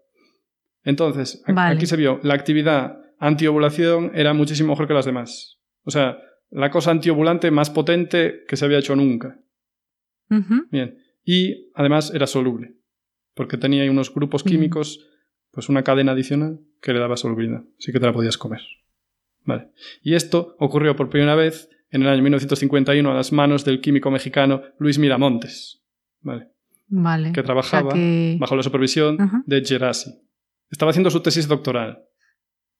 Entonces, 0.83 1.43
aquí 1.45 1.85
se 1.85 1.97
vio 1.97 2.19
la 2.23 2.33
actividad 2.33 2.99
antiovulación 3.19 4.11
era 4.15 4.33
muchísimo 4.33 4.69
mejor 4.69 4.87
que 4.87 4.93
las 4.93 5.05
demás. 5.05 5.59
O 5.83 5.91
sea, 5.91 6.17
la 6.49 6.71
cosa 6.71 6.91
antiovulante 6.91 7.51
más 7.51 7.69
potente 7.69 8.43
que 8.47 8.57
se 8.57 8.65
había 8.65 8.79
hecho 8.79 8.95
nunca. 8.95 9.39
Bien. 10.71 10.97
Y 11.23 11.71
además 11.75 12.11
era 12.13 12.27
soluble, 12.27 12.75
porque 13.33 13.57
tenía 13.57 13.83
ahí 13.83 13.89
unos 13.89 14.13
grupos 14.13 14.43
químicos, 14.43 15.07
pues 15.51 15.69
una 15.69 15.83
cadena 15.83 16.13
adicional 16.13 16.59
que 16.81 16.93
le 16.93 16.99
daba 16.99 17.17
solubilidad, 17.17 17.63
así 17.77 17.91
que 17.91 17.99
te 17.99 18.05
la 18.05 18.13
podías 18.13 18.37
comer. 18.37 18.61
Vale. 19.43 19.71
Y 20.01 20.13
esto 20.13 20.55
ocurrió 20.59 20.95
por 20.95 21.09
primera 21.09 21.35
vez 21.35 21.69
en 21.91 22.03
el 22.03 22.09
año 22.09 22.21
1951 22.21 23.11
a 23.11 23.13
las 23.13 23.31
manos 23.31 23.65
del 23.65 23.81
químico 23.81 24.11
mexicano 24.11 24.61
Luis 24.77 24.99
Miramontes. 24.99 25.83
Vale. 26.21 26.49
Vale. 26.87 27.31
Que 27.31 27.43
trabajaba 27.43 27.93
bajo 28.39 28.55
la 28.55 28.63
supervisión 28.63 29.17
de 29.45 29.63
Gerasi. 29.63 30.11
Estaba 30.69 30.91
haciendo 30.91 31.09
su 31.09 31.21
tesis 31.21 31.47
doctoral. 31.47 32.03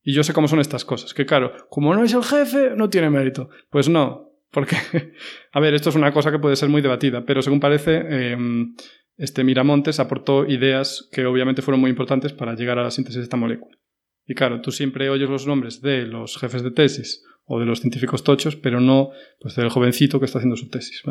Y 0.01 0.13
yo 0.13 0.23
sé 0.23 0.33
cómo 0.33 0.47
son 0.47 0.59
estas 0.59 0.85
cosas. 0.85 1.13
Que 1.13 1.25
claro, 1.25 1.53
como 1.69 1.93
no 1.93 2.03
es 2.03 2.13
el 2.13 2.23
jefe, 2.23 2.71
no 2.75 2.89
tiene 2.89 3.09
mérito. 3.09 3.49
Pues 3.69 3.89
no. 3.89 4.29
Porque, 4.51 4.75
a 5.51 5.59
ver, 5.59 5.73
esto 5.73 5.89
es 5.89 5.95
una 5.95 6.11
cosa 6.11 6.31
que 6.31 6.39
puede 6.39 6.55
ser 6.55 6.69
muy 6.69 6.81
debatida, 6.81 7.25
pero 7.25 7.41
según 7.41 7.59
parece, 7.59 8.31
em, 8.31 8.75
este 9.17 9.43
Miramontes 9.43 9.99
aportó 9.99 10.45
ideas 10.47 11.07
que 11.11 11.25
obviamente 11.25 11.61
fueron 11.61 11.81
muy 11.81 11.89
importantes 11.89 12.33
para 12.33 12.55
llegar 12.55 12.79
a 12.79 12.83
la 12.83 12.91
síntesis 12.91 13.17
de 13.17 13.23
esta 13.23 13.37
molécula. 13.37 13.77
Y 14.25 14.35
claro, 14.35 14.61
tú 14.61 14.71
siempre 14.71 15.09
oyes 15.09 15.29
los 15.29 15.47
nombres 15.47 15.81
de 15.81 16.05
los 16.05 16.37
jefes 16.37 16.63
de 16.63 16.71
tesis 16.71 17.23
o 17.45 17.59
de 17.59 17.65
los 17.65 17.79
científicos 17.81 18.23
tochos, 18.23 18.55
pero 18.55 18.79
no 18.79 19.09
pues, 19.39 19.55
del 19.55 19.69
jovencito 19.69 20.19
que 20.19 20.25
está 20.25 20.37
haciendo 20.37 20.55
su 20.55 20.69
tesis. 20.69 21.01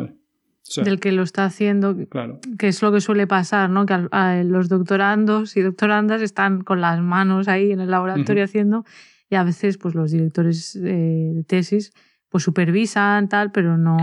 Del 0.83 0.99
que 0.99 1.11
lo 1.11 1.23
está 1.23 1.45
haciendo, 1.45 1.95
claro. 2.09 2.39
que 2.57 2.67
es 2.67 2.81
lo 2.81 2.91
que 2.91 3.01
suele 3.01 3.27
pasar, 3.27 3.69
¿no? 3.69 3.85
Que 3.85 4.07
los 4.45 4.69
doctorandos 4.69 5.57
y 5.57 5.61
doctorandas 5.61 6.21
están 6.21 6.61
con 6.61 6.81
las 6.81 7.01
manos 7.01 7.47
ahí 7.47 7.71
en 7.71 7.81
el 7.81 7.91
laboratorio 7.91 8.43
haciendo 8.43 8.85
y 9.29 9.35
a 9.35 9.43
veces 9.43 9.77
pues 9.77 9.95
los 9.95 10.11
directores 10.11 10.75
eh, 10.75 11.31
de 11.33 11.43
tesis 11.43 11.93
pues 12.29 12.43
supervisan 12.43 13.27
tal, 13.27 13.51
pero 13.51 13.77
no... 13.77 13.97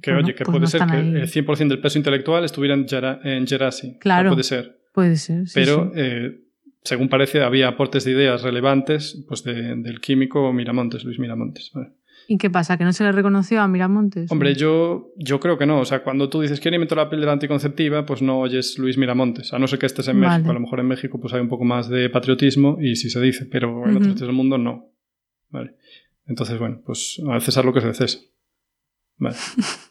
Que 0.00 0.12
oye, 0.12 0.34
que 0.34 0.44
pues 0.44 0.56
puede 0.56 0.66
ser 0.68 0.86
que 0.86 0.98
el 0.98 1.30
100% 1.30 1.68
del 1.68 1.80
peso 1.80 1.98
intelectual 1.98 2.44
estuviera 2.44 2.74
en, 2.74 3.46
Gerasi. 3.46 3.98
Claro. 3.98 4.30
puede 4.30 4.42
ser. 4.42 4.78
Puede 4.92 5.16
ser, 5.16 5.44
Pero 5.54 5.92
eh, 5.94 6.40
según 6.82 7.08
parece, 7.08 7.42
había 7.42 7.68
aportes 7.68 8.04
de 8.04 8.12
ideas 8.12 8.42
relevantes 8.42 9.22
pues 9.28 9.44
del 9.44 10.00
químico 10.00 10.52
Miramontes, 10.52 11.04
Luis 11.04 11.18
Miramontes. 11.18 11.70
¿Y 12.30 12.36
qué 12.36 12.50
pasa? 12.50 12.76
¿Que 12.76 12.84
no 12.84 12.92
se 12.92 13.04
le 13.04 13.10
reconoció 13.10 13.62
a 13.62 13.68
Miramontes? 13.68 14.30
Hombre, 14.30 14.54
yo, 14.54 15.14
yo 15.16 15.40
creo 15.40 15.56
que 15.56 15.64
no. 15.64 15.80
O 15.80 15.86
sea, 15.86 16.02
cuando 16.02 16.28
tú 16.28 16.42
dices, 16.42 16.60
¿quién 16.60 16.74
inventó 16.74 16.94
la 16.94 17.08
píldora 17.08 17.32
anticonceptiva? 17.32 18.04
Pues 18.04 18.20
no 18.20 18.40
oyes 18.40 18.78
Luis 18.78 18.98
Miramontes. 18.98 19.54
A 19.54 19.58
no 19.58 19.66
ser 19.66 19.78
que 19.78 19.86
estés 19.86 20.08
en 20.08 20.20
México. 20.20 20.50
A 20.50 20.52
lo 20.52 20.60
mejor 20.60 20.78
en 20.80 20.88
México 20.88 21.18
pues 21.18 21.32
hay 21.32 21.40
un 21.40 21.48
poco 21.48 21.64
más 21.64 21.88
de 21.88 22.10
patriotismo 22.10 22.76
y 22.82 22.96
sí 22.96 23.08
se 23.08 23.18
dice, 23.22 23.46
pero 23.46 23.88
en 23.88 23.96
otros 23.96 24.20
del 24.20 24.32
mundo 24.32 24.58
no. 24.58 24.92
Vale. 25.48 25.76
Entonces, 26.26 26.58
bueno, 26.58 26.82
pues 26.84 27.18
a 27.30 27.40
César 27.40 27.64
lo 27.64 27.72
que 27.72 27.78
es 27.78 27.86
de 27.86 27.94
César. 27.94 28.20
Vale. 29.16 29.36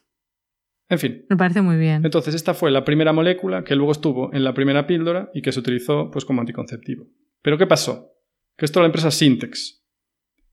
En 0.90 1.00
fin. 1.00 1.26
Me 1.30 1.36
parece 1.36 1.62
muy 1.62 1.76
bien. 1.76 2.06
Entonces, 2.06 2.34
esta 2.34 2.54
fue 2.54 2.72
la 2.72 2.86
primera 2.86 3.12
molécula 3.12 3.66
que 3.66 3.76
luego 3.76 3.92
estuvo 3.92 4.34
en 4.34 4.46
la 4.46 4.54
primera 4.54 4.88
píldora 4.88 5.30
y 5.34 5.42
que 5.42 5.52
se 5.52 5.60
utilizó 5.60 6.10
pues, 6.12 6.24
como 6.24 6.40
anticonceptivo. 6.40 7.08
Pero 7.42 7.58
¿qué 7.58 7.68
pasó? 7.68 8.14
Que 8.56 8.64
esto 8.64 8.80
la 8.80 8.86
empresa 8.86 9.12
Syntex. 9.12 9.86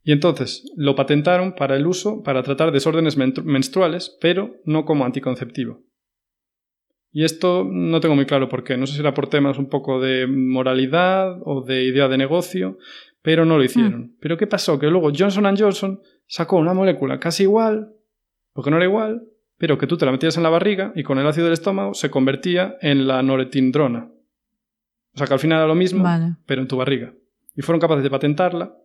Y 0.04 0.12
entonces 0.12 0.70
lo 0.76 0.94
patentaron 0.94 1.54
para 1.54 1.76
el 1.76 1.86
uso 1.86 2.22
para 2.22 2.42
tratar 2.42 2.70
desórdenes 2.72 3.16
menstruales, 3.16 4.16
pero 4.20 4.56
no 4.66 4.84
como 4.84 5.06
anticonceptivo. 5.06 5.82
Y 7.10 7.24
esto 7.24 7.66
no 7.66 8.00
tengo 8.00 8.14
muy 8.14 8.26
claro 8.26 8.48
por 8.48 8.64
qué. 8.64 8.76
No 8.76 8.86
sé 8.86 8.94
si 8.94 9.00
era 9.00 9.14
por 9.14 9.28
temas 9.28 9.56
un 9.56 9.68
poco 9.68 10.00
de 10.00 10.26
moralidad 10.26 11.38
o 11.44 11.62
de 11.62 11.84
idea 11.84 12.08
de 12.08 12.18
negocio, 12.18 12.76
pero 13.22 13.46
no 13.46 13.56
lo 13.56 13.64
hicieron. 13.64 14.00
Mm. 14.00 14.16
Pero 14.20 14.36
¿qué 14.36 14.46
pasó? 14.46 14.78
Que 14.78 14.88
luego 14.88 15.10
Johnson 15.16 15.56
Johnson 15.56 16.00
sacó 16.26 16.56
una 16.56 16.74
molécula 16.74 17.18
casi 17.18 17.44
igual, 17.44 17.94
porque 18.52 18.70
no 18.70 18.76
era 18.76 18.84
igual, 18.84 19.22
pero 19.56 19.78
que 19.78 19.86
tú 19.86 19.96
te 19.96 20.04
la 20.04 20.12
metías 20.12 20.36
en 20.36 20.42
la 20.42 20.50
barriga 20.50 20.92
y 20.96 21.02
con 21.02 21.18
el 21.18 21.26
ácido 21.26 21.46
del 21.46 21.54
estómago 21.54 21.94
se 21.94 22.10
convertía 22.10 22.76
en 22.82 23.06
la 23.06 23.22
noretindrona. 23.22 24.10
O 25.14 25.16
sea 25.16 25.26
que 25.26 25.32
al 25.32 25.40
final 25.40 25.58
era 25.58 25.68
lo 25.68 25.76
mismo, 25.76 26.04
pero 26.44 26.60
en 26.60 26.68
tu 26.68 26.76
barriga. 26.76 27.14
Y 27.56 27.62
fueron 27.62 27.80
capaces 27.80 28.02
de 28.02 28.10
patentarla 28.10 28.76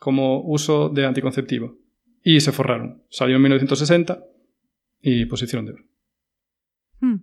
como 0.00 0.40
uso 0.42 0.88
de 0.88 1.06
anticonceptivo. 1.06 1.76
Y 2.22 2.40
se 2.40 2.52
forraron. 2.52 3.02
Salió 3.10 3.36
en 3.36 3.42
1960 3.42 4.24
y 5.00 5.26
pues 5.26 5.42
hicieron 5.42 5.66
de 5.66 5.72
oro. 5.72 5.84
Hmm. 7.00 7.16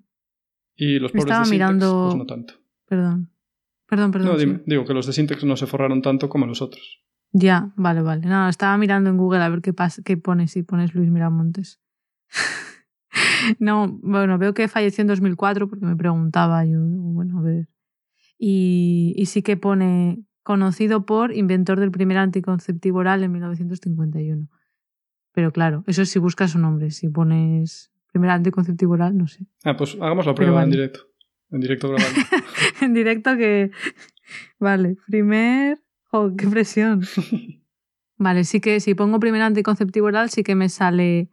Y 0.75 0.99
los 0.99 1.11
pobres 1.11 1.43
de 1.43 1.49
mirando... 1.49 2.07
pues 2.07 2.15
no 2.15 2.25
tanto. 2.25 2.53
Perdón. 2.85 3.31
Perdón, 3.87 4.11
perdón. 4.11 4.29
No, 4.29 4.37
dime. 4.37 4.61
Digo 4.65 4.85
que 4.85 4.93
los 4.93 5.07
de 5.07 5.13
Syntex 5.13 5.43
no 5.43 5.55
se 5.55 5.65
forraron 5.65 6.01
tanto 6.01 6.29
como 6.29 6.45
los 6.45 6.61
otros. 6.61 7.01
Ya, 7.31 7.71
vale, 7.75 8.01
vale. 8.01 8.27
No, 8.27 8.49
estaba 8.49 8.77
mirando 8.77 9.09
en 9.09 9.17
Google 9.17 9.41
a 9.41 9.49
ver 9.49 9.61
qué, 9.61 9.73
qué 10.03 10.17
pones 10.17 10.51
si 10.51 10.63
pones 10.63 10.93
Luis 10.93 11.09
Miramontes. 11.09 11.81
no, 13.59 13.99
bueno, 14.01 14.37
veo 14.37 14.53
que 14.53 14.67
falleció 14.67 15.01
en 15.01 15.07
2004 15.07 15.69
porque 15.69 15.85
me 15.85 15.95
preguntaba 15.95 16.65
yo, 16.65 16.79
bueno, 16.81 17.39
a 17.39 17.41
ver. 17.41 17.69
Y, 18.37 19.13
y 19.15 19.25
sí 19.25 19.41
que 19.41 19.57
pone 19.57 20.23
conocido 20.49 21.05
por 21.05 21.31
inventor 21.31 21.79
del 21.79 21.91
primer 21.91 22.17
anticonceptivo 22.17 22.97
oral 22.97 23.23
en 23.23 23.31
1951. 23.33 24.49
Pero 25.31 25.51
claro, 25.51 25.83
eso 25.85 26.01
es 26.01 26.09
si 26.09 26.17
buscas 26.17 26.49
su 26.49 26.57
nombre. 26.57 26.89
Si 26.89 27.07
pones 27.07 27.91
primer 28.11 28.31
anticonceptivo 28.31 28.93
oral, 28.93 29.15
no 29.15 29.27
sé. 29.27 29.45
Ah, 29.63 29.77
pues 29.77 29.93
hagamos 30.01 30.25
la 30.25 30.33
prueba 30.33 30.63
en 30.63 30.71
directo. 30.71 31.01
En 31.51 31.59
directo 31.59 31.89
grabado. 31.89 32.15
en 32.81 32.95
directo 32.95 33.37
que... 33.37 33.69
Vale, 34.57 34.97
primer... 35.05 35.83
Oh, 36.09 36.31
qué 36.35 36.47
presión. 36.47 37.03
vale, 38.17 38.43
sí 38.43 38.59
que 38.59 38.79
si 38.79 38.95
pongo 38.95 39.19
primer 39.19 39.43
anticonceptivo 39.43 40.07
oral 40.07 40.31
sí 40.31 40.41
que 40.41 40.55
me 40.55 40.69
sale 40.69 41.29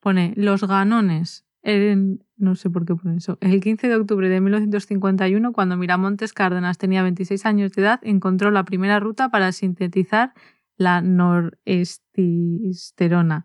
pone 0.00 0.34
los 0.36 0.64
ganones. 0.64 1.46
No 1.62 2.54
sé 2.54 2.70
por 2.70 2.86
qué 2.86 2.94
pone 2.94 3.16
eso. 3.16 3.36
El 3.40 3.60
15 3.60 3.88
de 3.88 3.96
octubre 3.96 4.28
de 4.28 4.40
1951, 4.40 5.52
cuando 5.52 5.76
Miramontes 5.76 6.32
Cárdenas 6.32 6.78
tenía 6.78 7.02
26 7.02 7.44
años 7.46 7.72
de 7.72 7.82
edad, 7.82 7.98
encontró 8.02 8.50
la 8.50 8.64
primera 8.64 9.00
ruta 9.00 9.30
para 9.30 9.52
sintetizar 9.52 10.32
la 10.76 11.02
norestisterona. 11.02 13.44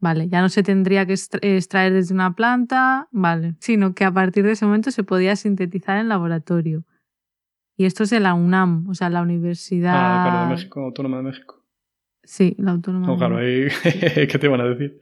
Vale, 0.00 0.28
ya 0.28 0.40
no 0.40 0.48
se 0.48 0.62
tendría 0.62 1.04
que 1.06 1.12
extraer 1.12 1.92
desde 1.92 2.14
una 2.14 2.34
planta, 2.34 3.08
vale, 3.10 3.56
sino 3.58 3.94
que 3.94 4.04
a 4.04 4.12
partir 4.12 4.44
de 4.44 4.52
ese 4.52 4.64
momento 4.64 4.92
se 4.92 5.02
podía 5.02 5.34
sintetizar 5.36 5.98
en 5.98 6.08
laboratorio. 6.08 6.84
Y 7.76 7.84
esto 7.84 8.04
es 8.04 8.10
de 8.10 8.20
la 8.20 8.34
UNAM, 8.34 8.88
o 8.88 8.94
sea, 8.94 9.10
la 9.10 9.22
Universidad. 9.22 9.94
Ah, 9.94 10.28
claro, 10.28 10.44
de 10.44 10.50
México, 10.54 10.80
Autónoma 10.80 11.16
de 11.18 11.24
México. 11.24 11.64
Sí, 12.22 12.54
la 12.58 12.70
Autónoma. 12.72 13.06
No, 13.06 13.16
claro, 13.16 13.38
ahí, 13.38 13.68
¿qué 14.28 14.38
te 14.38 14.48
van 14.48 14.60
a 14.60 14.64
decir? 14.64 15.00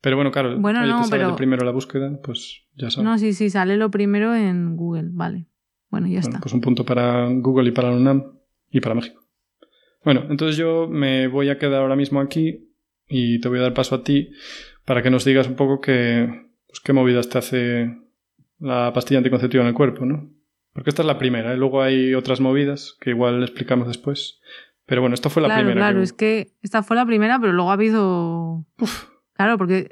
Pero 0.00 0.16
bueno, 0.16 0.30
claro, 0.30 0.58
bueno, 0.58 0.86
no, 0.86 1.02
te 1.02 1.08
sale 1.08 1.32
primero 1.34 1.64
la 1.64 1.72
búsqueda, 1.72 2.20
pues 2.22 2.62
ya 2.76 2.90
sabes. 2.90 3.04
No, 3.04 3.18
sí, 3.18 3.32
sí, 3.32 3.50
sale 3.50 3.76
lo 3.76 3.90
primero 3.90 4.34
en 4.34 4.76
Google, 4.76 5.08
vale. 5.10 5.46
Bueno, 5.90 6.06
ya 6.06 6.20
está. 6.20 6.38
Pues 6.40 6.52
un 6.54 6.60
punto 6.60 6.84
para 6.84 7.28
Google 7.28 7.68
y 7.68 7.72
para 7.72 7.90
la 7.90 7.96
UNAM 7.96 8.38
y 8.70 8.80
para 8.80 8.94
México. 8.94 9.20
Bueno, 10.04 10.24
entonces 10.30 10.56
yo 10.56 10.86
me 10.88 11.26
voy 11.26 11.50
a 11.50 11.58
quedar 11.58 11.82
ahora 11.82 11.96
mismo 11.96 12.20
aquí 12.20 12.70
y 13.08 13.40
te 13.40 13.48
voy 13.48 13.58
a 13.58 13.62
dar 13.62 13.74
paso 13.74 13.96
a 13.96 14.04
ti 14.04 14.30
para 14.84 15.02
que 15.02 15.10
nos 15.10 15.24
digas 15.24 15.48
un 15.48 15.56
poco 15.56 15.80
qué, 15.80 16.28
pues, 16.68 16.80
qué 16.80 16.92
movidas 16.92 17.28
te 17.28 17.38
hace 17.38 17.98
la 18.60 18.92
pastilla 18.92 19.18
anticonceptiva 19.18 19.62
en 19.62 19.68
el 19.68 19.74
cuerpo, 19.74 20.04
¿no? 20.04 20.30
Porque 20.72 20.90
esta 20.90 21.02
es 21.02 21.06
la 21.06 21.18
primera, 21.18 21.52
¿eh? 21.52 21.56
luego 21.56 21.82
hay 21.82 22.14
otras 22.14 22.40
movidas 22.40 22.96
que 23.00 23.10
igual 23.10 23.42
explicamos 23.42 23.88
después. 23.88 24.40
Pero 24.86 25.00
bueno, 25.00 25.14
esta 25.14 25.28
fue 25.28 25.42
la 25.42 25.54
primera. 25.54 25.74
Claro, 25.74 26.02
es 26.02 26.12
que 26.12 26.52
esta 26.62 26.82
fue 26.82 26.96
la 26.96 27.04
primera, 27.04 27.40
pero 27.40 27.52
luego 27.52 27.70
ha 27.70 27.74
habido... 27.74 28.64
Uf 28.78 29.17
Claro, 29.38 29.56
porque 29.56 29.88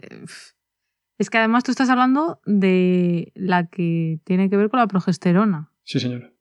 es 1.18 1.30
que 1.30 1.38
además 1.38 1.62
tú 1.62 1.70
estás 1.70 1.88
hablando 1.88 2.40
de 2.46 3.32
la 3.36 3.68
que 3.68 4.18
tiene 4.24 4.50
que 4.50 4.56
ver 4.56 4.68
con 4.70 4.80
la 4.80 4.88
progesterona. 4.88 5.70
Sí, 5.84 6.00
señora. 6.00 6.32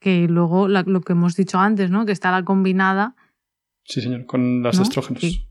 Que 0.00 0.26
luego 0.26 0.66
lo 0.66 1.00
que 1.00 1.12
hemos 1.12 1.36
dicho 1.36 1.60
antes, 1.60 1.92
¿no? 1.92 2.04
Que 2.04 2.10
está 2.10 2.32
la 2.32 2.44
combinada. 2.44 3.14
Sí, 3.84 4.00
señor, 4.00 4.26
con 4.26 4.64
las 4.64 4.80
estrógenos. 4.80 5.46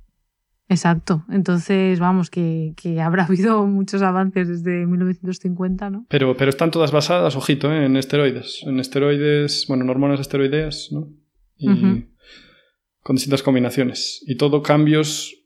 Exacto. 0.68 1.24
Entonces, 1.30 2.02
vamos, 2.02 2.30
que, 2.30 2.74
habrá 3.02 3.24
habido 3.28 3.66
muchos 3.66 4.02
avances 4.02 4.50
desde 4.50 4.86
1950, 4.86 5.90
¿no? 5.90 6.06
Pero, 6.10 6.36
pero 6.36 6.50
están 6.50 6.70
todas 6.70 6.92
basadas, 6.92 7.38
ojito, 7.38 7.72
¿eh? 7.72 7.86
en 7.86 7.96
esteroides. 7.96 8.64
En 8.64 8.82
esteroides, 8.82 9.68
bueno, 9.70 9.86
en 9.86 9.90
hormonas 9.90 10.20
esteroideas, 10.20 10.90
¿no? 10.92 11.08
Y 11.56 12.08
con 13.04 13.16
distintas 13.16 13.42
combinaciones. 13.42 14.22
Y 14.28 14.36
todo 14.36 14.62
cambios 14.62 15.41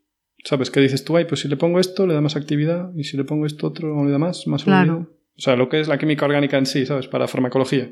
¿Sabes? 0.46 0.70
¿Qué 0.70 0.80
dices 0.80 1.04
tú? 1.04 1.18
Ay, 1.18 1.26
pues 1.26 1.42
si 1.42 1.48
le 1.48 1.58
pongo 1.58 1.80
esto, 1.80 2.06
le 2.06 2.14
da 2.14 2.22
más 2.22 2.36
actividad, 2.36 2.92
y 2.96 3.04
si 3.04 3.18
le 3.18 3.24
pongo 3.24 3.48
esto 3.48 3.66
otro, 3.66 4.06
le 4.06 4.12
da 4.12 4.20
más, 4.20 4.46
más 4.46 4.64
claro. 4.64 5.10
O 5.36 5.42
sea, 5.42 5.56
lo 5.56 5.70
que 5.70 5.80
es 5.80 5.88
la 5.88 5.98
química 5.98 6.26
orgánica 6.26 6.58
en 6.60 6.68
sí, 6.68 6.86
¿sabes? 6.86 7.08
Para 7.08 7.28
farmacología, 7.28 7.92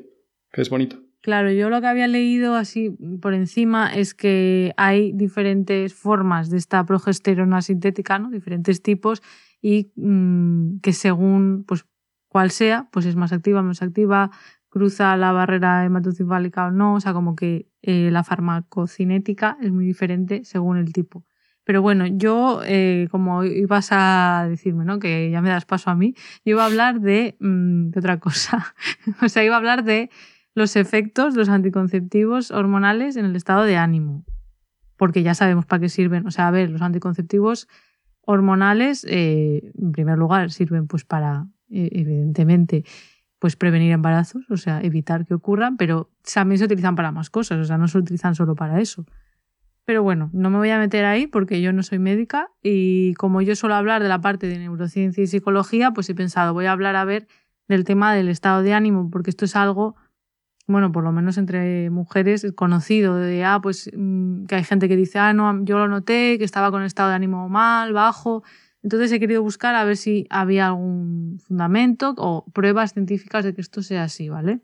que 0.51 0.62
es 0.62 0.70
bonito. 0.70 0.97
Claro, 1.22 1.51
yo 1.51 1.72
lo 1.72 1.82
que 1.82 1.88
había 1.88 2.08
leído 2.08 2.56
así 2.56 2.95
por 3.22 3.34
encima 3.34 3.93
es 3.95 4.14
que 4.14 4.72
hay 4.78 5.14
diferentes 5.14 5.95
formas 5.95 6.51
de 6.51 6.58
esta 6.58 6.86
progesterona 6.86 7.64
sintética, 7.64 8.20
¿no? 8.20 8.30
Diferentes 8.30 8.84
tipos, 8.84 9.24
y 9.60 9.91
mm, 9.95 10.80
que 10.82 10.93
según 10.93 11.64
pues 11.68 11.86
cuál 12.28 12.51
sea, 12.51 12.88
pues 12.91 13.08
es 13.08 13.16
más 13.16 13.34
activa, 13.34 13.64
menos 13.64 13.82
activa, 13.82 14.30
cruza 14.70 15.18
la 15.18 15.32
barrera 15.32 15.86
hematocefálica 15.86 16.68
o 16.68 16.72
no, 16.72 16.95
o 16.95 16.99
sea, 16.99 17.14
como 17.14 17.36
que 17.36 17.68
eh, 17.82 18.10
la 18.12 18.24
farmacocinética 18.24 19.58
es 19.60 19.72
muy 19.72 19.86
diferente 19.86 20.45
según 20.45 20.78
el 20.78 20.93
tipo. 20.93 21.26
Pero 21.64 21.82
bueno, 21.82 22.05
yo, 22.07 22.61
eh, 22.66 23.07
como 23.09 23.43
ibas 23.43 23.89
a 23.91 24.47
decirme, 24.49 24.86
¿no? 24.86 24.99
Que 24.99 25.30
ya 25.32 25.41
me 25.41 25.49
das 25.49 25.66
paso 25.66 25.89
a 25.89 25.95
mí, 25.95 26.14
yo 26.43 26.51
iba 26.51 26.64
a 26.64 26.66
hablar 26.66 26.99
de, 26.99 27.38
mm, 27.39 27.97
otra 27.97 28.20
cosa. 28.20 28.74
o 29.22 29.30
sea, 29.30 29.43
iba 29.43 29.55
a 29.55 29.57
hablar 29.57 29.84
de 29.84 30.09
los 30.55 30.76
efectos 30.76 31.34
de 31.34 31.39
los 31.39 31.49
anticonceptivos 31.49 32.51
hormonales 32.51 33.16
en 33.16 33.26
el 33.26 33.36
estado 33.36 33.64
de 33.64 33.78
ánimo. 33.78 34.26
Porque 34.97 35.24
ya 35.24 35.34
sabemos 35.34 35.66
para 35.66 35.82
qué 35.82 35.89
sirven. 35.89 36.28
O 36.28 36.32
sea, 36.32 36.47
a 36.47 36.51
ver, 36.51 36.70
los 36.70 36.82
anticonceptivos 36.82 37.68
hormonales, 38.22 39.05
eh, 39.09 39.72
en 39.78 39.91
primer 39.91 40.18
lugar, 40.18 40.51
sirven 40.51 40.88
pues 40.88 41.03
para, 41.05 41.47
eh, 41.70 41.89
evidentemente, 41.91 42.84
pues 43.39 43.55
prevenir 43.57 43.91
embarazos, 43.91 44.49
o 44.49 44.57
sea, 44.57 44.82
evitar 44.82 45.26
que 45.26 45.34
ocurran, 45.34 45.76
pero 45.76 46.09
también 46.34 46.59
se 46.59 46.66
utilizan 46.66 46.95
para 46.95 47.11
más 47.11 47.30
cosas, 47.30 47.59
o 47.59 47.66
sea, 47.66 47.78
no 47.78 47.89
se 47.89 47.97
utilizan 47.97 48.36
solo 48.36 48.55
para 48.55 48.80
eso. 48.80 49.05
Pero 49.86 50.02
bueno, 50.02 50.30
no 50.34 50.50
me 50.50 50.58
voy 50.58 50.70
a 50.70 50.80
meter 50.80 51.04
ahí 51.04 51.28
porque 51.28 51.62
yo 51.62 51.74
no 51.74 51.84
soy 51.84 52.00
médica 52.00 52.50
y 52.62 53.14
como 53.16 53.42
yo 53.42 53.56
suelo 53.56 53.76
hablar 53.76 54.02
de 54.02 54.08
la 54.10 54.22
parte 54.22 54.48
de 54.48 54.58
neurociencia 54.58 55.24
y 55.24 55.28
psicología, 55.28 55.92
pues 55.92 56.10
he 56.10 56.16
pensado, 56.16 56.54
voy 56.54 56.66
a 56.66 56.72
hablar 56.72 56.96
a 56.96 57.04
ver 57.04 57.28
del 57.68 57.84
tema 57.84 58.14
del 58.14 58.30
estado 58.30 58.62
de 58.62 58.74
ánimo, 58.74 59.10
porque 59.10 59.30
esto 59.30 59.46
es 59.46 59.56
algo, 59.56 59.96
bueno, 60.68 60.92
por 60.92 61.04
lo 61.04 61.12
menos 61.12 61.38
entre 61.38 61.90
mujeres, 61.90 62.46
conocido, 62.56 63.16
de, 63.18 63.44
ah, 63.44 63.60
pues 63.62 63.92
mm, 63.96 64.46
que 64.46 64.56
hay 64.56 64.64
gente 64.64 64.88
que 64.88 64.96
dice, 64.96 65.20
ah, 65.20 65.34
no, 65.34 65.64
yo 65.66 65.78
lo 65.78 65.88
noté, 65.90 66.38
que 66.38 66.46
estaba 66.46 66.72
con 66.72 66.84
estado 66.84 67.10
de 67.10 67.16
ánimo 67.16 67.50
mal, 67.50 67.92
bajo. 67.94 68.44
Entonces 68.84 69.12
he 69.12 69.20
querido 69.20 69.42
buscar 69.44 69.76
a 69.76 69.84
ver 69.84 69.98
si 69.98 70.28
había 70.30 70.68
algún 70.68 71.40
fundamento 71.40 72.14
o 72.18 72.46
pruebas 72.54 72.94
científicas 72.94 73.44
de 73.44 73.54
que 73.54 73.62
esto 73.62 73.82
sea 73.82 74.04
así, 74.04 74.30
¿vale? 74.30 74.62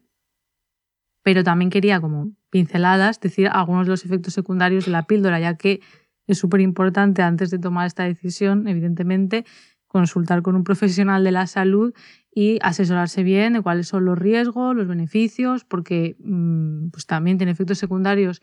Pero 1.29 1.43
también 1.43 1.69
quería 1.69 2.01
como 2.01 2.31
pinceladas, 2.49 3.19
decir 3.19 3.49
algunos 3.49 3.85
de 3.85 3.91
los 3.91 4.03
efectos 4.03 4.33
secundarios 4.33 4.85
de 4.85 4.91
la 4.91 5.03
píldora, 5.03 5.39
ya 5.39 5.57
que 5.57 5.79
es 6.25 6.39
súper 6.39 6.59
importante 6.59 7.21
antes 7.21 7.51
de 7.51 7.59
tomar 7.59 7.85
esta 7.85 8.03
decisión, 8.03 8.67
evidentemente, 8.67 9.45
consultar 9.87 10.41
con 10.41 10.55
un 10.55 10.63
profesional 10.63 11.23
de 11.23 11.31
la 11.31 11.45
salud 11.45 11.93
y 12.33 12.57
asesorarse 12.63 13.21
bien 13.21 13.53
de 13.53 13.61
cuáles 13.61 13.87
son 13.87 14.05
los 14.05 14.17
riesgos, 14.17 14.75
los 14.75 14.87
beneficios, 14.87 15.65
porque 15.65 16.15
mm, 16.17 16.89
pues 16.89 17.05
también 17.05 17.37
tiene 17.37 17.51
efectos 17.51 17.77
secundarios 17.77 18.41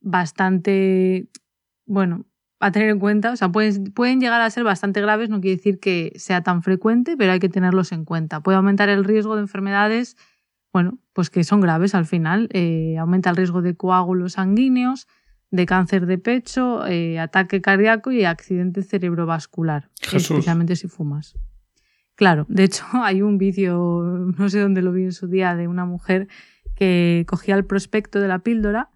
bastante, 0.00 1.28
bueno, 1.86 2.26
a 2.58 2.72
tener 2.72 2.88
en 2.88 2.98
cuenta, 2.98 3.30
o 3.30 3.36
sea, 3.36 3.52
pueden, 3.52 3.92
pueden 3.92 4.20
llegar 4.20 4.40
a 4.40 4.50
ser 4.50 4.64
bastante 4.64 5.00
graves, 5.00 5.30
no 5.30 5.40
quiere 5.40 5.58
decir 5.58 5.78
que 5.78 6.12
sea 6.16 6.42
tan 6.42 6.64
frecuente, 6.64 7.16
pero 7.16 7.30
hay 7.30 7.38
que 7.38 7.48
tenerlos 7.48 7.92
en 7.92 8.04
cuenta. 8.04 8.40
Puede 8.40 8.56
aumentar 8.56 8.88
el 8.88 9.04
riesgo 9.04 9.36
de 9.36 9.42
enfermedades 9.42 10.16
bueno, 10.74 10.98
pues 11.12 11.30
que 11.30 11.44
son 11.44 11.60
graves 11.60 11.94
al 11.94 12.04
final. 12.04 12.48
Eh, 12.52 12.96
aumenta 12.98 13.30
el 13.30 13.36
riesgo 13.36 13.62
de 13.62 13.76
coágulos 13.76 14.32
sanguíneos, 14.32 15.06
de 15.52 15.66
cáncer 15.66 16.04
de 16.06 16.18
pecho, 16.18 16.84
eh, 16.84 17.20
ataque 17.20 17.60
cardíaco 17.60 18.10
y 18.10 18.24
accidente 18.24 18.82
cerebrovascular, 18.82 19.88
especialmente 20.12 20.74
si 20.74 20.88
fumas. 20.88 21.38
Claro, 22.16 22.44
de 22.48 22.64
hecho 22.64 22.84
hay 22.92 23.22
un 23.22 23.38
vídeo, 23.38 24.02
no 24.36 24.48
sé 24.48 24.58
dónde 24.58 24.82
lo 24.82 24.90
vi 24.90 25.04
en 25.04 25.12
su 25.12 25.28
día, 25.28 25.54
de 25.54 25.68
una 25.68 25.84
mujer 25.84 26.26
que 26.74 27.24
cogía 27.28 27.54
el 27.54 27.64
prospecto 27.64 28.18
de 28.18 28.26
la 28.26 28.40
píldora, 28.40 28.90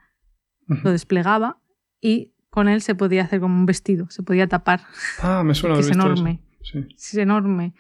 lo 0.67 0.91
desplegaba 0.91 1.61
y 2.01 2.35
con 2.51 2.69
él 2.69 2.83
se 2.83 2.97
podía 2.97 3.23
hacer 3.23 3.39
como 3.39 3.55
un 3.55 3.67
vestido, 3.67 4.11
se 4.11 4.25
podía 4.25 4.49
tapar. 4.49 4.81
Ah, 5.23 5.45
me 5.45 5.55
suena 5.55 5.79
Es 5.79 5.91
enorme. 5.91 6.43
Sí. 6.61 6.89
Es 6.93 7.15
enorme. 7.15 7.73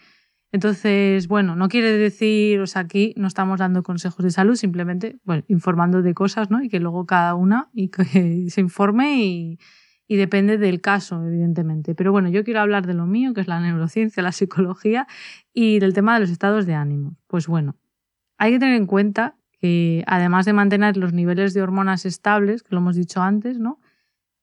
Entonces, 0.51 1.29
bueno, 1.29 1.57
no 1.57 1.69
quiere 1.69 1.93
decir, 1.93 2.63
aquí 2.75 3.13
no 3.17 3.27
estamos 3.27 3.59
dando 3.59 3.83
consejos 3.83 4.25
de 4.25 4.31
salud, 4.31 4.55
simplemente 4.55 5.19
informando 5.49 6.01
de 6.01 6.15
cosas, 6.15 6.51
¿no? 6.51 6.63
Y 6.63 6.69
que 6.71 6.81
luego 6.81 7.05
cada 7.05 7.35
una 7.35 7.69
y 7.75 7.89
que 7.89 8.05
se 8.51 8.61
informe 8.61 9.23
y, 9.23 9.59
y 10.07 10.17
depende 10.17 10.57
del 10.57 10.81
caso, 10.81 11.23
evidentemente. 11.23 11.95
Pero 11.95 12.13
bueno, 12.13 12.31
yo 12.31 12.45
quiero 12.45 12.61
hablar 12.61 12.87
de 12.87 12.95
lo 12.95 13.07
mío, 13.07 13.35
que 13.35 13.43
es 13.43 13.49
la 13.49 13.61
neurociencia, 13.61 14.23
la 14.23 14.33
psicología 14.33 15.07
y 15.53 15.81
del 15.81 15.93
tema 15.93 16.15
de 16.15 16.21
los 16.21 16.31
estados 16.31 16.65
de 16.65 16.75
ánimo. 16.75 17.17
Pues 17.27 17.47
bueno, 17.47 17.77
hay 18.39 18.53
que 18.53 18.59
tener 18.59 18.75
en 18.75 18.87
cuenta 18.87 19.37
que 19.61 20.03
además 20.07 20.47
de 20.47 20.55
mantener 20.55 20.97
los 20.97 21.13
niveles 21.13 21.53
de 21.53 21.61
hormonas 21.61 22.07
estables, 22.07 22.63
que 22.63 22.75
lo 22.75 22.81
hemos 22.81 22.97
dicho 22.97 23.21
antes, 23.21 23.59
¿no? 23.59 23.81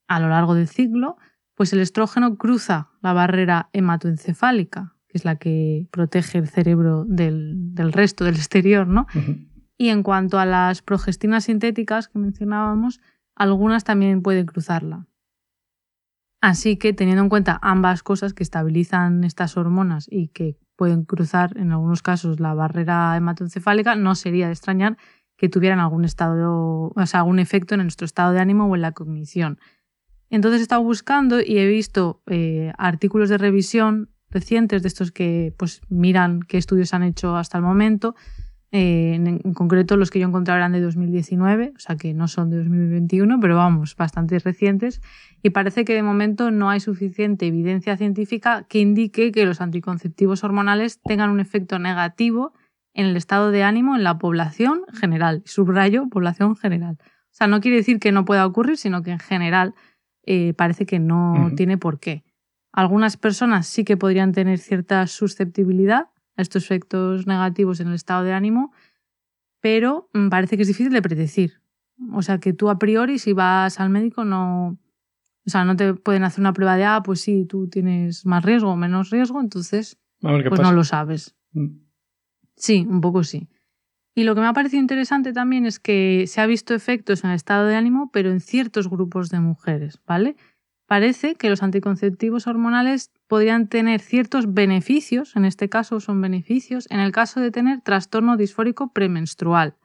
A 0.07 0.19
lo 0.19 0.29
largo 0.29 0.53
del 0.53 0.67
ciclo, 0.67 1.17
pues 1.55 1.73
el 1.73 1.79
estrógeno 1.79 2.37
cruza 2.37 2.89
la 3.01 3.13
barrera 3.13 3.69
hematoencefálica, 3.73 4.94
es 5.17 5.25
la 5.25 5.37
que 5.37 5.87
protege 5.91 6.37
el 6.37 6.47
cerebro 6.47 7.05
del, 7.05 7.73
resto, 7.91 8.25
del 8.25 8.35
exterior, 8.35 8.87
¿no? 8.87 9.07
Y 9.77 9.89
en 9.89 10.03
cuanto 10.03 10.39
a 10.39 10.45
las 10.45 10.81
progestinas 10.81 11.45
sintéticas 11.45 12.07
que 12.07 12.19
mencionábamos, 12.19 13.01
algunas 13.35 13.83
también 13.83 14.21
pueden 14.21 14.45
cruzarla. 14.45 15.07
Así 16.41 16.77
que 16.77 16.93
teniendo 16.93 17.23
en 17.23 17.29
cuenta 17.29 17.59
ambas 17.61 18.03
cosas 18.03 18.33
que 18.33 18.43
estabilizan 18.43 19.23
estas 19.23 19.57
hormonas 19.57 20.07
y 20.09 20.27
que 20.27 20.57
pueden 20.75 21.03
cruzar 21.03 21.57
en 21.57 21.71
algunos 21.71 22.01
casos 22.01 22.39
la 22.39 22.53
barrera 22.53 23.15
hematoencefálica, 23.17 23.95
no 23.95 24.15
sería 24.15 24.47
de 24.47 24.53
extrañar 24.53 24.97
que 25.37 25.49
tuvieran 25.49 25.79
algún 25.79 26.05
estado, 26.05 26.93
o 26.95 27.05
sea, 27.05 27.21
algún 27.21 27.39
efecto 27.39 27.75
en 27.75 27.81
nuestro 27.81 28.05
estado 28.05 28.31
de 28.31 28.39
ánimo 28.39 28.67
o 28.67 28.75
en 28.75 28.81
la 28.81 28.91
cognición. 28.91 29.59
Entonces 30.29 30.59
he 30.59 30.63
estado 30.63 30.83
buscando 30.83 31.41
y 31.41 31.57
he 31.57 31.67
visto 31.67 32.21
eh, 32.27 32.71
artículos 32.77 33.29
de 33.29 33.37
revisión 33.37 34.09
recientes, 34.35 34.83
de 34.83 34.87
estos 34.87 35.11
que 35.11 35.53
pues, 35.57 35.81
miran 35.89 36.41
qué 36.41 36.57
estudios 36.57 36.93
han 36.93 37.03
hecho 37.03 37.35
hasta 37.37 37.57
el 37.57 37.63
momento. 37.63 38.15
Eh, 38.77 39.15
en, 39.15 39.53
concreto, 39.53 39.95
los 39.95 40.11
que 40.11 40.19
yo 40.19 40.27
encontré 40.27 40.53
eran 40.53 40.73
de 40.73 40.81
2019, 40.81 41.71
o 41.77 41.79
sea 41.79 41.95
que 41.95 42.13
no 42.13 42.27
son 42.27 42.49
de 42.49 42.57
2021, 42.57 43.39
pero 43.39 43.55
vamos, 43.55 43.95
bastante 43.95 44.37
recientes. 44.39 45.01
Y 45.41 45.51
parece 45.51 45.85
que 45.85 45.93
de 45.93 46.03
momento 46.03 46.51
no 46.51 46.69
hay 46.69 46.81
suficiente 46.81 47.47
evidencia 47.47 47.95
científica 47.95 48.65
que 48.67 48.79
indique 48.79 49.31
que 49.31 49.45
los 49.45 49.61
anticonceptivos 49.61 50.43
hormonales 50.43 50.99
tengan 51.01 51.29
un 51.29 51.39
efecto 51.39 51.79
negativo 51.79 52.51
en 52.93 53.05
el 53.05 53.15
estado 53.15 53.51
de 53.51 53.63
ánimo 53.63 53.95
en 53.95 54.03
la 54.03 54.17
población 54.17 54.81
general. 54.93 55.41
Subrayo, 55.45 56.09
población 56.09 56.57
general. 56.57 56.97
O 57.01 57.37
sea, 57.37 57.47
no 57.47 57.61
quiere 57.61 57.77
decir 57.77 57.99
que 57.99 58.11
no 58.11 58.25
pueda 58.25 58.45
ocurrir, 58.45 58.75
sino 58.75 59.03
que 59.03 59.11
en 59.11 59.19
general 59.19 59.73
eh, 60.25 60.53
parece 60.53 60.85
que 60.85 60.99
no 60.99 61.51
tiene 61.55 61.77
por 61.77 62.01
qué. 62.01 62.24
Algunas 62.75 63.15
personas 63.15 63.67
sí 63.67 63.85
que 63.85 63.95
podrían 63.95 64.33
tener 64.33 64.59
cierta 64.59 65.07
susceptibilidad 65.07 66.09
a 66.35 66.41
estos 66.41 66.65
efectos 66.65 67.25
negativos 67.25 67.79
en 67.79 67.87
el 67.87 67.93
estado 67.93 68.25
de 68.25 68.33
ánimo, 68.33 68.73
pero 69.61 70.09
mm, 70.13 70.27
parece 70.27 70.57
que 70.57 70.63
es 70.63 70.67
difícil 70.67 70.91
de 70.91 71.01
predecir. 71.01 71.61
O 72.11 72.21
sea, 72.21 72.39
que 72.39 72.51
tú 72.51 72.69
a 72.69 72.77
priori 72.77 73.17
si 73.17 73.31
vas 73.31 73.79
al 73.79 73.89
médico 73.89 74.25
no, 74.25 74.77
o 75.45 75.49
sea, 75.49 75.63
no 75.63 75.77
te 75.77 75.93
pueden 75.93 76.25
hacer 76.25 76.41
una 76.41 76.51
prueba 76.51 76.75
de, 76.75 76.83
ah, 76.83 77.01
pues 77.01 77.21
sí, 77.21 77.45
tú 77.45 77.69
tienes 77.69 78.25
más 78.25 78.43
riesgo 78.43 78.71
o 78.71 78.75
menos 78.75 79.09
riesgo, 79.09 79.39
entonces 79.39 79.97
pues 80.19 80.59
no 80.59 80.73
lo 80.73 80.83
sabes. 80.83 81.33
Mm. 81.53 81.77
Sí, 82.57 82.85
un 82.89 82.99
poco 82.99 83.23
sí. 83.23 83.47
Y 84.13 84.25
lo 84.25 84.35
que 84.35 84.41
me 84.41 84.47
ha 84.47 84.53
parecido 84.53 84.81
interesante 84.81 85.31
también 85.31 85.65
es 85.65 85.79
que 85.79 86.25
se 86.27 86.41
ha 86.41 86.45
visto 86.45 86.73
efectos 86.73 87.23
en 87.23 87.29
el 87.29 87.37
estado 87.37 87.67
de 87.67 87.75
ánimo, 87.75 88.09
pero 88.11 88.31
en 88.31 88.41
ciertos 88.41 88.89
grupos 88.89 89.29
de 89.29 89.39
mujeres, 89.39 90.01
¿vale? 90.05 90.35
Parece 90.85 91.35
que 91.35 91.49
los 91.49 91.63
anticonceptivos 91.63 92.47
hormonales 92.47 93.11
podrían 93.27 93.67
tener 93.67 94.01
ciertos 94.01 94.53
beneficios, 94.53 95.35
en 95.35 95.45
este 95.45 95.69
caso 95.69 95.99
son 95.99 96.21
beneficios, 96.21 96.87
en 96.89 96.99
el 96.99 97.11
caso 97.11 97.39
de 97.39 97.51
tener 97.51 97.81
trastorno 97.81 98.37
disfórico 98.37 98.93
premenstrual, 98.93 99.75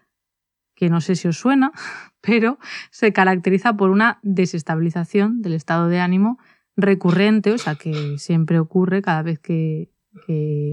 que 0.74 0.90
no 0.90 1.00
sé 1.00 1.16
si 1.16 1.28
os 1.28 1.38
suena, 1.38 1.72
pero 2.20 2.58
se 2.90 3.12
caracteriza 3.12 3.76
por 3.76 3.90
una 3.90 4.18
desestabilización 4.22 5.42
del 5.42 5.54
estado 5.54 5.88
de 5.88 6.00
ánimo 6.00 6.38
recurrente, 6.76 7.52
o 7.52 7.58
sea, 7.58 7.74
que 7.74 8.18
siempre 8.18 8.58
ocurre 8.58 9.02
cada 9.02 9.22
vez 9.22 9.38
que, 9.38 9.90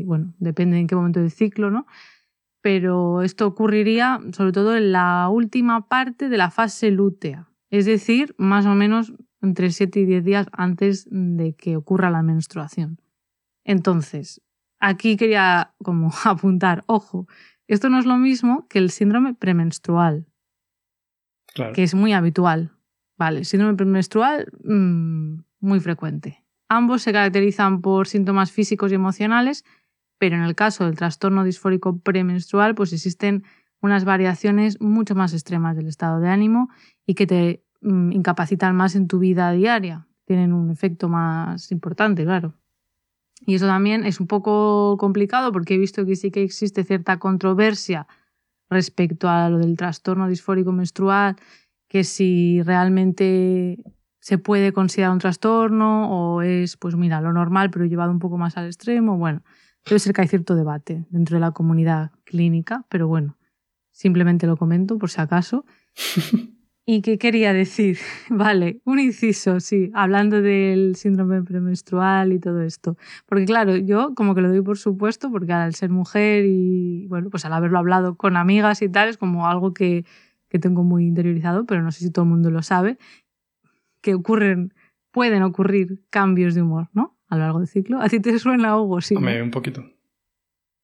bueno, 0.05 0.33
depende 0.39 0.77
en 0.77 0.87
qué 0.87 0.95
momento 0.95 1.19
del 1.19 1.31
ciclo, 1.31 1.69
¿no? 1.69 1.85
Pero 2.61 3.21
esto 3.21 3.47
ocurriría 3.47 4.19
sobre 4.33 4.51
todo 4.51 4.75
en 4.75 4.91
la 4.91 5.29
última 5.29 5.87
parte 5.87 6.29
de 6.29 6.37
la 6.37 6.51
fase 6.51 6.91
lútea, 6.91 7.49
es 7.69 7.85
decir, 7.85 8.35
más 8.37 8.65
o 8.65 8.75
menos 8.75 9.13
entre 9.41 9.71
7 9.71 9.99
y 9.99 10.05
10 10.05 10.23
días 10.23 10.47
antes 10.51 11.07
de 11.09 11.53
que 11.53 11.77
ocurra 11.77 12.09
la 12.09 12.23
menstruación. 12.23 13.01
Entonces, 13.63 14.41
aquí 14.79 15.17
quería 15.17 15.73
como 15.83 16.11
apuntar, 16.25 16.83
ojo, 16.87 17.27
esto 17.67 17.89
no 17.89 17.99
es 17.99 18.05
lo 18.05 18.17
mismo 18.17 18.67
que 18.69 18.79
el 18.79 18.91
síndrome 18.91 19.33
premenstrual, 19.33 20.25
que 21.73 21.83
es 21.83 21.95
muy 21.95 22.13
habitual. 22.13 22.71
Vale, 23.17 23.43
síndrome 23.45 23.75
premenstrual, 23.75 24.47
mm, 24.63 25.39
muy 25.59 25.79
frecuente. 25.79 26.45
Ambos 26.69 27.01
se 27.01 27.11
caracterizan 27.11 27.81
por 27.81 28.07
síntomas 28.07 28.51
físicos 28.51 28.91
y 28.91 28.95
emocionales, 28.95 29.65
pero 30.19 30.35
en 30.35 30.43
el 30.43 30.55
caso 30.55 30.85
del 30.85 30.95
trastorno 30.95 31.43
disfórico 31.43 31.99
premenstrual, 31.99 32.75
pues 32.75 32.93
existen 32.93 33.43
unas 33.81 34.05
variaciones 34.05 34.79
mucho 34.81 35.15
más 35.15 35.33
extremas 35.33 35.75
del 35.75 35.87
estado 35.87 36.19
de 36.19 36.29
ánimo 36.29 36.69
y 37.05 37.15
que 37.15 37.27
te 37.27 37.63
incapacitan 37.87 38.75
más 38.75 38.95
en 38.95 39.07
tu 39.07 39.19
vida 39.19 39.51
diaria, 39.51 40.07
tienen 40.25 40.53
un 40.53 40.69
efecto 40.69 41.09
más 41.09 41.71
importante, 41.71 42.23
claro. 42.23 42.53
Y 43.45 43.55
eso 43.55 43.67
también 43.67 44.05
es 44.05 44.19
un 44.19 44.27
poco 44.27 44.97
complicado 44.97 45.51
porque 45.51 45.75
he 45.75 45.77
visto 45.77 46.05
que 46.05 46.15
sí 46.15 46.31
que 46.31 46.43
existe 46.43 46.83
cierta 46.83 47.19
controversia 47.19 48.07
respecto 48.69 49.29
a 49.29 49.49
lo 49.49 49.59
del 49.59 49.77
trastorno 49.77 50.27
disfórico 50.27 50.71
menstrual, 50.71 51.35
que 51.87 52.03
si 52.03 52.61
realmente 52.63 53.77
se 54.19 54.37
puede 54.37 54.73
considerar 54.73 55.13
un 55.13 55.19
trastorno 55.19 56.09
o 56.11 56.41
es, 56.41 56.75
pues 56.75 56.95
mira, 56.95 57.21
lo 57.21 57.31
normal 57.31 57.69
pero 57.69 57.85
llevado 57.85 58.11
un 58.11 58.19
poco 58.19 58.37
más 58.37 58.57
al 58.57 58.65
extremo. 58.65 59.17
Bueno, 59.17 59.41
debe 59.85 59.99
ser 59.99 60.13
que 60.13 60.21
hay 60.21 60.27
cierto 60.27 60.55
debate 60.55 61.05
dentro 61.09 61.35
de 61.35 61.41
la 61.41 61.51
comunidad 61.51 62.11
clínica, 62.25 62.85
pero 62.89 63.07
bueno, 63.07 63.37
simplemente 63.91 64.45
lo 64.47 64.57
comento 64.57 64.97
por 64.97 65.09
si 65.09 65.21
acaso. 65.21 65.63
¿Y 66.89 67.01
qué 67.01 67.17
quería 67.17 67.51
decir? 67.51 67.99
Vale, 68.29 68.79
un 68.85 68.99
inciso, 68.99 69.59
sí, 69.59 69.91
hablando 69.93 70.41
del 70.41 70.95
síndrome 70.95 71.43
premenstrual 71.43 72.31
y 72.31 72.39
todo 72.39 72.61
esto. 72.61 72.95
Porque 73.25 73.43
claro, 73.43 73.75
yo 73.75 74.15
como 74.15 74.33
que 74.33 74.39
lo 74.39 74.47
doy 74.47 74.61
por 74.61 74.77
supuesto, 74.77 75.29
porque 75.29 75.51
al 75.51 75.75
ser 75.75 75.89
mujer 75.89 76.45
y, 76.47 77.05
bueno, 77.07 77.29
pues 77.29 77.43
al 77.43 77.51
haberlo 77.51 77.77
hablado 77.77 78.15
con 78.15 78.37
amigas 78.37 78.81
y 78.81 78.87
tal, 78.87 79.09
es 79.09 79.17
como 79.17 79.49
algo 79.49 79.73
que, 79.73 80.05
que 80.47 80.59
tengo 80.59 80.83
muy 80.83 81.05
interiorizado, 81.05 81.65
pero 81.65 81.81
no 81.81 81.91
sé 81.91 82.05
si 82.05 82.09
todo 82.09 82.23
el 82.23 82.31
mundo 82.31 82.51
lo 82.51 82.63
sabe, 82.63 82.97
que 83.99 84.13
ocurren, 84.13 84.73
pueden 85.11 85.43
ocurrir 85.43 86.05
cambios 86.09 86.55
de 86.55 86.61
humor, 86.61 86.87
¿no? 86.93 87.17
A 87.27 87.35
lo 87.35 87.41
largo 87.41 87.59
del 87.59 87.67
ciclo. 87.67 87.99
¿A 87.99 88.07
ti 88.07 88.21
te 88.21 88.39
suena 88.39 88.71
algo? 88.71 89.01
Sí. 89.01 89.15
un 89.15 89.51
poquito. 89.51 89.83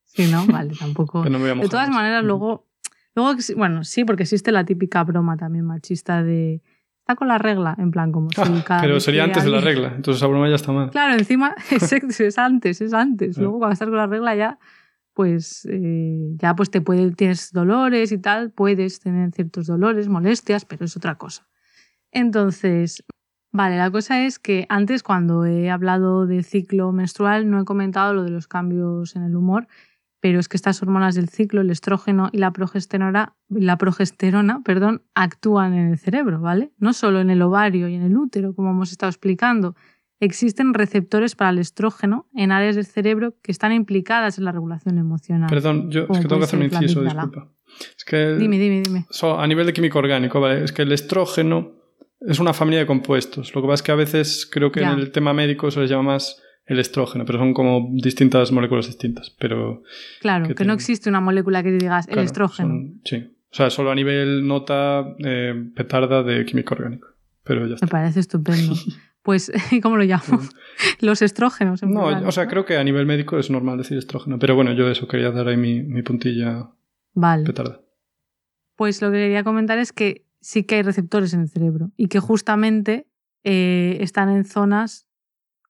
Sí, 0.04 0.30
¿no? 0.30 0.46
Vale, 0.48 0.74
tampoco. 0.78 1.24
de 1.24 1.70
todas 1.70 1.90
maneras, 1.90 2.26
luego 2.26 2.68
Luego, 3.16 3.40
bueno, 3.56 3.84
sí, 3.84 4.06
porque 4.06 4.24
existe 4.24 4.52
la 4.52 4.66
típica 4.66 5.04
broma 5.04 5.38
también 5.38 5.66
machista 5.66 6.24
de. 6.24 6.62
Está 7.00 7.16
con 7.16 7.28
la 7.28 7.38
regla, 7.38 7.76
en 7.78 7.92
plan, 7.92 8.14
como 8.14 8.30
si 8.30 8.40
ah, 8.40 8.78
Pero 8.80 8.98
sería 9.02 9.26
antes 9.26 9.44
de 9.44 9.50
la 9.50 9.60
regla, 9.60 9.92
entonces 9.94 10.22
esa 10.22 10.28
broma 10.28 10.48
ya 10.48 10.56
está 10.56 10.72
mal. 10.72 10.90
Claro, 10.90 11.14
encima 11.14 11.54
es, 11.72 11.92
es 11.92 12.38
antes, 12.38 12.80
es 12.80 12.94
antes. 12.94 13.38
Luego, 13.38 13.60
cuando 13.60 13.74
estás 13.74 13.90
con 13.90 13.98
la 13.98 14.08
regla, 14.08 14.34
ya, 14.36 14.58
pues, 15.14 15.68
eh, 15.70 16.34
ya 16.38 16.56
pues 16.56 16.72
te 16.72 16.80
puede, 16.80 17.12
tienes 17.12 17.52
dolores 17.52 18.14
y 18.14 18.20
tal, 18.20 18.52
puedes 18.52 19.02
tener 19.02 19.32
ciertos 19.32 19.68
dolores, 19.68 20.08
molestias, 20.08 20.64
pero 20.64 20.86
es 20.86 20.96
otra 20.96 21.16
cosa. 21.16 21.46
Entonces, 22.10 23.04
vale, 23.52 23.78
la 23.78 23.92
cosa 23.92 24.26
es 24.26 24.40
que 24.40 24.66
antes, 24.70 25.04
cuando 25.04 25.46
he 25.46 25.70
hablado 25.70 26.26
del 26.26 26.46
ciclo 26.46 26.94
menstrual, 26.94 27.50
no 27.50 27.60
he 27.60 27.66
comentado 27.66 28.14
lo 28.14 28.24
de 28.24 28.32
los 28.32 28.48
cambios 28.48 29.18
en 29.18 29.24
el 29.24 29.36
humor 29.36 29.68
pero 30.24 30.40
es 30.40 30.48
que 30.48 30.56
estas 30.56 30.82
hormonas 30.82 31.16
del 31.16 31.28
ciclo, 31.28 31.60
el 31.60 31.70
estrógeno 31.70 32.30
y 32.32 32.38
la 32.38 32.54
progesterona, 32.54 33.36
la 33.50 33.78
progesterona 33.78 34.62
perdón, 34.64 35.02
actúan 35.16 35.74
en 35.74 35.90
el 35.90 35.98
cerebro, 35.98 36.40
¿vale? 36.40 36.72
No 36.78 36.94
solo 36.94 37.20
en 37.20 37.30
el 37.30 37.42
ovario 37.42 37.90
y 37.90 37.96
en 37.96 38.04
el 38.04 38.16
útero, 38.16 38.56
como 38.56 38.70
hemos 38.70 38.94
estado 38.94 39.10
explicando. 39.10 39.76
Existen 40.22 40.74
receptores 40.74 41.36
para 41.36 41.50
el 41.50 41.60
estrógeno 41.60 42.30
en 42.34 42.54
áreas 42.54 42.78
del 42.78 42.86
cerebro 42.86 43.36
que 43.44 43.52
están 43.52 43.74
implicadas 43.74 44.38
en 44.38 44.46
la 44.46 44.54
regulación 44.54 44.98
emocional. 44.98 45.50
Perdón, 45.50 45.92
yo 45.92 46.04
es 46.04 46.20
que 46.20 46.26
tengo 46.26 46.38
que 46.38 46.46
hacer 46.46 46.60
un 46.60 46.66
inciso, 46.68 47.02
disculpa. 47.02 47.50
Es 47.98 48.06
que 48.06 48.38
dime, 48.38 48.58
dime, 48.58 48.82
dime. 48.82 49.06
a 49.22 49.46
nivel 49.46 49.66
de 49.66 49.74
químico 49.74 50.00
orgánico, 50.00 50.40
¿vale? 50.40 50.64
Es 50.64 50.72
que 50.72 50.84
el 50.84 50.94
estrógeno 50.94 51.74
es 52.22 52.40
una 52.40 52.54
familia 52.54 52.80
de 52.80 52.86
compuestos. 52.86 53.54
Lo 53.54 53.62
que 53.62 53.68
pasa 53.68 53.82
es 53.82 53.84
que 53.84 53.92
a 53.92 53.96
veces 53.96 54.50
creo 54.50 54.72
que 54.72 54.80
en 54.80 55.00
el 55.00 55.12
tema 55.12 55.34
médico 55.34 55.70
se 55.70 55.82
les 55.82 55.90
llama 55.90 56.14
más 56.14 56.42
el 56.66 56.80
estrógeno, 56.80 57.26
pero 57.26 57.40
son 57.40 57.54
como 57.54 57.90
distintas 57.94 58.52
moléculas 58.52 58.88
distintas. 58.88 59.30
Pero 59.32 59.84
claro, 60.22 60.54
que, 60.56 60.66
no 60.66 60.74
existe 60.74 61.10
una 61.10 61.20
molécula 61.20 61.64
que 61.64 61.72
digas 61.72 62.08
el 62.08 62.20
estrógeno. 62.20 62.94
sí. 63.04 63.30
O 63.54 63.56
sea, 63.56 63.70
solo 63.70 63.92
a 63.92 63.96
nivel 63.96 64.48
nota 64.48 65.16
eh, 65.20 65.54
petarda 65.76 66.24
de 66.24 66.44
químico 66.44 66.74
orgánico. 66.74 67.10
Pero 67.44 67.68
ya 67.68 67.76
está. 67.76 67.86
Me 67.86 67.92
parece 67.92 68.20
estupendo. 68.20 68.74
Pues, 69.24 69.54
¿cómo 69.82 69.96
lo 69.96 70.04
llamo? 70.04 70.42
Los 71.00 71.22
estrógenos. 71.22 71.82
no, 71.82 72.28
o 72.28 72.32
sea, 72.34 72.50
creo 72.50 72.66
que 72.66 72.76
a 72.76 72.84
nivel 72.84 73.06
médico 73.06 73.40
es 73.40 73.50
normal 73.50 73.78
decir 73.78 73.98
estrógeno. 73.98 74.38
Pero 74.38 74.54
bueno, 74.54 74.74
yo 74.74 74.90
eso 74.90 75.08
quería 75.08 75.32
dar 75.32 75.48
ahí 75.48 75.56
mi, 75.56 75.82
mi 75.82 76.04
puntilla 76.04 76.72
vale. 77.14 77.46
petarda. 77.46 77.80
Pues 78.76 79.02
lo 79.02 79.12
que 79.12 79.20
quería 79.20 79.46
comentar 79.46 79.78
es 79.78 79.94
que 79.94 80.26
sí 80.42 80.66
que 80.66 80.76
hay 80.76 80.82
receptores 80.82 81.34
en 81.34 81.40
el 81.40 81.48
cerebro 81.48 81.92
y 81.96 82.08
que 82.08 82.20
justamente 82.20 83.08
eh, 83.46 83.98
están 84.02 84.30
en 84.30 84.44
zonas 84.44 85.08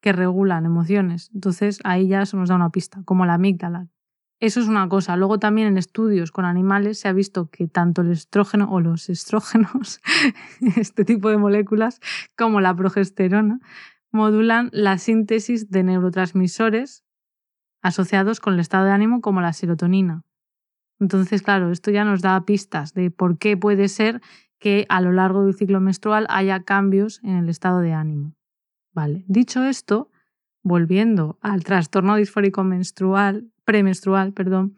que 0.04 0.12
regulan 0.12 0.66
emociones. 0.66 1.32
Entonces 1.34 1.80
ahí 1.86 2.10
ya 2.10 2.26
se 2.26 2.36
nos 2.36 2.49
da 2.49 2.56
una 2.56 2.72
pista, 2.72 3.01
como 3.06 3.26
la 3.26 3.36
amígdala. 3.36 3.88
Eso 4.41 4.60
es 4.60 4.68
una 4.68 4.89
cosa. 4.89 5.16
Luego 5.16 5.39
también 5.39 5.70
en 5.70 5.78
estudios 5.78 6.34
con 6.34 6.43
animales 6.43 6.99
se 6.99 7.08
ha 7.08 7.14
visto 7.14 7.49
que 7.49 7.68
tanto 7.68 8.01
el 8.01 8.12
estrógeno 8.12 8.70
o 8.70 8.82
los 8.82 9.08
estrógenos, 9.10 10.01
este 10.76 11.06
tipo 11.06 11.30
de 11.30 11.38
moléculas, 11.38 12.01
como 12.38 12.60
la 12.60 12.76
progesterona, 12.76 13.62
modulan 14.12 14.70
la 14.74 14.97
síntesis 14.97 15.72
de 15.72 15.84
neurotransmisores 15.84 17.06
asociados 17.82 18.41
con 18.41 18.56
el 18.56 18.60
estado 18.60 18.84
de 18.84 18.91
ánimo 18.91 19.22
como 19.22 19.39
la 19.39 19.54
serotonina. 19.54 20.24
Entonces, 20.99 21.41
claro, 21.43 21.72
esto 21.72 21.91
ya 21.91 22.04
nos 22.04 22.22
da 22.22 22.43
pistas 22.43 22.93
de 22.93 23.10
por 23.10 23.38
qué 23.38 23.56
puede 23.56 23.88
ser 23.88 24.22
que 24.60 24.86
a 24.89 24.99
lo 24.99 25.14
largo 25.14 25.45
del 25.45 25.54
ciclo 25.54 25.80
menstrual 25.80 26.26
haya 26.30 26.64
cambios 26.64 27.22
en 27.24 27.38
el 27.38 27.47
estado 27.47 27.80
de 27.80 27.93
ánimo. 27.93 28.36
Vale. 28.94 29.26
Dicho 29.28 29.64
esto, 29.64 30.12
volviendo 30.62 31.38
al 31.41 31.64
trastorno 31.64 32.16
disfórico 32.16 32.64
menstrual, 32.64 33.52
premenstrual, 33.66 34.34
perdón, 34.34 34.76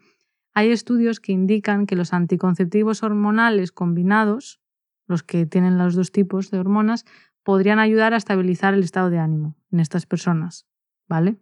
hay 0.54 0.70
estudios 0.70 1.20
que 1.20 1.32
indican 1.32 1.86
que 1.86 1.96
los 1.96 2.12
anticonceptivos 2.12 3.02
hormonales 3.02 3.72
combinados, 3.72 4.60
los 5.06 5.22
que 5.22 5.44
tienen 5.44 5.76
los 5.76 5.94
dos 5.94 6.12
tipos 6.12 6.50
de 6.50 6.58
hormonas, 6.58 7.04
podrían 7.42 7.78
ayudar 7.78 8.14
a 8.14 8.16
estabilizar 8.16 8.74
el 8.74 8.82
estado 8.82 9.10
de 9.10 9.18
ánimo 9.18 9.56
en 9.70 9.80
estas 9.80 10.06
personas, 10.06 10.66
¿vale? 11.08 11.36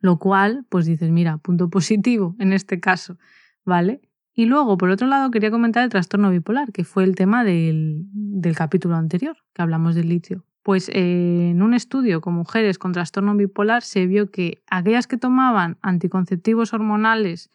Lo 0.00 0.18
cual, 0.18 0.64
pues 0.68 0.86
dices, 0.86 1.10
mira, 1.10 1.38
punto 1.38 1.68
positivo 1.68 2.36
en 2.38 2.52
este 2.52 2.80
caso, 2.80 3.18
¿vale? 3.64 4.00
Y 4.34 4.46
luego, 4.46 4.78
por 4.78 4.90
otro 4.90 5.06
lado, 5.08 5.30
quería 5.30 5.50
comentar 5.50 5.82
el 5.84 5.90
trastorno 5.90 6.30
bipolar, 6.30 6.72
que 6.72 6.84
fue 6.84 7.04
el 7.04 7.14
tema 7.14 7.44
del, 7.44 8.04
del 8.12 8.56
capítulo 8.56 8.96
anterior, 8.96 9.36
que 9.52 9.62
hablamos 9.62 9.94
del 9.94 10.08
litio. 10.08 10.46
Pues 10.62 10.88
eh, 10.90 11.50
en 11.50 11.62
un 11.62 11.74
estudio 11.74 12.20
con 12.20 12.34
mujeres 12.34 12.78
con 12.78 12.92
trastorno 12.92 13.34
bipolar 13.34 13.82
se 13.82 14.06
vio 14.06 14.30
que 14.30 14.62
aquellas 14.68 15.06
que 15.06 15.18
tomaban 15.18 15.78
anticonceptivos 15.82 16.72
hormonales 16.72 17.50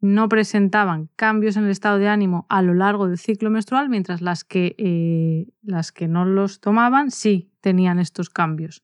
no 0.00 0.28
presentaban 0.30 1.10
cambios 1.16 1.56
en 1.56 1.64
el 1.64 1.70
estado 1.70 1.98
de 1.98 2.08
ánimo 2.08 2.46
a 2.48 2.62
lo 2.62 2.72
largo 2.72 3.06
del 3.06 3.18
ciclo 3.18 3.50
menstrual, 3.50 3.90
mientras 3.90 4.22
las 4.22 4.44
que, 4.44 4.74
eh, 4.78 5.52
las 5.62 5.92
que 5.92 6.08
no 6.08 6.24
los 6.24 6.60
tomaban 6.60 7.10
sí 7.10 7.52
tenían 7.60 7.98
estos 7.98 8.30
cambios. 8.30 8.82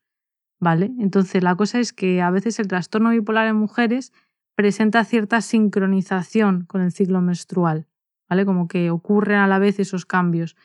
¿Vale? 0.58 0.92
Entonces 0.98 1.42
la 1.42 1.54
cosa 1.54 1.80
es 1.80 1.92
que 1.92 2.22
a 2.22 2.30
veces 2.30 2.58
el 2.58 2.68
trastorno 2.68 3.10
bipolar 3.10 3.46
en 3.46 3.56
mujeres 3.56 4.12
presenta 4.54 5.04
cierta 5.04 5.40
sincronización 5.40 6.64
con 6.64 6.80
el 6.80 6.92
ciclo 6.92 7.20
menstrual, 7.20 7.86
¿vale? 8.28 8.46
Como 8.46 8.68
que 8.68 8.90
ocurren 8.90 9.38
a 9.38 9.46
la 9.46 9.58
vez 9.58 9.78
esos 9.78 10.06
cambios 10.06 10.56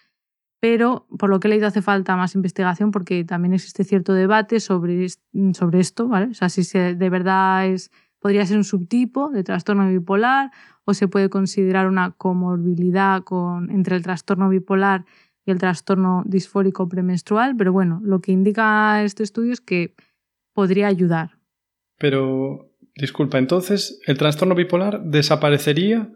pero 0.61 1.07
por 1.17 1.29
lo 1.31 1.39
que 1.39 1.47
he 1.47 1.49
leído 1.49 1.67
hace 1.67 1.81
falta 1.81 2.15
más 2.15 2.35
investigación 2.35 2.91
porque 2.91 3.25
también 3.25 3.53
existe 3.53 3.83
cierto 3.83 4.13
debate 4.13 4.59
sobre, 4.59 5.07
sobre 5.53 5.79
esto, 5.79 6.07
¿vale? 6.07 6.27
O 6.27 6.33
sea, 6.35 6.49
si 6.49 6.61
de 6.77 7.09
verdad 7.09 7.65
es, 7.65 7.91
podría 8.19 8.45
ser 8.45 8.57
un 8.57 8.63
subtipo 8.63 9.31
de 9.31 9.43
trastorno 9.43 9.89
bipolar 9.89 10.51
o 10.85 10.93
se 10.93 11.07
puede 11.07 11.29
considerar 11.29 11.87
una 11.87 12.11
comorbilidad 12.11 13.23
con, 13.23 13.71
entre 13.71 13.95
el 13.95 14.03
trastorno 14.03 14.49
bipolar 14.49 15.03
y 15.45 15.51
el 15.51 15.57
trastorno 15.57 16.21
disfórico 16.27 16.87
premenstrual, 16.87 17.55
pero 17.57 17.73
bueno, 17.73 17.99
lo 18.03 18.21
que 18.21 18.31
indica 18.31 19.03
este 19.03 19.23
estudio 19.23 19.53
es 19.53 19.61
que 19.61 19.95
podría 20.53 20.85
ayudar. 20.85 21.39
Pero, 21.97 22.69
disculpa, 22.95 23.39
entonces, 23.39 23.99
¿el 24.05 24.19
trastorno 24.19 24.53
bipolar 24.53 25.03
desaparecería 25.05 26.11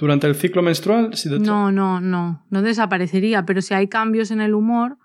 durante 0.00 0.26
el 0.26 0.34
ciclo 0.34 0.62
menstrual. 0.62 1.10
no, 1.40 1.70
no, 1.70 2.00
no, 2.00 2.42
no 2.48 2.62
desaparecería, 2.62 3.44
pero 3.44 3.60
si 3.60 3.74
hay 3.74 3.86
cambios 3.86 4.30
en 4.30 4.40
el 4.40 4.54
humor, 4.54 4.96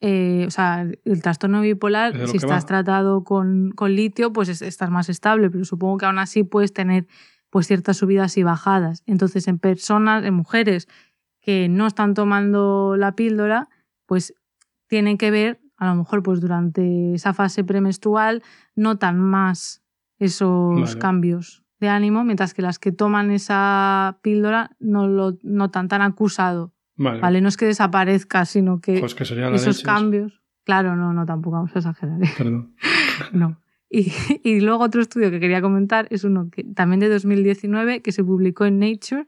eh, 0.00 0.46
o 0.48 0.50
sea, 0.50 0.84
el 1.04 1.22
trastorno 1.22 1.60
bipolar, 1.60 2.26
si 2.26 2.38
estás 2.38 2.66
tratado 2.66 3.22
con, 3.22 3.70
con, 3.70 3.94
litio, 3.94 4.32
pues 4.32 4.48
estás 4.48 4.90
más 4.90 5.08
estable, 5.08 5.48
pero 5.48 5.64
supongo 5.64 5.98
que 5.98 6.06
aún 6.06 6.18
así 6.18 6.42
puedes 6.42 6.72
tener 6.72 7.06
pues 7.50 7.68
ciertas 7.68 7.98
subidas 7.98 8.36
y 8.36 8.42
bajadas. 8.42 9.04
Entonces, 9.06 9.46
en 9.46 9.60
personas, 9.60 10.24
en 10.24 10.34
mujeres 10.34 10.88
que 11.40 11.68
no 11.68 11.86
están 11.86 12.14
tomando 12.14 12.96
la 12.96 13.14
píldora, 13.14 13.68
pues 14.06 14.34
tienen 14.88 15.18
que 15.18 15.30
ver, 15.30 15.60
a 15.76 15.86
lo 15.86 15.94
mejor 15.94 16.24
pues 16.24 16.40
durante 16.40 17.14
esa 17.14 17.32
fase 17.32 17.62
premenstrual, 17.62 18.42
notan 18.74 19.20
más 19.20 19.84
esos 20.18 20.96
cambios 20.96 21.62
de 21.82 21.88
ánimo, 21.88 22.24
mientras 22.24 22.54
que 22.54 22.62
las 22.62 22.78
que 22.78 22.92
toman 22.92 23.30
esa 23.32 24.18
píldora 24.22 24.70
no 24.78 25.08
lo 25.08 25.36
notan 25.42 25.88
tan 25.88 26.00
acusado. 26.00 26.72
Vale. 26.96 27.40
No 27.40 27.48
es 27.48 27.56
que 27.56 27.66
desaparezca, 27.66 28.44
sino 28.44 28.80
que, 28.80 29.00
pues 29.00 29.16
esos 29.20 29.82
cambios. 29.82 30.40
Claro, 30.64 30.94
no, 30.94 31.12
no, 31.12 31.26
tampoco 31.26 31.56
vamos 31.56 31.74
a 31.74 31.80
exagerar. 31.80 32.22
¿eh? 32.22 32.30
Perdón. 32.38 32.76
no. 33.32 33.58
Y, 33.90 34.12
y, 34.44 34.60
luego 34.60 34.84
otro 34.84 35.02
estudio 35.02 35.30
que 35.30 35.40
quería 35.40 35.60
comentar 35.60 36.06
es 36.10 36.22
uno 36.22 36.48
que, 36.50 36.62
también 36.62 37.00
de 37.00 37.08
2019 37.08 38.00
que 38.00 38.12
se 38.12 38.22
publicó 38.22 38.64
en 38.64 38.78
Nature, 38.78 39.26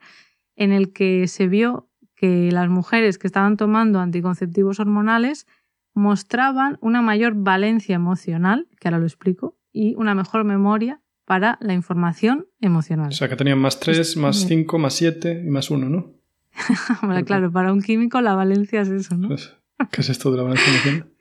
en 0.55 0.73
el 0.73 0.93
que 0.93 1.27
se 1.27 1.49
vio 1.49 1.91
que 2.15 2.53
las 2.53 2.69
mujeres 2.69 3.19
que 3.19 3.27
estaban 3.27 3.57
tomando 3.57 3.99
anticonceptivos 3.99 4.79
hormonales 4.79 5.47
mostraban 5.93 6.79
una 6.81 7.03
mayor 7.03 7.35
valencia 7.35 7.97
emocional, 7.97 8.69
que 8.79 8.89
ahora 8.89 9.01
lo 9.01 9.07
explico, 9.07 9.59
y 9.73 9.97
una 9.97 10.15
mejor 10.15 10.45
memoria 10.45 11.01
para 11.25 11.59
la 11.61 11.75
información 11.75 12.47
emocional. 12.61 13.09
O 13.09 13.13
sea, 13.13 13.29
que 13.29 13.37
tenían 13.37 13.59
más 13.59 13.81
3, 13.81 14.17
más 14.17 14.37
5, 14.47 14.79
más 14.79 14.95
7 14.95 15.43
y 15.45 15.51
más 15.51 15.71
1, 15.71 15.89
¿no? 15.89 16.13
bueno, 17.03 17.25
claro, 17.25 17.51
para 17.51 17.73
un 17.73 17.83
químico 17.83 18.21
la 18.21 18.35
valencia 18.35 18.83
es 18.83 18.89
eso, 18.89 19.17
¿no? 19.17 19.29
Pues, 19.29 19.55
¿Qué 19.91 20.01
es 20.03 20.09
esto 20.09 20.31
de 20.31 20.37
la 20.37 20.43
valencia 20.45 20.71
emocional? 20.71 21.11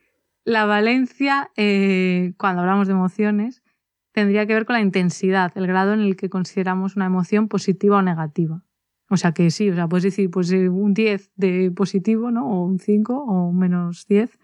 La 0.45 0.65
valencia, 0.65 1.51
eh, 1.55 2.33
cuando 2.35 2.63
hablamos 2.63 2.87
de 2.87 2.93
emociones, 2.93 3.63
tendría 4.11 4.45
que 4.45 4.53
ver 4.53 4.65
con 4.65 4.73
la 4.73 4.81
intensidad, 4.81 5.53
el 5.55 5.67
grado 5.67 5.93
en 5.93 6.01
el 6.01 6.17
que 6.17 6.29
consideramos 6.29 6.97
una 6.97 7.05
emoción 7.05 7.47
positiva 7.47 7.99
o 7.99 8.01
negativa. 8.01 8.61
O 9.09 9.15
sea 9.15 9.31
que 9.31 9.51
sí, 9.51 9.69
o 9.69 9.75
sea, 9.75 9.87
puedes 9.87 10.03
decir 10.03 10.29
pues 10.29 10.51
eh, 10.51 10.67
un 10.69 10.93
10 10.93 11.31
de 11.35 11.71
positivo, 11.71 12.29
¿no? 12.31 12.47
O 12.47 12.65
un 12.65 12.79
5 12.79 13.13
o 13.13 13.47
un 13.47 13.57
menos 13.57 14.05
10. 14.07 14.37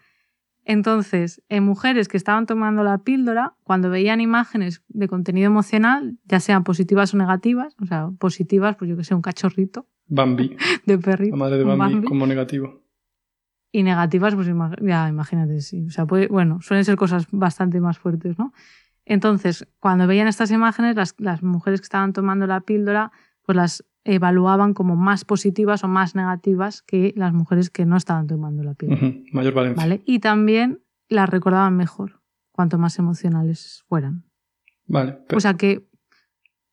Entonces, 0.64 1.42
en 1.48 1.64
mujeres 1.64 2.08
que 2.08 2.16
estaban 2.16 2.46
tomando 2.46 2.84
la 2.84 2.98
píldora, 2.98 3.54
cuando 3.64 3.90
veían 3.90 4.20
imágenes 4.20 4.82
de 4.88 5.08
contenido 5.08 5.46
emocional, 5.46 6.18
ya 6.24 6.40
sean 6.40 6.64
positivas 6.64 7.14
o 7.14 7.16
negativas, 7.16 7.74
o 7.80 7.86
sea, 7.86 8.10
positivas, 8.18 8.76
pues 8.76 8.90
yo 8.90 8.96
que 8.96 9.04
sé, 9.04 9.14
un 9.14 9.22
cachorrito. 9.22 9.86
Bambi. 10.06 10.56
De 10.86 10.98
perrito. 10.98 11.36
La 11.36 11.44
madre 11.44 11.58
de 11.58 11.64
Bambi, 11.64 12.04
como 12.04 12.26
negativo. 12.26 12.82
Y 13.72 13.84
negativas, 13.84 14.34
pues 14.34 14.48
ya 14.82 15.08
imagínate, 15.08 15.60
sí. 15.60 15.86
O 15.86 15.90
sea, 15.90 16.06
puede, 16.06 16.26
bueno, 16.26 16.60
suelen 16.60 16.84
ser 16.84 16.96
cosas 16.96 17.26
bastante 17.30 17.80
más 17.80 17.98
fuertes, 17.98 18.36
¿no? 18.38 18.52
Entonces, 19.04 19.66
cuando 19.78 20.06
veían 20.06 20.28
estas 20.28 20.50
imágenes, 20.50 20.96
las, 20.96 21.14
las 21.18 21.42
mujeres 21.42 21.80
que 21.80 21.84
estaban 21.84 22.12
tomando 22.12 22.46
la 22.46 22.60
píldora, 22.60 23.12
pues 23.42 23.56
las 23.56 23.84
evaluaban 24.04 24.74
como 24.74 24.96
más 24.96 25.24
positivas 25.24 25.84
o 25.84 25.88
más 25.88 26.14
negativas 26.14 26.82
que 26.82 27.12
las 27.16 27.32
mujeres 27.32 27.70
que 27.70 27.86
no 27.86 27.96
estaban 27.96 28.26
tomando 28.26 28.62
la 28.62 28.74
píldora. 28.74 29.12
Mayor 29.32 29.54
valencia. 29.54 29.82
¿Vale? 29.82 30.02
Y 30.06 30.20
también 30.20 30.80
las 31.08 31.28
recordaban 31.28 31.76
mejor, 31.76 32.20
cuanto 32.52 32.78
más 32.78 32.98
emocionales 32.98 33.84
fueran. 33.88 34.24
Vale. 34.86 35.18
O 35.34 35.40
sea 35.40 35.54
que, 35.54 35.86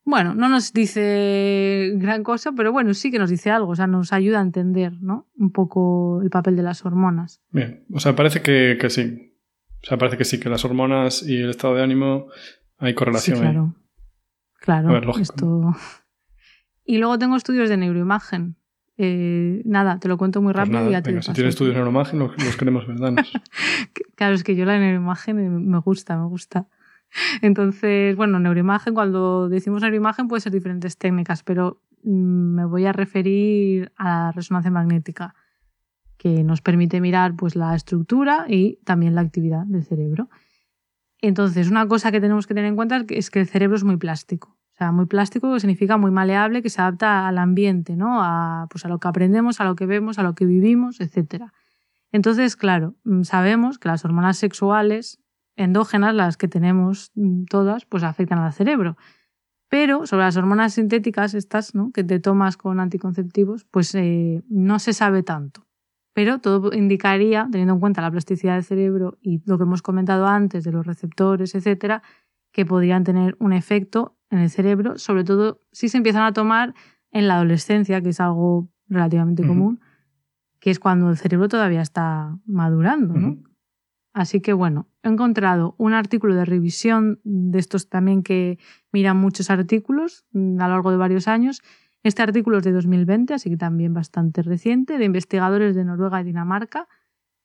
bueno, 0.06 0.36
no 0.36 0.48
nos 0.48 0.74
dice 0.74 1.94
gran 1.96 2.24
cosa, 2.24 2.54
pero 2.54 2.72
bueno, 2.72 2.94
sí 2.94 3.12
que 3.12 3.20
nos 3.20 3.30
dice 3.30 3.52
algo, 3.52 3.72
o 3.72 3.76
sea, 3.76 3.88
nos 3.88 4.14
ayuda 4.14 4.40
a 4.40 4.44
entender, 4.44 4.94
¿no? 5.02 5.28
Un 5.36 5.52
poco 5.52 6.22
el 6.22 6.30
papel 6.30 6.56
de 6.56 6.64
las 6.64 6.86
hormonas. 6.86 7.42
Bien, 7.52 7.86
o 7.92 8.00
sea, 8.00 8.16
parece 8.16 8.42
que, 8.42 8.78
que 8.80 8.90
sí. 8.90 9.36
O 9.84 9.86
sea, 9.86 9.98
parece 9.98 10.18
que 10.18 10.26
sí, 10.26 10.40
que 10.40 10.50
las 10.50 10.66
hormonas 10.66 11.24
y 11.24 11.42
el 11.42 11.50
estado 11.50 11.76
de 11.76 11.84
ánimo 11.84 12.28
hay 12.78 12.94
correlación. 12.94 13.38
Sí, 13.38 13.42
claro. 13.44 13.76
Claro, 14.60 15.20
esto 15.20 15.76
y 16.88 16.98
luego 16.98 17.20
tengo 17.20 17.36
estudios 17.36 17.70
de 17.70 17.78
neuroimagen. 17.78 18.56
Eh, 18.98 19.62
nada, 19.66 20.00
te 20.00 20.08
lo 20.08 20.18
cuento 20.18 20.42
muy 20.42 20.54
pues 20.54 20.66
rápido 20.66 20.90
y 20.90 20.94
ya 20.94 21.04
te 21.04 21.12
venga, 21.12 21.22
Si 21.22 21.34
tienes 21.34 21.54
estudios 21.54 21.76
de 21.76 21.82
neuroimagen, 21.82 22.18
los, 22.18 22.58
queremos 22.58 22.88
ver, 22.88 22.98
claro, 24.16 24.34
es 24.34 24.44
que 24.44 24.56
yo 24.56 24.66
la 24.66 24.80
neuroimagen 24.80 25.70
me 25.70 25.80
gusta, 25.80 26.18
me 26.18 26.26
gusta. 26.26 26.68
Entonces, 27.42 28.16
bueno, 28.16 28.40
neuroimagen, 28.40 28.94
cuando 28.94 29.50
decimos 29.50 29.82
neuroimagen 29.82 30.28
puede 30.28 30.42
ser 30.42 30.54
diferentes 30.54 30.98
técnicas, 30.98 31.44
pero 31.44 31.84
mm, 32.04 32.56
me 32.56 32.66
voy 32.66 32.86
a 32.86 32.94
referir 32.94 33.92
a 33.98 34.06
la 34.06 34.32
resonancia 34.32 34.72
magnética, 34.72 35.36
que 36.18 36.44
nos 36.44 36.62
permite 36.62 37.00
mirar 37.00 37.36
pues, 37.36 37.56
la 37.56 37.76
estructura 37.76 38.46
y 38.48 38.80
también 38.86 39.14
la 39.14 39.22
actividad 39.22 39.66
del 39.66 39.84
cerebro. 39.84 40.30
Entonces, 41.22 41.70
una 41.70 41.88
cosa 41.88 42.12
que 42.12 42.22
tenemos 42.22 42.48
que 42.48 42.54
tener 42.54 42.70
en 42.70 42.76
cuenta 42.76 43.06
es 43.10 43.30
que 43.30 43.40
el 43.40 43.48
cerebro 43.48 43.76
es 43.76 43.84
muy 43.84 43.98
plástico. 43.98 44.57
O 44.78 44.80
sea, 44.80 44.92
muy 44.92 45.08
plástico 45.08 45.60
significa 45.60 45.98
muy 45.98 46.12
maleable, 46.12 46.62
que 46.62 46.70
se 46.70 46.80
adapta 46.80 47.28
al 47.28 47.40
ambiente, 47.40 47.96
¿no? 47.96 48.22
A, 48.22 48.68
pues 48.70 48.86
a 48.86 48.90
lo 48.90 49.00
que 49.00 49.08
aprendemos, 49.08 49.60
a 49.60 49.64
lo 49.64 49.76
que 49.76 49.88
vemos, 49.88 50.20
a 50.20 50.24
lo 50.24 50.36
que 50.36 50.46
vivimos, 50.46 51.02
etc. 51.02 51.46
Entonces, 52.12 52.56
claro, 52.56 52.94
mm, 53.04 53.24
sabemos 53.24 53.80
que 53.80 53.88
las 53.88 54.06
hormonas 54.06 54.38
sexuales 54.38 55.20
endógenas, 55.56 56.14
las 56.14 56.38
que 56.38 56.48
tenemos 56.48 57.12
mm, 57.16 57.46
todas, 57.46 57.86
pues 57.86 58.04
afectan 58.04 58.38
al 58.38 58.54
cerebro. 58.54 58.98
Pero 59.68 60.06
sobre 60.06 60.26
las 60.26 60.38
hormonas 60.38 60.76
sintéticas, 60.76 61.34
estas, 61.34 61.74
¿no? 61.74 61.92
que 61.92 62.04
te 62.04 62.20
tomas 62.20 62.56
con 62.56 62.80
anticonceptivos, 62.80 63.66
pues 63.66 63.96
eh, 63.96 64.44
no 64.48 64.78
se 64.78 64.94
sabe 64.94 65.24
tanto. 65.24 65.66
Pero 66.14 66.38
todo 66.38 66.72
indicaría, 66.72 67.48
teniendo 67.52 67.74
en 67.74 67.80
cuenta 67.80 68.04
la 68.04 68.12
plasticidad 68.12 68.54
del 68.54 68.64
cerebro 68.64 69.18
y 69.22 69.42
lo 69.48 69.58
que 69.58 69.64
hemos 69.64 69.82
comentado 69.82 70.28
antes 70.28 70.64
de 70.64 70.72
los 70.72 70.86
receptores, 70.86 71.56
etcétera, 71.56 72.04
que 72.52 72.64
podrían 72.64 73.04
tener 73.04 73.36
un 73.40 73.54
efecto 73.54 74.17
en 74.30 74.40
el 74.40 74.50
cerebro, 74.50 74.98
sobre 74.98 75.24
todo 75.24 75.62
si 75.72 75.90
se 75.90 75.98
empiezan 75.98 76.24
a 76.24 76.34
tomar 76.34 76.74
en 77.12 77.28
la 77.28 77.36
adolescencia, 77.36 78.02
que 78.02 78.10
es 78.10 78.20
algo 78.20 78.70
relativamente 78.88 79.46
común, 79.46 79.80
que 80.60 80.72
es 80.72 80.80
cuando 80.80 81.10
el 81.10 81.18
cerebro 81.18 81.48
todavía 81.48 81.82
está 81.82 82.38
madurando. 82.46 83.14
¿no? 83.14 83.38
Así 84.14 84.42
que 84.42 84.54
bueno, 84.54 84.88
he 85.04 85.10
encontrado 85.10 85.76
un 85.78 85.94
artículo 85.94 86.36
de 86.36 86.46
revisión 86.46 87.20
de 87.24 87.60
estos 87.60 87.90
también 87.90 88.24
que 88.24 88.58
miran 88.92 89.18
muchos 89.18 89.50
artículos 89.50 90.26
mm, 90.32 90.60
a 90.60 90.68
lo 90.68 90.74
largo 90.74 90.92
de 90.92 90.98
varios 90.98 91.28
años. 91.28 91.62
Este 92.04 92.22
artículo 92.22 92.58
es 92.58 92.64
de 92.64 92.72
2020, 92.72 93.34
así 93.34 93.50
que 93.50 93.58
también 93.58 93.94
bastante 93.94 94.42
reciente, 94.42 94.98
de 94.98 95.06
investigadores 95.06 95.76
de 95.76 95.86
Noruega 95.86 96.22
y 96.22 96.24
Dinamarca, 96.24 96.88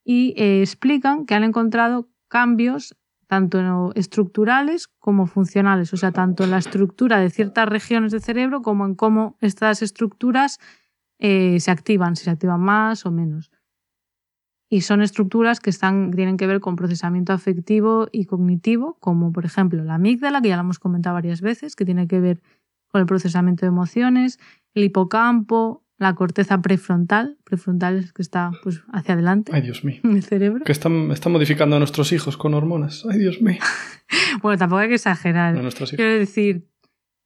y 0.05 0.35
eh, 0.37 0.63
explican 0.63 1.27
que 1.27 1.35
han 1.35 1.45
encontrado 1.45 2.09
cambios 2.29 2.97
tanto 3.33 3.93
estructurales 3.95 4.89
como 4.99 5.25
funcionales, 5.25 5.91
o 5.95 5.97
sea, 5.97 6.13
tanto 6.13 6.45
en 6.45 6.51
la 6.51 6.59
estructura 6.59 7.19
de 7.19 7.31
ciertas 7.31 7.67
regiones 7.67 8.13
del 8.13 8.21
cerebro 8.21 8.61
como 8.61 8.85
en 8.85 8.95
cómo 8.95 9.39
estas 9.41 9.81
estructuras 9.81 10.61
eh, 11.19 11.59
se 11.59 11.71
activan, 11.71 12.15
si 12.15 12.25
se 12.25 12.31
activan 12.31 12.61
más 12.61 13.07
o 13.07 13.11
menos. 13.11 13.51
Y 14.69 14.83
son 14.83 15.01
estructuras 15.01 15.61
que 15.61 15.71
están, 15.71 16.11
tienen 16.11 16.37
que 16.37 16.47
ver 16.47 16.61
con 16.61 16.77
procesamiento 16.77 17.33
afectivo 17.33 18.07
y 18.13 18.27
cognitivo, 18.27 18.99
como 19.01 19.33
por 19.33 19.47
ejemplo 19.47 19.83
la 19.83 19.95
amígdala, 19.95 20.43
que 20.43 20.49
ya 20.51 20.57
la 20.57 20.63
hemos 20.65 20.79
comentado 20.79 21.15
varias 21.15 21.41
veces, 21.41 21.75
que 21.75 21.87
tiene 21.87 22.07
que 22.07 22.21
ver 22.21 22.43
con 22.89 23.01
el 23.01 23.07
procesamiento 23.07 23.65
de 23.65 23.69
emociones, 23.69 24.41
el 24.75 24.85
hipocampo, 24.85 25.87
la 26.03 26.15
corteza 26.15 26.61
prefrontal, 26.61 27.39
prefrontal 27.45 27.99
es 27.99 28.13
que 28.13 28.23
está 28.23 28.51
pues 28.63 28.83
hacia 28.93 29.15
adelante. 29.15 29.53
Ay, 29.55 29.63
Dios 29.63 29.85
mío. 29.85 30.01
El 30.05 30.23
cerebro. 30.23 30.65
Que 30.65 30.73
están, 30.73 31.09
modificando 31.31 31.77
a 31.77 31.79
nuestros 31.79 32.13
hijos 32.13 32.37
con 32.37 32.55
hormonas. 32.55 33.05
Ay, 33.09 33.19
Dios 33.19 33.41
mío. 33.41 33.61
bueno, 34.43 34.59
tampoco 34.59 34.81
hay 34.81 34.89
que 34.89 34.97
exagerar. 34.97 35.57
A 35.57 35.63
nuestras 35.63 35.91
hijas. 35.91 35.97
Quiero 35.97 36.19
decir, 36.19 36.69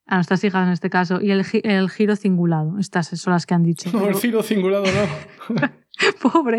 a 0.07 0.17
nuestras 0.17 0.45
hijas 0.45 0.67
en 0.67 0.73
este 0.73 0.91
caso. 0.91 1.21
Y 1.21 1.31
el, 1.31 1.45
el 1.65 1.91
giro 1.91 2.17
cingulado. 2.17 2.79
Estas 2.79 3.09
son 3.09 3.33
las 3.33 3.47
que 3.47 3.55
han 3.55 3.63
dicho. 3.63 3.91
No, 3.93 4.07
el 4.07 4.15
giro 4.15 4.43
cingulado 4.43 4.85
no. 4.85 5.61
Pobre. 6.33 6.59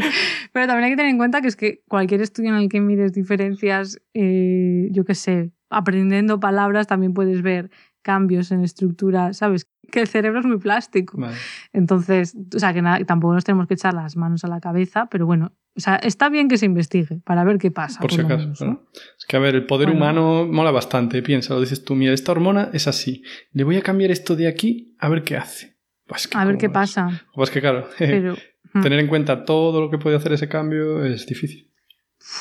Pero 0.51 0.65
también 0.65 0.85
hay 0.85 0.91
que 0.91 0.97
tener 0.97 1.11
en 1.11 1.17
cuenta 1.17 1.41
que 1.41 1.47
es 1.47 1.55
que 1.55 1.83
cualquier 1.87 2.21
estudio 2.21 2.49
en 2.49 2.55
el 2.55 2.69
que 2.69 2.81
mires 2.81 3.13
diferencias, 3.13 4.01
eh, 4.15 4.89
yo 4.91 5.05
qué 5.05 5.13
sé, 5.13 5.51
aprendiendo 5.69 6.39
palabras 6.39 6.87
también 6.87 7.13
puedes 7.13 7.41
ver 7.41 7.69
cambios 8.01 8.51
en 8.51 8.63
estructura, 8.63 9.33
¿sabes? 9.33 9.67
Que 9.91 10.01
el 10.01 10.07
cerebro 10.07 10.39
es 10.39 10.45
muy 10.45 10.57
plástico. 10.57 11.17
Entonces, 11.73 12.35
o 12.55 12.59
sea, 12.59 12.73
que 12.73 12.81
tampoco 13.05 13.33
nos 13.33 13.43
tenemos 13.43 13.67
que 13.67 13.75
echar 13.75 13.93
las 13.93 14.15
manos 14.17 14.43
a 14.43 14.47
la 14.47 14.59
cabeza, 14.59 15.07
pero 15.09 15.25
bueno, 15.25 15.53
o 15.75 15.79
sea, 15.79 15.95
está 15.97 16.29
bien 16.29 16.47
que 16.47 16.57
se 16.57 16.65
investigue 16.65 17.19
para 17.23 17.43
ver 17.43 17.57
qué 17.57 17.69
pasa. 17.69 17.99
Por, 17.99 18.11
si 18.11 18.21
acaso. 18.21 18.87
Es 19.17 19.25
que, 19.25 19.37
a 19.37 19.39
ver, 19.39 19.55
el 19.55 19.65
poder 19.65 19.89
humano 19.89 20.47
mola 20.47 20.71
bastante, 20.71 21.21
piensa, 21.21 21.53
lo 21.53 21.61
dices 21.61 21.83
tú, 21.83 21.95
mira, 21.95 22.13
esta 22.13 22.31
hormona 22.31 22.71
es 22.73 22.87
así, 22.87 23.23
le 23.51 23.63
voy 23.63 23.77
a 23.77 23.81
cambiar 23.81 24.09
esto 24.09 24.35
de 24.35 24.47
aquí 24.47 24.95
a 24.99 25.07
ver 25.07 25.23
qué 25.23 25.37
hace. 25.37 25.77
Pues 26.07 26.29
a 26.33 26.45
ver 26.45 26.57
qué 26.57 26.69
pasa. 26.69 27.27
Pues 27.35 27.51
que 27.51 27.61
claro, 27.61 27.87
hmm. 27.99 28.81
tener 28.81 28.99
en 28.99 29.07
cuenta 29.07 29.45
todo 29.45 29.81
lo 29.81 29.89
que 29.89 29.97
puede 29.97 30.15
hacer 30.15 30.33
ese 30.33 30.49
cambio 30.49 31.05
es 31.05 31.27
difícil. 31.27 31.71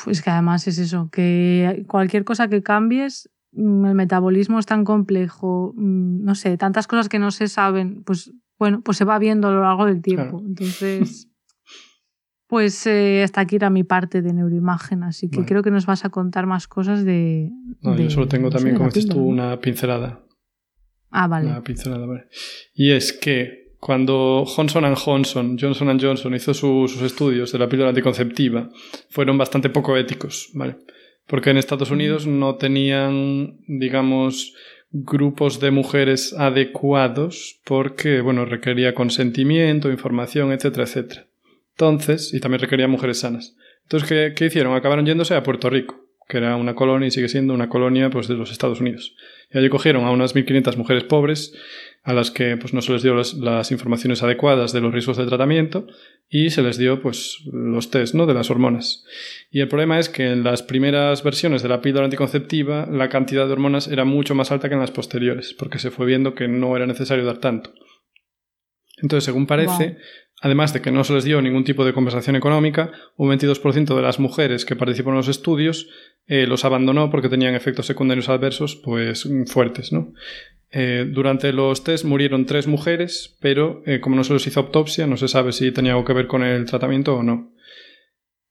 Es 0.07 0.21
que 0.21 0.29
además 0.29 0.67
es 0.67 0.79
eso, 0.79 1.09
que 1.11 1.85
cualquier 1.87 2.23
cosa 2.23 2.47
que 2.47 2.63
cambies 2.63 3.29
Mm, 3.29 3.36
el 3.57 3.95
metabolismo 3.95 4.59
es 4.59 4.65
tan 4.65 4.85
complejo, 4.85 5.73
mm, 5.75 6.23
no 6.23 6.35
sé, 6.35 6.57
tantas 6.57 6.87
cosas 6.87 7.09
que 7.09 7.19
no 7.19 7.31
se 7.31 7.47
saben, 7.47 8.03
pues 8.03 8.31
bueno, 8.59 8.81
pues 8.81 8.97
se 8.97 9.05
va 9.05 9.19
viendo 9.19 9.47
a 9.47 9.51
lo 9.51 9.61
largo 9.61 9.85
del 9.85 10.01
tiempo. 10.01 10.41
Entonces, 10.45 11.29
pues 12.47 12.85
eh, 12.87 13.23
hasta 13.23 13.41
aquí 13.41 13.55
era 13.55 13.69
mi 13.69 13.83
parte 13.83 14.21
de 14.21 14.33
neuroimagen, 14.33 15.03
así 15.03 15.29
que 15.29 15.45
creo 15.45 15.63
que 15.63 15.71
nos 15.71 15.85
vas 15.85 16.05
a 16.05 16.09
contar 16.09 16.45
más 16.45 16.67
cosas 16.67 17.03
de... 17.03 17.51
No, 17.81 17.97
yo 17.97 18.09
solo 18.09 18.27
tengo 18.27 18.49
también, 18.49 18.75
como 18.75 18.89
dices 18.89 19.07
tú, 19.07 19.23
una 19.23 19.59
pincelada. 19.59 20.23
Ah, 21.09 21.27
vale. 21.27 21.47
Una 21.47 21.63
pincelada, 21.63 22.05
vale. 22.05 22.25
Y 22.73 22.91
es 22.91 23.13
que 23.13 23.75
cuando 23.79 24.43
Johnson 24.45 24.95
Johnson, 24.95 25.57
Johnson 25.59 25.99
Johnson 25.99 26.33
hizo 26.35 26.53
sus 26.53 27.01
estudios 27.01 27.51
de 27.51 27.59
la 27.59 27.69
píldora 27.69 27.89
anticonceptiva, 27.89 28.69
fueron 29.09 29.37
bastante 29.37 29.69
poco 29.69 29.95
éticos, 29.97 30.49
¿vale? 30.53 30.77
Porque 31.27 31.49
en 31.49 31.57
Estados 31.57 31.91
Unidos 31.91 32.25
no 32.25 32.55
tenían, 32.55 33.57
digamos, 33.67 34.53
grupos 34.91 35.59
de 35.59 35.71
mujeres 35.71 36.33
adecuados 36.33 37.59
porque, 37.65 38.21
bueno, 38.21 38.45
requería 38.45 38.95
consentimiento, 38.95 39.91
información, 39.91 40.51
etcétera, 40.51 40.85
etcétera. 40.85 41.27
Entonces, 41.71 42.33
y 42.33 42.39
también 42.39 42.61
requería 42.61 42.87
mujeres 42.87 43.19
sanas. 43.19 43.55
Entonces, 43.83 44.33
¿qué, 44.35 44.45
hicieron? 44.45 44.75
Acabaron 44.75 45.05
yéndose 45.05 45.35
a 45.35 45.43
Puerto 45.43 45.69
Rico, 45.69 46.07
que 46.27 46.37
era 46.37 46.55
una 46.55 46.75
colonia 46.75 47.07
y 47.07 47.11
sigue 47.11 47.29
siendo 47.29 47.53
una 47.53 47.69
colonia 47.69 48.09
pues, 48.09 48.27
de 48.27 48.35
los 48.35 48.51
Estados 48.51 48.81
Unidos. 48.81 49.15
Y 49.51 49.57
allí 49.57 49.69
cogieron 49.69 50.05
a 50.05 50.11
unas 50.11 50.35
1.500 50.35 50.75
mujeres 50.77 51.03
pobres 51.03 51.53
a 52.07 52.13
las 52.13 52.31
que 52.31 52.55
pues, 52.55 52.73
no 52.73 52.81
se 52.81 52.93
les 52.93 53.03
dio 53.03 53.15
las, 53.15 53.69
informaciones 53.69 54.23
adecuadas 54.23 54.71
de 54.71 54.79
los 54.79 54.93
riesgos 54.93 55.17
de 55.17 55.25
tratamiento 55.25 55.87
y 56.29 56.51
se 56.51 56.61
les 56.61 56.77
dio 56.77 57.01
pues, 57.01 57.39
los 57.51 57.91
test 57.91 58.15
¿no? 58.15 58.25
de 58.25 58.33
las 58.33 58.49
hormonas. 58.49 59.03
Y 59.51 59.59
el 59.59 59.67
problema 59.67 59.99
es 59.99 60.07
que 60.07 60.31
en 60.31 60.41
las 60.41 60.63
primeras 60.63 61.21
versiones 61.21 61.63
de 61.63 61.67
la 61.67 61.81
píldora 61.81 62.05
anticonceptiva 62.05 62.87
la 62.89 63.09
cantidad 63.09 63.45
de 63.45 63.51
hormonas 63.51 63.89
era 63.89 64.05
mucho 64.05 64.35
más 64.35 64.53
alta 64.53 64.69
que 64.69 64.75
en 64.75 64.79
las 64.79 64.91
posteriores, 64.91 65.53
porque 65.53 65.79
se 65.79 65.91
fue 65.91 66.05
viendo 66.05 66.33
que 66.33 66.47
no 66.47 66.77
era 66.77 66.87
necesario 66.87 67.25
dar 67.25 67.39
tanto. 67.39 67.73
Entonces, 69.01 69.25
según 69.25 69.45
parece, 69.45 69.97
además 70.41 70.73
de 70.73 70.81
que 70.81 70.91
no 70.91 71.03
se 71.03 71.13
les 71.13 71.23
dio 71.23 71.41
ningún 71.41 71.63
tipo 71.63 71.85
de 71.85 71.93
compensación 71.93 72.35
económica, 72.35 72.91
un 73.15 73.29
22% 73.29 73.95
de 73.95 74.01
las 74.01 74.19
mujeres 74.19 74.65
que 74.65 74.75
participaron 74.75 75.15
en 75.15 75.17
los 75.17 75.27
estudios 75.27 75.87
eh, 76.27 76.45
los 76.45 76.65
abandonó 76.65 77.09
porque 77.09 77.29
tenían 77.29 77.55
efectos 77.55 77.85
secundarios 77.85 78.27
adversos 78.27 78.75
pues 78.75 79.27
fuertes, 79.47 79.93
¿no? 79.93 80.13
Eh, 80.71 81.07
durante 81.09 81.53
los 81.53 81.85
test 81.85 82.03
murieron 82.03 82.45
tres 82.45 82.67
mujeres, 82.67 83.37
pero 83.39 83.81
eh, 83.85 84.01
como 84.01 84.17
no 84.17 84.25
se 84.25 84.33
les 84.33 84.45
hizo 84.45 84.59
autopsia, 84.59 85.07
no 85.07 85.15
se 85.15 85.29
sabe 85.29 85.53
si 85.53 85.71
tenía 85.71 85.93
algo 85.93 86.03
que 86.03 86.11
ver 86.11 86.27
con 86.27 86.43
el 86.43 86.65
tratamiento 86.65 87.15
o 87.15 87.23
no. 87.23 87.53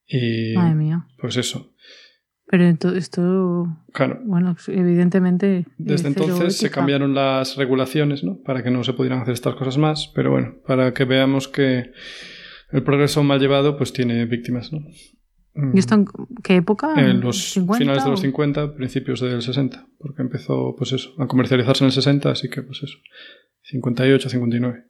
Y, 0.06 0.54
Madre 0.54 0.74
mía. 0.74 1.06
Pues 1.18 1.36
eso. 1.36 1.74
Pero 2.48 2.64
esto, 2.64 3.76
claro. 3.92 4.20
bueno, 4.24 4.56
evidentemente. 4.68 5.66
Desde 5.78 6.08
entonces 6.08 6.56
se 6.56 6.70
cambiaron 6.70 7.12
las 7.12 7.56
regulaciones, 7.56 8.22
¿no? 8.22 8.38
Para 8.42 8.62
que 8.62 8.70
no 8.70 8.84
se 8.84 8.92
pudieran 8.92 9.20
hacer 9.20 9.34
estas 9.34 9.56
cosas 9.56 9.78
más, 9.78 10.12
pero 10.14 10.30
bueno, 10.30 10.54
para 10.64 10.94
que 10.94 11.04
veamos 11.04 11.48
que 11.48 11.90
el 12.70 12.82
progreso 12.84 13.24
mal 13.24 13.40
llevado, 13.40 13.76
pues 13.76 13.92
tiene 13.92 14.26
víctimas, 14.26 14.72
¿no? 14.72 14.80
¿Y 15.72 15.78
esto 15.78 15.94
en 15.94 16.06
qué 16.42 16.56
época? 16.56 16.94
En 16.98 17.20
los 17.20 17.54
finales 17.54 18.04
de 18.04 18.10
los 18.10 18.20
50, 18.20 18.74
principios 18.74 19.20
del 19.20 19.40
60, 19.40 19.88
porque 19.98 20.22
empezó, 20.22 20.74
pues 20.76 20.92
eso, 20.92 21.14
a 21.18 21.26
comercializarse 21.26 21.82
en 21.82 21.86
el 21.86 21.92
60, 21.92 22.30
así 22.30 22.50
que, 22.50 22.62
pues 22.62 22.82
eso, 22.82 22.98
58, 23.62 24.28
59. 24.28 24.84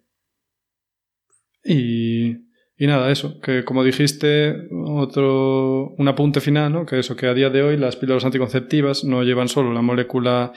Y, 1.64 2.45
y 2.78 2.86
nada, 2.86 3.10
eso, 3.10 3.40
que 3.40 3.64
como 3.64 3.82
dijiste, 3.82 4.68
otro, 4.70 5.94
un 5.96 6.08
apunte 6.08 6.40
final, 6.40 6.72
¿no? 6.72 6.84
Que 6.84 6.98
eso, 6.98 7.16
que 7.16 7.26
a 7.26 7.32
día 7.32 7.48
de 7.48 7.62
hoy 7.62 7.78
las 7.78 7.96
píldoras 7.96 8.26
anticonceptivas 8.26 9.02
no 9.02 9.22
llevan 9.22 9.48
solo 9.48 9.72
la 9.72 9.80
molécula 9.80 10.52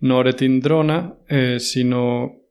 noretindrona, 0.00 1.14
eh, 1.28 1.58
sino 1.60 2.42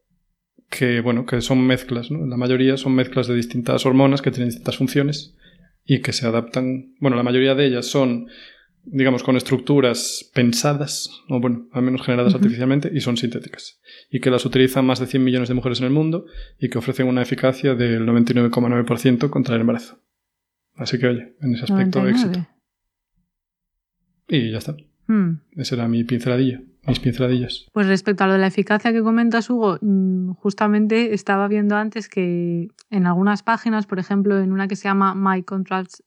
que, 0.72 1.01
bueno, 1.01 1.28
que 1.28 1.41
son 1.41 1.67
mezclas, 1.67 2.09
¿no? 2.09 2.26
La 2.26 2.38
mayoría 2.38 2.78
son 2.78 2.95
mezclas 2.95 3.28
de 3.28 3.36
distintas 3.36 3.86
hormonas 3.86 4.24
que 4.24 4.32
tienen 4.32 4.49
distintas 4.49 4.78
funciones 4.78 5.36
y 5.86 5.99
que 5.99 6.13
se 6.13 6.26
adaptan, 6.26 6.95
bueno, 6.99 7.15
la 7.15 7.24
mayoría 7.24 7.53
de 7.53 7.65
ellas 7.65 7.86
son, 7.86 8.28
digamos, 8.84 9.23
con 9.23 9.38
estructuras 9.38 10.29
pensadas, 10.34 11.09
o 11.29 11.39
bueno, 11.39 11.67
al 11.71 11.84
menos 11.84 12.01
generadas 12.01 12.36
artificialmente, 12.36 12.91
y 12.93 13.01
son 13.01 13.17
sintéticas. 13.17 13.79
Y 14.09 14.19
que 14.19 14.32
las 14.32 14.45
utilizan 14.45 14.86
más 14.86 14.99
de 14.99 15.07
100 15.07 15.23
millones 15.23 15.49
de 15.49 15.55
mujeres 15.55 15.79
en 15.79 15.86
el 15.86 15.91
mundo 15.91 16.25
y 16.59 16.69
que 16.69 16.77
ofrecen 16.77 17.07
una 17.07 17.21
eficacia 17.21 17.75
del 17.75 18.05
99,9% 18.05 19.29
contra 19.29 19.55
el 19.55 19.61
embarazo. 19.61 20.01
Así 20.75 20.97
que, 20.99 21.07
oye, 21.07 21.36
en 21.41 21.55
ese 21.55 21.65
aspecto, 21.65 22.07
éxito. 22.07 22.47
Y 24.27 24.51
ya 24.51 24.57
está. 24.57 24.75
Hmm. 25.12 25.41
Esa 25.57 25.76
era 25.76 25.88
mi 25.88 26.03
pinceladilla 26.03 26.62
mis 26.88 26.99
pinceladillas. 26.99 27.68
Pues 27.74 27.88
respecto 27.88 28.24
a 28.24 28.28
lo 28.28 28.34
de 28.34 28.39
la 28.39 28.47
eficacia 28.47 28.91
que 28.91 29.03
comentas, 29.03 29.49
Hugo, 29.49 29.78
mm, 29.82 30.32
justamente 30.32 31.14
estaba 31.14 31.47
viendo 31.47 31.76
antes 31.76 32.09
que 32.09 32.70
en 32.89 33.05
algunas 33.05 33.43
páginas, 33.43 33.86
por 33.86 33.99
ejemplo, 33.99 34.39
en 34.39 34.51
una 34.51 34.68
que 34.68 34.76
se 34.76 34.86
llama 34.86 35.14
My 35.14 35.45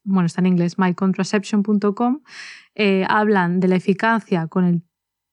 bueno, 0.02 0.26
está 0.26 0.40
en 0.40 0.46
inglés, 0.46 0.78
mycontraception.com, 0.78 2.22
eh, 2.74 3.04
hablan 3.08 3.60
de 3.60 3.68
la 3.68 3.76
eficacia 3.76 4.48
con 4.48 4.64
el 4.64 4.82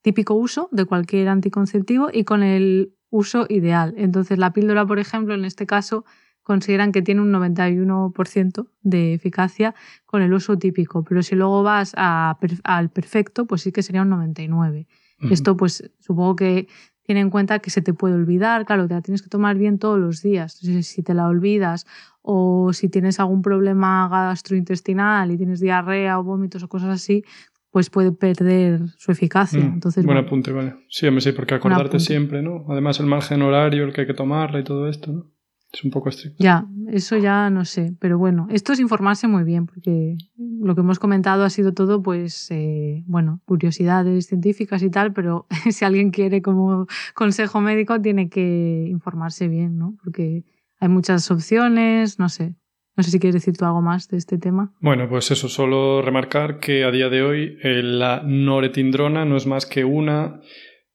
típico 0.02 0.34
uso 0.34 0.68
de 0.72 0.84
cualquier 0.84 1.28
anticonceptivo 1.28 2.08
y 2.12 2.24
con 2.24 2.42
el 2.42 2.94
uso 3.10 3.46
ideal. 3.48 3.94
Entonces, 3.96 4.38
la 4.38 4.52
píldora, 4.52 4.86
por 4.86 4.98
ejemplo, 4.98 5.34
en 5.34 5.44
este 5.44 5.66
caso, 5.66 6.04
consideran 6.42 6.92
que 6.92 7.02
tiene 7.02 7.20
un 7.20 7.32
91% 7.32 8.66
de 8.82 9.14
eficacia 9.14 9.74
con 10.06 10.22
el 10.22 10.32
uso 10.32 10.58
típico, 10.58 11.04
pero 11.04 11.22
si 11.22 11.36
luego 11.36 11.62
vas 11.62 11.92
al 11.96 12.90
perfecto, 12.90 13.46
pues 13.46 13.62
sí 13.62 13.72
que 13.72 13.82
sería 13.82 14.02
un 14.02 14.10
99%. 14.10 14.86
Esto 15.30 15.56
pues 15.56 15.88
supongo 16.00 16.34
que 16.34 16.66
tiene 17.04 17.20
en 17.20 17.30
cuenta 17.30 17.60
que 17.60 17.70
se 17.70 17.80
te 17.80 17.94
puede 17.94 18.14
olvidar, 18.14 18.64
claro, 18.64 18.88
te 18.88 18.94
la 18.94 19.02
tienes 19.02 19.22
que 19.22 19.28
tomar 19.28 19.56
bien 19.56 19.78
todos 19.78 19.98
los 19.98 20.20
días. 20.20 20.54
si 20.54 21.02
te 21.02 21.14
la 21.14 21.28
olvidas 21.28 21.86
o 22.22 22.72
si 22.72 22.88
tienes 22.88 23.20
algún 23.20 23.42
problema 23.42 24.08
gastrointestinal 24.08 25.30
y 25.30 25.36
tienes 25.36 25.60
diarrea 25.60 26.18
o 26.18 26.24
vómitos 26.24 26.62
o 26.62 26.68
cosas 26.68 26.90
así, 26.90 27.24
pues 27.70 27.88
puede 27.88 28.12
perder 28.12 28.88
su 28.98 29.12
eficacia. 29.12 29.60
Mm, 29.60 29.74
Entonces, 29.74 30.04
buen 30.04 30.18
apunte, 30.18 30.52
vale. 30.52 30.74
Sí, 30.88 31.10
me 31.10 31.20
sí, 31.20 31.32
porque 31.32 31.54
acordarte 31.54 31.98
siempre, 32.00 32.42
¿no? 32.42 32.66
Además 32.68 33.00
el 33.00 33.06
margen 33.06 33.42
horario, 33.42 33.84
el 33.84 33.92
que 33.92 34.02
hay 34.02 34.06
que 34.06 34.14
tomarla 34.14 34.60
y 34.60 34.64
todo 34.64 34.88
esto, 34.88 35.12
¿no? 35.12 35.30
Es 35.72 35.82
un 35.84 35.90
poco 35.90 36.10
estricto. 36.10 36.36
Ya, 36.42 36.66
eso 36.88 37.16
ya 37.16 37.48
no 37.48 37.64
sé, 37.64 37.94
pero 37.98 38.18
bueno, 38.18 38.46
esto 38.50 38.74
es 38.74 38.80
informarse 38.80 39.26
muy 39.26 39.42
bien, 39.42 39.66
porque 39.66 40.16
lo 40.36 40.74
que 40.74 40.82
hemos 40.82 40.98
comentado 40.98 41.44
ha 41.44 41.50
sido 41.50 41.72
todo, 41.72 42.02
pues, 42.02 42.50
eh, 42.50 43.02
bueno, 43.06 43.40
curiosidades 43.46 44.26
científicas 44.26 44.82
y 44.82 44.90
tal, 44.90 45.14
pero 45.14 45.46
si 45.70 45.84
alguien 45.84 46.10
quiere 46.10 46.42
como 46.42 46.86
consejo 47.14 47.60
médico 47.60 48.00
tiene 48.00 48.28
que 48.28 48.86
informarse 48.88 49.48
bien, 49.48 49.78
¿no? 49.78 49.96
Porque 50.02 50.44
hay 50.78 50.88
muchas 50.88 51.30
opciones, 51.30 52.18
no 52.18 52.28
sé. 52.28 52.54
No 52.94 53.02
sé 53.02 53.10
si 53.10 53.18
quieres 53.18 53.34
decir 53.34 53.56
tú 53.56 53.64
algo 53.64 53.80
más 53.80 54.08
de 54.08 54.18
este 54.18 54.36
tema. 54.36 54.74
Bueno, 54.80 55.08
pues 55.08 55.30
eso, 55.30 55.48
solo 55.48 56.02
remarcar 56.02 56.58
que 56.58 56.84
a 56.84 56.90
día 56.90 57.08
de 57.08 57.22
hoy 57.22 57.56
eh, 57.62 57.82
la 57.82 58.22
noretindrona 58.22 59.24
no 59.24 59.36
es 59.36 59.46
más 59.46 59.64
que 59.64 59.84
una 59.86 60.40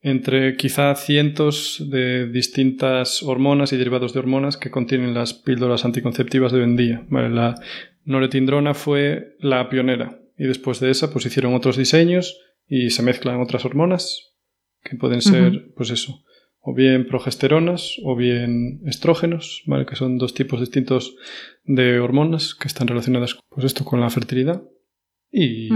entre 0.00 0.56
quizá 0.56 0.94
cientos 0.94 1.84
de 1.90 2.28
distintas 2.28 3.22
hormonas 3.22 3.72
y 3.72 3.76
derivados 3.76 4.12
de 4.12 4.20
hormonas 4.20 4.56
que 4.56 4.70
contienen 4.70 5.14
las 5.14 5.34
píldoras 5.34 5.84
anticonceptivas 5.84 6.52
de 6.52 6.58
hoy 6.58 6.64
en 6.64 6.76
día. 6.76 7.06
la 7.10 7.56
noretindrona 8.04 8.74
fue 8.74 9.36
la 9.40 9.68
pionera 9.68 10.20
y 10.36 10.44
después 10.44 10.80
de 10.80 10.90
esa 10.90 11.12
pues 11.12 11.26
hicieron 11.26 11.54
otros 11.54 11.76
diseños 11.76 12.40
y 12.66 12.90
se 12.90 13.02
mezclan 13.02 13.40
otras 13.40 13.64
hormonas 13.64 14.34
que 14.82 14.96
pueden 14.96 15.20
ser 15.20 15.72
pues 15.74 15.90
eso 15.90 16.22
o 16.60 16.74
bien 16.74 17.06
progesteronas 17.06 17.96
o 18.04 18.14
bien 18.14 18.82
estrógenos, 18.84 19.62
¿vale? 19.66 19.86
que 19.86 19.96
son 19.96 20.18
dos 20.18 20.34
tipos 20.34 20.60
distintos 20.60 21.16
de 21.64 21.98
hormonas 21.98 22.54
que 22.54 22.68
están 22.68 22.88
relacionadas 22.88 23.38
pues 23.48 23.64
esto 23.64 23.84
con 23.84 24.00
la 24.00 24.10
fertilidad 24.10 24.62
y, 25.30 25.70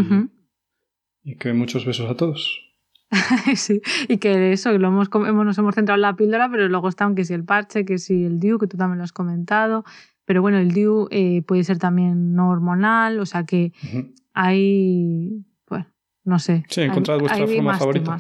y 1.23 1.37
que 1.37 1.53
muchos 1.53 1.87
besos 1.87 2.11
a 2.11 2.17
todos. 2.17 2.72
sí, 3.57 3.81
y 4.09 4.19
que 4.19 4.53
eso, 4.53 4.77
lo 4.79 4.89
hemos, 4.89 5.11
nos 5.11 5.59
hemos 5.59 5.75
centrado 5.75 5.97
en 5.97 6.03
la 6.03 6.17
píldora, 6.17 6.51
pero 6.51 6.69
luego 6.69 6.89
están 6.89 7.15
que 7.15 7.25
si 7.25 7.35
el 7.35 7.45
parche, 7.45 7.85
que 7.85 7.99
si 7.99 8.25
el 8.25 8.41
DIU, 8.41 8.59
que 8.59 8.67
tú 8.67 8.77
también 8.77 8.99
lo 8.99 9.05
has 9.05 9.13
comentado. 9.13 9.85
Pero 10.25 10.41
bueno, 10.41 10.59
el 10.59 10.71
DIU 10.73 11.09
eh, 11.11 11.43
puede 11.43 11.65
ser 11.65 11.79
también 11.79 12.35
no 12.35 12.51
hormonal, 12.51 13.21
o 13.21 13.27
sea 13.27 13.45
que 13.45 13.73
hay, 14.33 15.45
bueno, 15.69 15.87
no 16.25 16.39
sé. 16.39 16.65
Sí, 16.69 16.83
encontrad 16.83 17.19
vuestra 17.19 17.47
forma 17.47 17.79
favorita. 17.79 18.17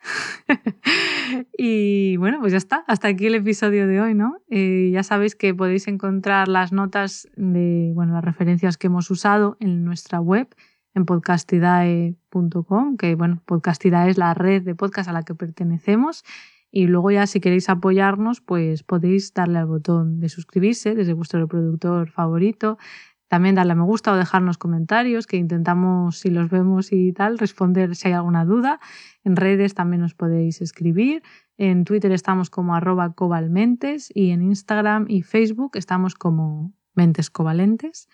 y 1.58 2.16
bueno, 2.16 2.38
pues 2.40 2.52
ya 2.52 2.58
está. 2.58 2.84
Hasta 2.86 3.08
aquí 3.08 3.26
el 3.26 3.34
episodio 3.34 3.86
de 3.86 4.00
hoy, 4.00 4.14
¿no? 4.14 4.36
Eh, 4.48 4.90
ya 4.92 5.02
sabéis 5.02 5.34
que 5.34 5.54
podéis 5.54 5.88
encontrar 5.88 6.48
las 6.48 6.72
notas 6.72 7.28
de, 7.36 7.92
bueno, 7.94 8.12
las 8.14 8.24
referencias 8.24 8.76
que 8.76 8.86
hemos 8.86 9.10
usado 9.10 9.56
en 9.58 9.84
nuestra 9.84 10.20
web 10.20 10.48
en 10.94 11.06
podcastidae.com, 11.06 12.96
que 12.96 13.14
bueno, 13.14 13.42
Podcastidae 13.46 14.10
es 14.10 14.18
la 14.18 14.34
red 14.34 14.62
de 14.62 14.74
podcast 14.74 15.08
a 15.08 15.12
la 15.12 15.22
que 15.22 15.34
pertenecemos. 15.34 16.24
Y 16.72 16.86
luego 16.86 17.10
ya 17.10 17.26
si 17.26 17.40
queréis 17.40 17.68
apoyarnos, 17.68 18.40
pues 18.40 18.82
podéis 18.82 19.34
darle 19.34 19.58
al 19.58 19.66
botón 19.66 20.20
de 20.20 20.28
suscribirse 20.28 20.94
desde 20.94 21.12
vuestro 21.12 21.40
reproductor 21.40 22.10
favorito. 22.10 22.78
También 23.26 23.54
darle 23.54 23.72
a 23.72 23.76
me 23.76 23.84
gusta 23.84 24.12
o 24.12 24.16
dejarnos 24.16 24.58
comentarios, 24.58 25.28
que 25.28 25.36
intentamos, 25.36 26.18
si 26.18 26.30
los 26.30 26.50
vemos 26.50 26.92
y 26.92 27.12
tal, 27.12 27.38
responder 27.38 27.94
si 27.94 28.08
hay 28.08 28.14
alguna 28.14 28.44
duda. 28.44 28.80
En 29.22 29.36
redes 29.36 29.74
también 29.74 30.02
nos 30.02 30.14
podéis 30.14 30.60
escribir. 30.60 31.22
En 31.56 31.84
Twitter 31.84 32.10
estamos 32.10 32.50
como 32.50 32.74
arroba 32.74 33.12
covalmentes 33.14 34.10
y 34.12 34.30
en 34.30 34.42
Instagram 34.42 35.06
y 35.08 35.22
Facebook 35.22 35.76
estamos 35.76 36.14
como 36.16 36.72
mentes 36.94 37.30
covalentes. 37.30 38.08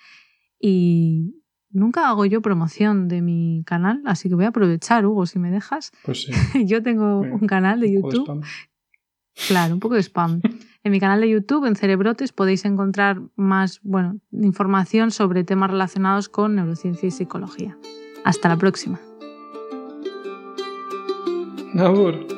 Y 0.58 1.42
Nunca 1.70 2.08
hago 2.08 2.24
yo 2.24 2.40
promoción 2.40 3.08
de 3.08 3.22
mi 3.22 3.62
canal, 3.66 4.02
así 4.06 4.28
que 4.28 4.34
voy 4.34 4.44
a 4.44 4.48
aprovechar, 4.48 5.04
Hugo, 5.04 5.26
si 5.26 5.38
me 5.38 5.50
dejas. 5.50 5.92
Pues 6.04 6.22
sí. 6.22 6.32
yo 6.66 6.82
tengo 6.82 7.20
un 7.20 7.46
canal 7.46 7.80
de 7.80 7.92
YouTube. 7.92 8.44
claro, 9.48 9.74
un 9.74 9.80
poco 9.80 9.94
de 9.94 10.02
spam. 10.02 10.40
En 10.86 10.92
mi 10.92 11.00
canal 11.00 11.20
de 11.20 11.28
YouTube, 11.28 11.64
en 11.64 11.74
Cerebrotes, 11.74 12.30
podéis 12.30 12.64
encontrar 12.64 13.20
más 13.34 13.80
bueno, 13.82 14.20
información 14.30 15.10
sobre 15.10 15.42
temas 15.42 15.68
relacionados 15.68 16.28
con 16.28 16.54
neurociencia 16.54 17.08
y 17.08 17.10
psicología. 17.10 17.76
Hasta 18.24 18.48
la 18.48 18.56
próxima. 18.56 19.00
Nabur. 21.74 22.35